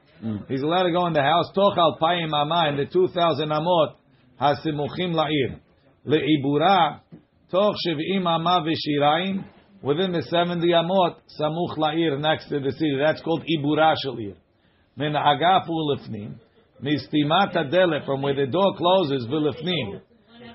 He's 0.48 0.62
allowed 0.62 0.84
to 0.84 0.92
go 0.92 1.06
in 1.08 1.14
the 1.14 1.22
house. 1.22 1.52
Toch 1.54 1.78
al 1.78 1.98
payim 2.02 2.32
the 2.78 2.86
two 2.92 3.08
thousand 3.10 3.50
amot 3.50 3.96
hasimuchim 4.42 5.14
la'ir 5.14 5.60
leibura 6.06 7.02
toch 7.52 7.76
shiv'im 7.86 8.26
ama 8.26 8.66
v'shiraim 8.66 9.44
within 9.82 10.12
the 10.12 10.22
seventy 10.24 10.70
amot 10.70 11.16
samuch 11.40 11.78
la'ir 11.78 12.20
next 12.20 12.50
to 12.50 12.60
the 12.60 12.72
city. 12.72 12.98
That's 13.00 13.22
called 13.22 13.44
ibura 13.44 13.96
shel 14.04 14.18
ir. 14.18 14.36
Min 14.98 15.14
agafu 15.14 15.70
lifnim 15.70 16.36
mistimat 16.84 17.56
adele 17.56 18.02
from 18.06 18.22
where 18.22 18.36
the 18.36 18.48
door 18.48 18.76
closes 18.78 19.28
v'lifnim. 19.28 20.02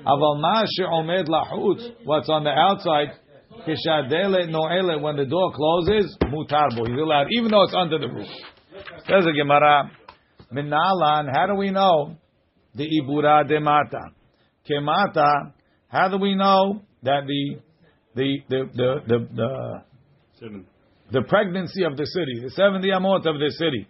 Aval 0.06 0.40
ma 0.40 0.64
she'omed 0.76 1.28
lachutz 1.28 2.04
what's 2.04 2.28
on 2.28 2.44
the 2.44 2.50
outside 2.50 3.08
kishadele 3.66 4.48
no'ele 4.48 5.00
when 5.00 5.16
the 5.16 5.26
door 5.26 5.52
closes 5.52 6.16
mutarbo. 6.24 6.88
He's 6.88 6.98
allowed 6.98 7.26
even 7.30 7.50
though 7.50 7.64
it's 7.64 7.74
under 7.74 7.98
the 7.98 8.08
roof. 8.08 8.28
Says 9.06 9.24
the 9.24 9.32
Gemara, 9.32 9.90
Minalan, 10.52 11.28
how 11.32 11.46
do 11.46 11.54
we 11.54 11.70
know 11.70 12.16
the 12.74 12.84
Ibura 12.84 13.46
de 13.46 13.60
Mata? 13.60 14.00
Kemata, 14.68 15.52
how 15.88 16.08
do 16.08 16.18
we 16.18 16.34
know 16.34 16.82
that 17.02 17.22
the 17.26 17.60
the 18.14 18.38
the 18.48 18.64
the 18.74 19.00
the, 19.06 19.28
the, 19.34 19.82
Seven. 20.38 20.66
the 21.12 21.22
pregnancy 21.22 21.84
of 21.84 21.96
the 21.96 22.06
city, 22.06 22.40
the 22.42 22.50
70 22.50 22.88
amot 22.88 23.26
of 23.26 23.38
the 23.38 23.50
city, 23.56 23.86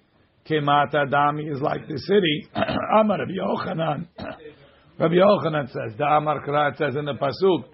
Kemata 0.49 1.09
Dami 1.11 1.53
is 1.53 1.61
like 1.61 1.87
the 1.87 1.99
city. 1.99 2.49
Amar 2.55 3.19
Rabbi 3.19 3.33
Yochanan. 3.33 4.07
Rabbi 4.99 5.15
Yochanan 5.15 5.67
says, 5.69 5.97
the 5.97 6.05
Amar 6.05 6.45
Kra 6.47 6.77
says 6.77 6.97
in 6.97 7.05
the 7.05 7.15
Pasuk, 7.15 7.65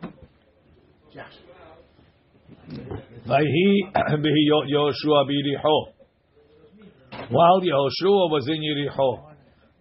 Vayhi 3.27 3.93
Yoshua 4.73 5.25
biriho. 5.27 5.93
While 7.31 7.61
Yehoshua 7.61 8.31
was 8.31 8.49
in 8.49 8.61
Yericho. 8.61 9.36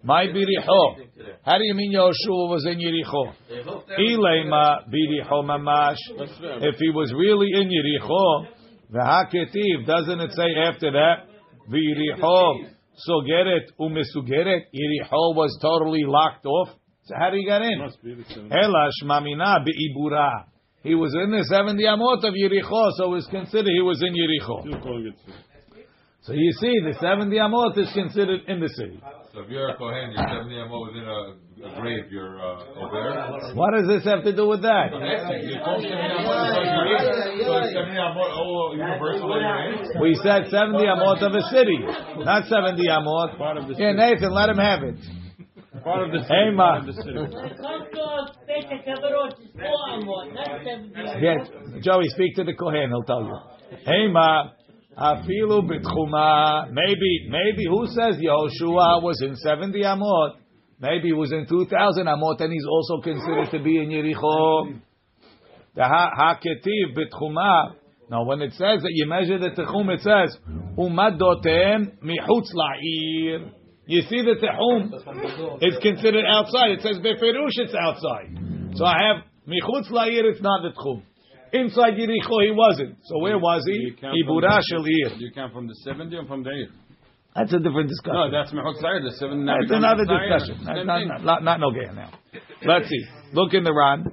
My 0.06 0.28
biriho. 0.28 0.98
How 1.44 1.58
do 1.58 1.64
you 1.64 1.74
mean 1.74 1.92
Yehoshua 1.92 2.50
was 2.50 2.64
in 2.70 2.78
Yericho? 2.78 3.34
Ilema 3.98 4.86
biriho 4.88 5.44
mamash. 5.44 5.98
If 6.62 6.76
he 6.78 6.92
was 6.92 7.12
really 7.12 7.50
in 7.52 7.68
Yericho, 7.68 8.46
v'haketiv, 8.94 9.88
doesn't 9.88 10.22
it 10.22 10.32
say 10.34 10.46
after 10.64 10.92
that, 10.92 11.26
v'yericho 11.68 12.70
sogeret 13.10 13.72
umesugeret? 13.80 14.66
Yericho 14.72 15.36
was 15.36 15.58
totally 15.60 16.04
locked 16.06 16.46
off. 16.46 16.70
So 17.06 17.16
how 17.18 17.32
did 17.32 17.40
he 17.40 17.46
get 17.46 17.64
in? 17.64 17.80
Must 17.80 18.04
be 18.04 18.14
the 18.14 18.24
seven. 18.26 18.54
Ela 18.54 18.90
shmamina 19.02 19.66
beibura. 19.66 20.46
He 20.84 20.94
was 20.94 21.16
in 21.16 21.32
the 21.32 21.44
70 21.46 21.84
amot 21.84 22.24
of 22.24 22.36
Yericho, 22.36 22.92
so 22.98 23.06
it 23.06 23.16
was 23.16 23.28
considered 23.32 23.72
he 23.74 23.82
was 23.82 24.04
in 24.04 24.14
Yericho. 24.14 24.62
Still 24.62 24.82
calling 24.82 25.08
it 25.08 25.18
seven. 25.26 25.42
So 26.22 26.34
you 26.34 26.52
see, 26.60 26.74
the 26.84 26.94
70 27.02 27.36
amot 27.38 27.78
is 27.78 27.92
considered 27.94 28.42
in 28.48 28.60
the 28.60 28.70
city. 28.70 29.00
So 29.36 29.42
if 29.44 29.50
you're 29.50 29.68
a 29.68 29.76
Kohen, 29.76 30.16
you're 30.16 30.24
70 30.32 30.48
amot 30.64 30.88
within 30.88 31.04
a, 31.04 31.68
a 31.68 31.82
grave, 31.82 32.08
you're 32.10 32.40
uh, 32.40 32.80
over. 32.80 33.52
What 33.54 33.76
does 33.76 33.84
this 33.86 34.06
have 34.08 34.24
to 34.24 34.32
do 34.32 34.48
with 34.48 34.62
that? 34.64 34.96
You 34.96 35.60
call 35.60 35.76
70 35.76 35.92
amot 35.92 36.56
because 36.56 36.72
you're 36.72 36.88
in. 36.96 37.44
So 37.44 37.60
is 37.60 37.76
70 37.76 38.00
amot 38.00 38.32
all 38.32 38.72
universal 38.80 39.28
that 39.28 39.44
you're 39.44 39.92
in? 39.92 40.00
We 40.00 40.16
said 40.24 40.48
70 40.48 40.80
amot 40.88 41.20
of 41.20 41.36
a 41.36 41.44
city, 41.52 41.84
not 42.24 42.48
70 42.48 42.80
amot. 42.88 43.38
Part 43.38 43.58
of 43.58 43.68
the 43.68 43.76
Yeah. 43.76 43.92
Nathan, 43.92 44.32
let 44.32 44.48
him 44.48 44.58
have 44.58 44.84
it. 44.88 44.96
Part 45.84 46.08
of 46.08 46.12
the 46.16 46.24
city. 46.24 46.32
Hey, 46.32 46.52
ma. 46.56 46.80
Part 46.80 46.88
of 46.88 46.96
the 46.96 47.02
city. 47.04 47.20
Come 47.20 47.84
to 47.92 48.02
us, 48.16 48.32
Pesach 48.48 48.88
Havarot, 48.88 49.36
it's 49.36 49.52
four 49.52 49.84
amot, 50.00 50.32
not 50.32 50.64
seventy. 50.64 50.96
Yes, 51.20 51.84
Joey, 51.84 52.08
speak 52.16 52.36
to 52.38 52.46
the 52.46 52.54
Kohen, 52.56 52.88
he'll 52.88 53.04
tell 53.04 53.20
you. 53.28 53.36
Hey, 53.84 54.08
ma, 54.08 54.52
afilu 54.98 55.62
bitchuma. 55.64 56.72
Maybe, 56.72 57.28
maybe, 57.30 57.66
who 57.70 57.88
says 57.88 58.16
Yehoshua 58.18 59.02
was 59.02 59.22
in 59.22 59.36
70 59.36 59.80
amot? 59.82 60.36
Maybe 60.80 61.08
he 61.08 61.14
was 61.14 61.32
in 61.32 61.46
2,000 61.48 62.06
amot 62.06 62.42
and 62.42 62.52
he's 62.52 62.66
also 62.70 63.02
considered 63.02 63.50
to 63.52 63.64
be 63.64 63.78
in 63.78 63.90
Yericho. 63.90 64.80
The 65.76 65.82
haketiv 65.82 66.96
bitchuma. 66.98 67.76
Now, 68.10 68.24
when 68.24 68.42
it 68.42 68.52
says 68.52 68.82
that 68.84 68.92
you 68.92 69.08
measure 69.08 69.40
the 69.40 69.50
techum, 69.50 69.90
it 69.90 70.02
says, 70.02 70.38
umadotem 70.78 71.98
michutz 72.04 72.54
la'ir. 72.54 73.52
You 73.88 74.02
see 74.04 74.22
the 74.22 74.36
tehum 74.42 74.94
is 75.62 75.78
considered 75.82 76.26
outside. 76.26 76.72
It 76.72 76.82
says 76.82 76.98
beferush 76.98 77.58
it's 77.58 77.74
outside. 77.74 78.38
So 78.76 78.86
I 78.86 78.98
have 79.08 79.24
michutz 79.48 79.90
la'ir. 79.92 80.24
It's 80.32 80.42
not 80.42 80.62
the 80.62 80.70
tehum. 80.80 81.02
Inside 81.55 81.95
Yericho 81.95 82.37
he 82.47 82.53
wasn't. 82.53 82.95
So 83.05 83.19
where 83.19 83.39
was 83.39 83.63
he? 83.67 83.77
You 83.91 83.95
count 84.01 84.15
Ibura 84.23 84.53
from 84.55 84.63
shel 84.71 84.83
the- 84.83 85.01
ir. 85.03 85.11
You 85.19 85.31
count 85.33 85.53
from 85.53 85.67
the 85.67 85.75
70 85.85 86.17
or 86.17 86.25
from 86.27 86.43
the 86.45 86.51
8? 86.51 86.69
That's 87.35 87.53
a 87.53 87.59
different 87.59 87.91
No, 87.91 87.95
discussion. 87.95 88.31
that's 88.33 88.53
Mehut 88.53 88.77
Sair. 88.83 89.01
The 89.03 89.11
7 89.13 89.45
now 89.45 89.55
That's 89.55 89.67
becomes 89.67 89.85
another 89.85 90.05
Sair. 90.07 90.29
discussion. 90.31 90.65
That's 90.65 90.79
Same 90.79 90.87
not, 90.87 90.99
thing. 90.99 91.09
not, 91.09 91.23
not, 91.25 91.43
not 91.45 91.61
no 91.61 91.71
gay 91.71 91.87
now. 91.95 92.11
Let's 92.67 92.89
see. 92.89 93.03
Look 93.33 93.55
in 93.55 93.63
the 93.65 93.73
Ran. 93.75 94.07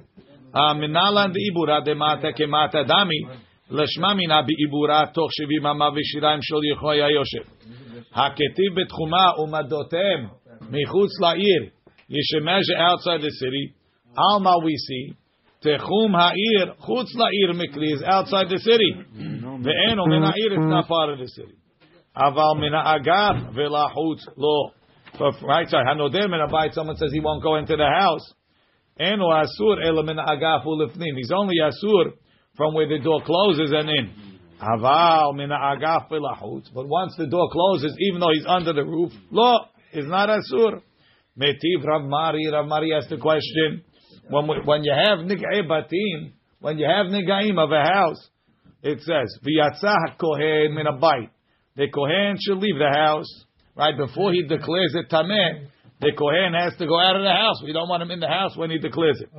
Uh, 0.54 0.74
Minalan 0.76 1.34
the 1.34 1.42
Ibura 1.52 1.84
de 1.84 1.94
mata 1.96 2.32
ke 2.34 2.48
mata 2.48 2.84
dami. 2.86 3.46
לשמה 3.72 4.14
מינה 4.14 4.42
בעיבורה 4.42 5.06
תוך 5.14 5.30
שבעים 5.34 5.66
אמה 5.66 5.90
ושיריים 5.96 6.40
של 6.42 6.56
יחוי 6.74 7.04
היושב. 7.04 7.44
הכתיב 8.14 8.72
בתחומה 8.82 9.26
ומדותיהם 9.44 10.28
מחוץ 10.72 11.12
לעיר, 11.22 11.62
ישמש 12.10 12.66
outside 12.72 13.22
the 13.22 13.30
city, 13.42 13.66
על 14.16 14.42
מה 14.44 14.52
we 14.52 14.72
see, 14.88 15.14
Techum 15.65 16.13
ha'ir, 16.13 16.75
chutz 16.83 17.15
la'ir 17.15 17.55
mikri 17.55 17.95
is 17.95 18.03
outside 18.03 18.49
the 18.49 18.59
city. 18.59 18.97
Ve'enu 19.15 20.09
min 20.09 20.23
ha'ir, 20.23 20.53
is 20.55 20.67
not 20.67 20.89
part 20.89 21.11
of 21.11 21.19
the 21.19 21.29
city. 21.29 21.55
Aval 22.17 22.59
min 22.59 22.73
ha'agav 22.73 23.55
ve'la'chutz 23.55 24.27
lo. 24.37 24.73
Right, 25.43 25.69
sorry, 25.69 25.85
hanoder 25.87 26.29
min 26.29 26.41
ha'bayit, 26.41 26.73
someone 26.73 26.97
says 26.97 27.13
he 27.13 27.21
won't 27.21 27.43
go 27.43 27.57
into 27.57 27.77
the 27.77 27.87
house. 27.87 28.35
Enu 28.99 29.23
asur 29.23 29.79
ela 29.87 30.03
min 30.03 30.17
ha'agav 30.17 30.65
u'lifnim. 30.67 31.17
He's 31.17 31.31
only 31.31 31.57
asur 31.63 32.13
from 32.57 32.75
where 32.75 32.89
the 32.89 32.99
door 32.99 33.23
closes 33.25 33.73
and 33.73 33.89
in. 33.89 34.11
Aval 34.61 35.37
min 35.37 35.51
ha'agav 35.51 36.11
ve'la'chutz. 36.11 36.73
But 36.75 36.89
once 36.89 37.15
the 37.17 37.29
door 37.29 37.49
closes, 37.53 37.97
even 38.01 38.21
though 38.21 38.33
he's 38.33 38.47
under 38.49 38.73
the 38.73 38.85
roof, 38.85 39.13
lo, 39.31 39.59
is 39.93 40.07
not 40.07 40.29
asur. 40.29 40.83
Metiv 41.39 41.85
Rav 41.85 42.03
Mari, 42.03 42.49
Rav 42.53 42.67
Mari 42.67 42.93
asked 42.95 43.11
the 43.11 43.17
question 43.17 43.85
when, 44.29 44.47
we, 44.49 44.57
when 44.65 44.85
you 44.85 44.93
have 44.93 45.19
nig'ei 45.21 45.67
batim, 45.69 46.33
when 46.61 46.79
you 46.79 46.87
have 46.87 47.07
nig'aim 47.07 47.59
of 47.59 47.71
a 47.73 47.83
house, 47.83 48.29
it 48.83 49.01
says, 49.01 49.39
v'yatzah 49.45 50.19
kohen 50.19 50.75
min 50.75 50.87
abayit. 50.87 51.31
The 51.77 51.89
kohen 51.89 52.37
should 52.41 52.59
leave 52.59 52.79
the 52.79 52.93
house, 52.95 53.29
right, 53.77 53.97
before 53.97 54.33
he 54.33 54.43
declares 54.43 54.95
it 54.95 55.11
tameh, 55.11 55.67
the 56.01 56.13
kohen 56.19 56.55
has 56.55 56.77
to 56.79 56.87
go 56.87 56.99
out 56.99 57.17
of 57.17 57.23
the 57.23 57.31
house. 57.31 57.63
We 57.65 57.73
don't 57.73 57.89
want 57.89 58.03
him 58.03 58.11
in 58.11 58.21
the 58.21 58.29
house 58.29 58.57
when 58.57 58.71
he 58.71 58.79
declares 58.79 59.21
it. 59.21 59.31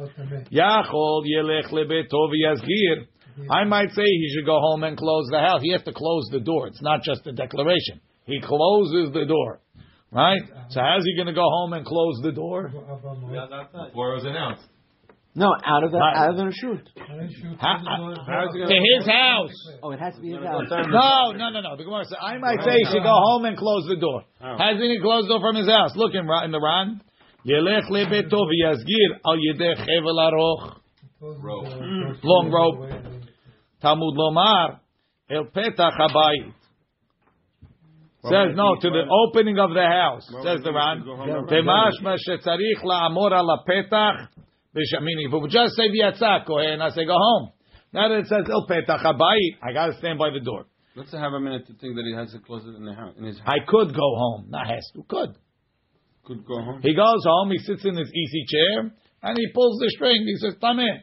Yachol 0.52 1.24
yelech 1.26 1.70
lebeto 1.72 2.30
v'yazgir. 2.32 3.08
I 3.50 3.64
might 3.66 3.90
say 3.90 4.04
he 4.04 4.30
should 4.34 4.46
go 4.46 4.60
home 4.60 4.84
and 4.84 4.96
close 4.96 5.28
the 5.32 5.40
house. 5.40 5.62
He 5.62 5.72
has 5.72 5.82
to 5.84 5.92
close 5.92 6.30
the 6.32 6.40
door. 6.40 6.68
It's 6.68 6.82
not 6.82 7.02
just 7.04 7.26
a 7.26 7.32
declaration. 7.32 8.00
He 8.26 8.40
closes 8.40 9.12
the 9.12 9.26
door. 9.26 9.60
Right? 10.12 10.42
So 10.70 10.80
how's 10.80 11.04
he 11.04 11.16
going 11.16 11.28
to 11.28 11.34
go 11.34 11.42
home 11.42 11.74
and 11.74 11.84
close 11.84 12.22
the 12.22 12.32
door? 12.32 12.72
Before 13.88 14.12
it 14.12 14.16
was 14.16 14.26
announced. 14.26 14.64
No, 15.36 15.50
out 15.66 15.84
of 15.84 15.92
the 15.92 15.98
Right. 15.98 16.16
out 16.16 16.30
of 16.30 16.38
the 16.38 16.52
shoot. 16.54 16.88
Ha- 17.60 17.82
ha- 17.82 18.52
to 18.52 18.76
his 18.76 19.06
house. 19.08 19.80
Oh, 19.82 19.90
it 19.92 20.00
has 20.00 20.14
to 20.16 20.22
be 20.22 20.30
his 20.30 20.44
house. 20.44 20.70
No, 20.70 21.32
no, 21.32 21.50
no, 21.50 21.62
no. 21.62 21.76
The 21.76 21.84
Gemara 21.86 22.06
says, 22.06 22.20
I 22.22 22.38
might 22.38 22.62
say 22.62 22.78
he 22.78 22.86
should 22.86 23.02
go 23.02 23.18
home 23.18 23.46
and 23.46 23.58
close 23.58 23.88
the 23.88 23.96
door. 23.96 24.24
Hasn't 24.40 24.84
he 24.84 25.00
closed 25.02 25.26
the 25.28 25.34
door 25.34 25.42
from 25.42 25.56
his 25.56 25.68
house? 25.68 25.96
Look 25.96 26.14
in, 26.14 26.28
Ra- 26.28 26.44
in 26.46 26.52
the 26.52 26.62
Ran. 26.62 27.02
Yelech 27.48 27.90
lebeto 27.90 28.46
v'yazgir 28.46 29.20
al 29.26 29.38
yedeh 29.38 29.76
chevel 29.82 30.18
aroch. 30.22 30.78
Hmm. 31.20 32.12
Long 32.24 32.52
rope. 32.52 32.92
Talmud 33.82 34.16
lomar 34.16 34.80
el 35.32 35.46
petach 35.46 35.98
habayit. 35.98 36.54
Says 38.24 38.56
no 38.56 38.76
to 38.80 38.90
the 38.90 39.04
opening 39.10 39.58
of 39.60 39.74
the 39.74 39.84
house. 39.86 40.26
Says 40.44 40.62
the 40.64 40.72
Ran. 40.72 41.04
Temashma 41.50 42.18
shetzarich 42.28 42.84
la'amor 42.84 43.32
al 43.34 43.64
petach. 43.68 44.28
Meaning, 44.74 45.28
if 45.28 45.34
it 45.34 45.38
would 45.38 45.52
just 45.52 45.76
say 45.76 45.84
v'yatzah 45.90 46.46
kohen, 46.48 46.82
I 46.82 46.90
say 46.90 47.06
go 47.06 47.16
home. 47.16 47.52
Now 47.94 48.10
that 48.10 48.20
it 48.20 48.28
says 48.28 48.46
oh, 48.50 48.62
el 48.62 48.68
petach 48.68 49.04
habayit, 49.04 49.58
I 49.62 49.72
got 49.72 49.88
to 49.88 49.94
stand 50.00 50.18
by 50.18 50.32
the 50.32 50.40
door. 50.40 50.66
Let's 50.96 51.12
have 51.12 51.34
a 51.34 51.40
minute 51.40 51.68
to 51.68 51.74
think 51.74 51.96
that 51.96 52.04
he 52.06 52.14
has 52.16 52.32
to 52.32 52.40
close 52.40 52.64
it 52.66 52.76
in, 52.76 52.86
the 52.86 52.94
house, 52.94 53.14
in 53.18 53.24
his 53.24 53.38
house. 53.40 53.48
I 53.48 53.66
could 53.68 53.94
go 53.94 54.16
home. 54.16 54.46
Not 54.50 54.68
has 54.68 54.88
to. 54.96 55.04
Could. 55.08 55.36
Could 56.26 56.46
go 56.46 56.56
home. 56.62 56.82
He 56.82 56.96
goes 56.96 57.24
home. 57.24 57.52
He 57.52 57.58
sits 57.60 57.86
in 57.86 57.96
his 57.96 58.12
easy 58.14 58.46
chair 58.48 58.92
and 59.24 59.38
he 59.38 59.48
pulls 59.54 59.80
the 59.80 59.90
string. 59.90 60.26
He 60.26 60.38
says, 60.38 60.56
"Tameh." 60.62 61.02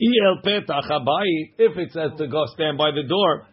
El 0.00 0.42
petach 0.42 0.88
habayit. 0.90 1.54
If 1.58 1.76
it 1.76 1.92
says 1.92 2.12
to 2.16 2.26
go 2.28 2.46
stand 2.54 2.78
by 2.78 2.90
the 2.92 3.02
door, 3.02 3.46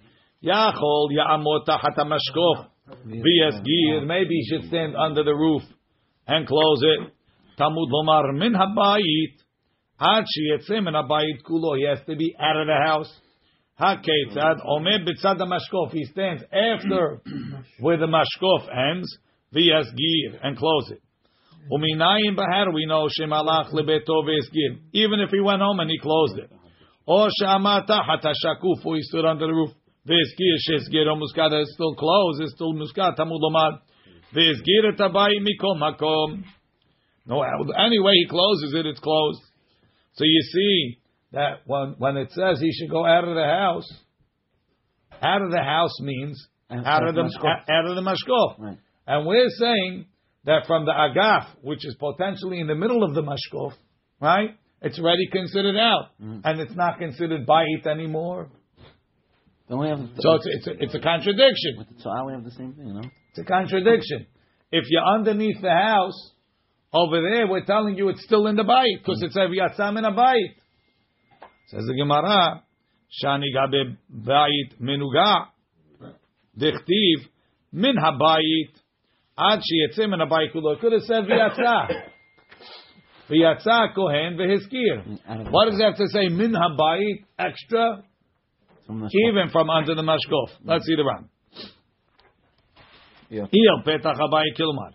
yachol 0.43 1.09
ya'amot 1.11 1.65
tachat. 1.67 2.67
Maybe 3.05 4.29
he 4.29 4.47
should 4.49 4.67
stand 4.69 4.95
under 4.95 5.23
the 5.23 5.33
roof 5.33 5.63
and 6.27 6.45
close 6.45 6.81
it. 6.83 7.13
Talmud 7.57 7.89
lomar 7.89 8.33
min 8.33 8.53
habayit 8.53 9.33
ad 9.99 10.25
sheyetzeh 10.25 10.83
min 10.83 10.93
habayit 10.93 11.41
kulo. 11.43 11.77
He 11.77 11.85
has 11.85 11.99
to 12.05 12.15
be 12.15 12.35
out 12.39 12.57
of 12.57 12.67
the 12.67 12.79
house. 12.85 13.11
Haketzad 13.79 14.65
omed 14.65 15.07
b'tzad 15.07 15.39
hamashkof. 15.39 15.91
He 15.91 16.05
stands 16.05 16.43
after 16.51 17.21
where 17.79 17.97
the 17.97 18.07
mashkof 18.07 18.67
ends. 18.91 19.17
V'yasgir 19.55 20.39
and 20.43 20.57
close 20.57 20.91
it. 20.91 21.01
Uminayim 21.71 22.35
bahar 22.35 22.71
we 22.73 22.85
know 22.85 23.07
shemalach 23.07 23.71
lebeto 23.71 24.23
v'yasgir. 24.23 24.79
Even 24.93 25.21
if 25.21 25.29
he 25.29 25.39
went 25.39 25.61
home 25.61 25.79
and 25.79 25.89
he 25.89 25.97
closed 25.99 26.37
it. 26.37 26.51
Or 27.05 27.29
she'amah 27.39 27.85
tachat 27.87 28.23
hashakuf. 28.23 28.85
Or 28.85 28.95
he 28.95 29.01
stood 29.03 29.25
under 29.25 29.47
the 29.47 29.53
roof. 29.53 29.71
V'yasgir 30.07 30.57
shesgir 30.69 31.07
o 31.07 31.15
muskada 31.15 31.61
is 31.61 31.73
still 31.73 31.95
closed. 31.95 32.41
It's 32.41 32.53
still 32.53 32.73
muskat. 32.73 33.17
Tamud 33.17 33.39
lomar. 33.41 33.79
V'yasgir 34.33 34.93
et 34.93 34.99
habayit 34.99 35.41
mikol 35.41 35.77
makom. 35.77 36.43
No, 37.25 37.41
anyway 37.41 38.13
he 38.13 38.27
closes 38.29 38.73
it. 38.73 38.85
It's 38.85 38.99
closed. 38.99 39.41
So 40.13 40.23
you 40.23 40.41
see 40.41 40.99
that 41.33 41.61
when 41.65 41.95
when 41.97 42.17
it 42.17 42.31
says 42.31 42.59
he 42.59 42.71
should 42.71 42.89
go 42.89 43.05
out 43.05 43.27
of 43.27 43.35
the 43.35 43.43
house, 43.43 43.87
out 45.21 45.41
of 45.41 45.51
the 45.51 45.61
house 45.61 45.99
means 46.01 46.47
out 46.69 47.07
of 47.07 47.15
the 47.15 47.21
out 47.69 47.85
of 47.85 47.95
the 47.95 48.01
mashkof. 48.01 48.59
Right. 48.59 48.77
And 49.05 49.25
we're 49.25 49.49
saying 49.49 50.05
that 50.45 50.65
from 50.67 50.85
the 50.85 50.91
agaf, 50.91 51.47
which 51.61 51.85
is 51.85 51.95
potentially 51.99 52.59
in 52.59 52.67
the 52.67 52.75
middle 52.75 53.03
of 53.03 53.13
the 53.13 53.21
mashkof, 53.21 53.73
right? 54.21 54.51
It's 54.81 54.99
already 54.99 55.27
considered 55.31 55.77
out, 55.77 56.09
mm. 56.21 56.41
and 56.43 56.59
it's 56.59 56.75
not 56.75 56.99
considered 56.99 57.45
bait 57.45 57.89
anymore. 57.89 58.49
Don't 59.69 59.79
we 59.79 59.87
have? 59.89 59.99
So 60.19 60.35
it's 60.35 60.45
it's 60.45 60.67
a, 60.67 60.83
it's 60.83 60.95
a 60.95 60.99
contradiction. 60.99 61.85
so 61.99 62.09
I 62.09 62.23
we 62.23 62.33
have 62.33 62.43
the 62.43 62.51
same 62.51 62.73
thing, 62.73 62.93
no? 62.93 63.01
It's 63.37 63.47
a 63.47 63.51
contradiction. 63.51 64.25
If 64.71 64.85
you're 64.89 65.03
underneath 65.03 65.61
the 65.61 65.69
house, 65.69 66.31
over 66.91 67.21
there, 67.21 67.47
we're 67.47 67.65
telling 67.65 67.95
you 67.95 68.09
it's 68.09 68.23
still 68.23 68.47
in 68.47 68.55
the 68.55 68.63
bayit 68.63 68.99
because 68.99 69.21
it's 69.21 69.35
a 69.35 69.41
yatzam 69.41 69.97
in 69.99 70.05
a 70.05 70.11
bayit. 70.11 70.55
Says 71.67 71.83
the 71.85 71.93
Gemara, 71.93 72.63
shani 73.23 73.45
gabe 73.53 73.95
bayit 74.11 74.81
menuga, 74.81 75.47
dichtiv 76.59 77.27
min 77.71 77.95
habayit 77.95 78.71
ad 79.37 79.59
sheyetzim 79.59 80.09
min 80.09 80.19
habayit 80.19 80.51
kulo. 80.55 80.73
It 80.75 80.79
Could 80.79 80.93
have 80.93 81.01
said 81.03 81.23
v'yatza. 81.25 81.87
V'yatza 83.29 83.93
kohen 83.93 84.37
v'hiskir. 84.37 85.19
Of- 85.27 85.51
What 85.51 85.65
does 85.69 85.79
it 85.79 85.83
have 85.83 85.97
to 85.97 86.07
say 86.07 86.29
min 86.29 86.53
habayit 86.53 87.25
extra? 87.37 88.03
Even 88.89 89.49
from 89.51 89.69
under 89.69 89.93
the 89.93 90.01
mashkof. 90.01 90.49
Let's 90.63 90.85
see 90.85 90.95
the 90.95 91.03
Ran. 91.05 91.29
Yeah. 93.30 93.34
אי 93.34 93.60
אל 93.68 93.82
פתח 93.84 94.20
הבית 94.26 94.56
כלומר. 94.56 94.90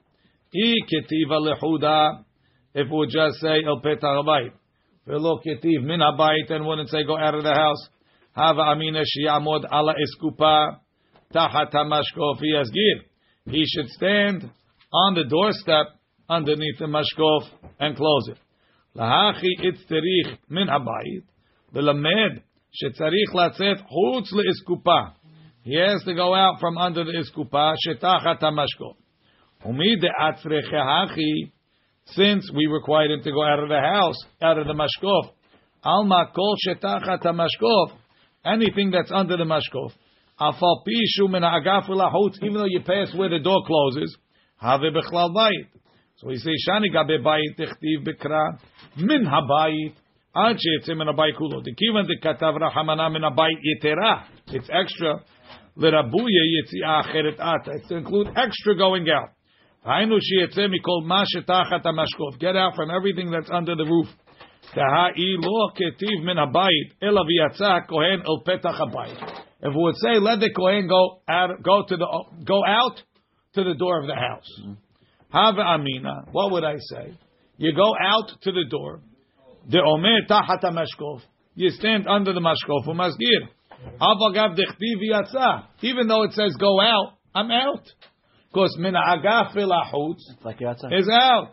אי 0.55 0.73
כתיבה 0.87 1.35
לחודה, 1.51 2.09
if 2.77 2.87
we 2.87 2.91
would 2.91 3.09
just 3.09 3.43
say 3.43 3.67
אל 3.67 3.79
פתח 3.83 4.07
הבית, 4.19 4.53
ולא 5.07 5.35
כתיב 5.43 5.81
מן 5.81 6.01
הבית, 6.01 6.51
and 6.51 6.65
wouldn't 6.65 6.89
say 6.89 7.03
go 7.07 7.17
out 7.17 7.35
of 7.35 7.43
the 7.43 7.53
house, 7.53 7.89
הווה 8.37 8.71
אמינא 8.71 9.01
שיעמוד 9.05 9.65
על 9.69 9.89
האסקופה, 9.89 10.65
תחת 11.33 11.75
המשקוף 11.75 12.39
יסגיר. 12.61 12.97
He 13.49 13.63
should 13.65 13.89
stand 13.97 14.43
on 14.93 15.15
the 15.15 15.23
doorstep 15.23 15.87
underneath 16.29 16.79
the 16.79 16.87
mashkof 16.87 17.43
and 17.79 17.95
close 17.95 18.31
it. 18.31 18.39
להכי 18.95 19.69
אצטריך 19.69 20.37
מן 20.49 20.69
הבית, 20.69 21.31
ולמד 21.73 22.39
שצריך 22.71 23.35
לצאת 23.35 23.77
חוץ 23.81 24.33
לאסקופה. 24.33 25.01
He 25.63 25.75
has 25.75 26.01
to 26.03 26.13
go 26.13 26.33
out 26.33 26.59
from 26.61 26.77
under 26.77 27.03
the 27.03 27.11
iskupa 27.11 27.75
shetachat 27.85 28.39
hamashkof. 28.41 28.95
Umi 29.65 29.97
de'atzreche 29.97 30.73
hachi, 30.73 31.51
since 32.05 32.49
we 32.55 32.67
required 32.67 33.11
him 33.11 33.21
to 33.23 33.31
go 33.31 33.43
out 33.43 33.59
of 33.59 33.67
the 33.67 33.79
house, 33.79 34.15
out 34.41 34.57
of 34.57 34.67
the 34.67 34.73
mashkof, 34.73 35.29
alma 35.83 36.31
kol 36.33 36.55
shetachat 36.65 37.21
hamashkof, 37.21 37.91
anything 38.45 38.91
that's 38.91 39.11
under 39.11 39.35
the 39.35 39.43
mashkof, 39.43 39.91
afal 40.39 40.83
pishu 40.87 41.29
min 41.29 41.43
ha'agaf 41.43 41.89
ulahut, 41.89 42.33
even 42.43 42.53
though 42.53 42.65
you 42.65 42.79
pass 42.85 43.13
where 43.13 43.29
the 43.29 43.39
door 43.39 43.61
closes, 43.65 44.17
have 44.57 44.79
bechlal 44.79 45.35
bayit. 45.35 45.67
So 46.15 46.27
we 46.27 46.37
say 46.37 46.51
shani 46.67 46.93
gabe 46.93 47.21
bayit 47.21 47.57
tichtiv 47.59 48.07
bekra 48.07 48.57
min 48.95 49.25
habayit. 49.25 49.95
עד 50.33 50.55
שיצא 50.59 50.93
מן 50.93 51.07
הבית 51.07 51.35
כולו. 51.35 51.61
דכיוון 51.61 52.05
דכתב 52.05 52.53
רחמנה 52.61 53.09
מן 53.09 53.23
הבית 53.23 53.57
יתרה, 53.63 54.21
it's 54.47 54.69
extra, 54.69 55.13
it's 55.76 56.72
to 57.88 57.96
include 57.96 58.28
extra 58.36 58.76
going 58.76 59.06
out. 59.10 59.30
Get 62.38 62.56
out 62.56 62.76
from 62.76 62.90
everything 62.90 63.30
that's 63.30 63.50
under 63.50 63.74
the 63.74 63.84
roof. 63.84 64.06
If 69.64 69.74
we 69.74 69.82
would 69.82 69.96
say, 69.96 70.18
let 70.18 70.40
the 70.40 70.50
Kohen 70.54 70.88
go 70.88 71.20
out, 71.28 71.62
go 71.62 71.84
to 71.86 71.96
the 71.96 72.24
go 72.44 72.64
out 72.66 73.02
to 73.54 73.64
the 73.64 73.74
door 73.74 74.00
of 74.00 74.06
the 74.06 74.14
house. 74.14 74.46
Mm-hmm. 74.60 74.72
Have 75.36 75.58
amina. 75.58 76.26
What 76.32 76.52
would 76.52 76.64
I 76.64 76.76
say? 76.78 77.16
You 77.56 77.74
go 77.74 77.94
out 78.00 78.30
to 78.42 78.52
the 78.52 78.64
door. 78.70 79.00
The 79.68 79.80
omer 79.80 80.26
tahat 80.28 80.62
mashkov. 80.64 81.22
You 81.54 81.70
stand 81.70 82.06
under 82.08 82.32
the 82.32 82.40
mashkov. 82.40 82.86
Avagav 84.00 84.56
dechtiv 84.56 85.00
yatsa. 85.10 85.64
Even 85.82 86.08
though 86.08 86.22
it 86.24 86.32
says 86.32 86.54
go 86.58 86.80
out, 86.80 87.14
I'm 87.34 87.50
out. 87.50 87.84
Because 88.52 88.76
min 88.78 88.94
agaf 88.94 89.56
elachutz 89.56 90.18
It's 90.34 90.44
like 90.44 90.60
you're 90.60 90.70
outside. 90.70 90.92
is 90.92 91.08
out. 91.10 91.52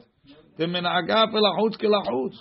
The 0.58 0.68
min 0.68 0.84
agaf 0.84 1.34
elachutz 1.34 1.78
kilachutz. 1.78 2.36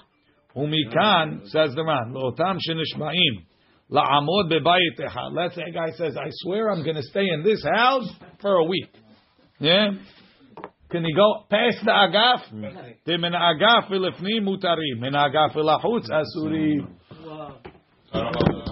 Umikan 0.57 1.47
says 1.49 1.75
the 1.75 1.85
man 1.85 2.13
lotam 2.15 2.59
shenishmaim 2.59 3.45
la'amod 3.91 4.51
bebayit 4.51 4.99
echad. 4.99 5.33
Let's 5.33 5.55
say 5.55 5.63
a 5.69 5.73
guy 5.73 5.91
says, 5.97 6.17
I 6.17 6.29
swear 6.31 6.71
I'm 6.71 6.83
going 6.83 6.97
to 6.97 7.03
stay 7.03 7.27
in 7.33 7.45
this 7.45 7.63
house 7.65 8.09
for 8.41 8.55
a 8.55 8.65
week. 8.65 8.93
Yeah. 9.61 9.91
Can 10.91 11.05
he 11.05 11.15
go 11.15 11.45
past 11.51 11.85
the 11.85 11.91
agaf? 11.91 12.51
The 13.05 13.19
min 13.19 13.33
agaf 13.33 13.91
elifni 13.91 14.41
mutari, 14.41 14.99
min 14.99 15.13
agaf 15.13 15.55
elachutz 15.55 16.09
asuri. 16.11 16.79
Wow. 17.25 17.59
I 18.13 18.21
don't 18.21 18.33
know. 18.33 18.68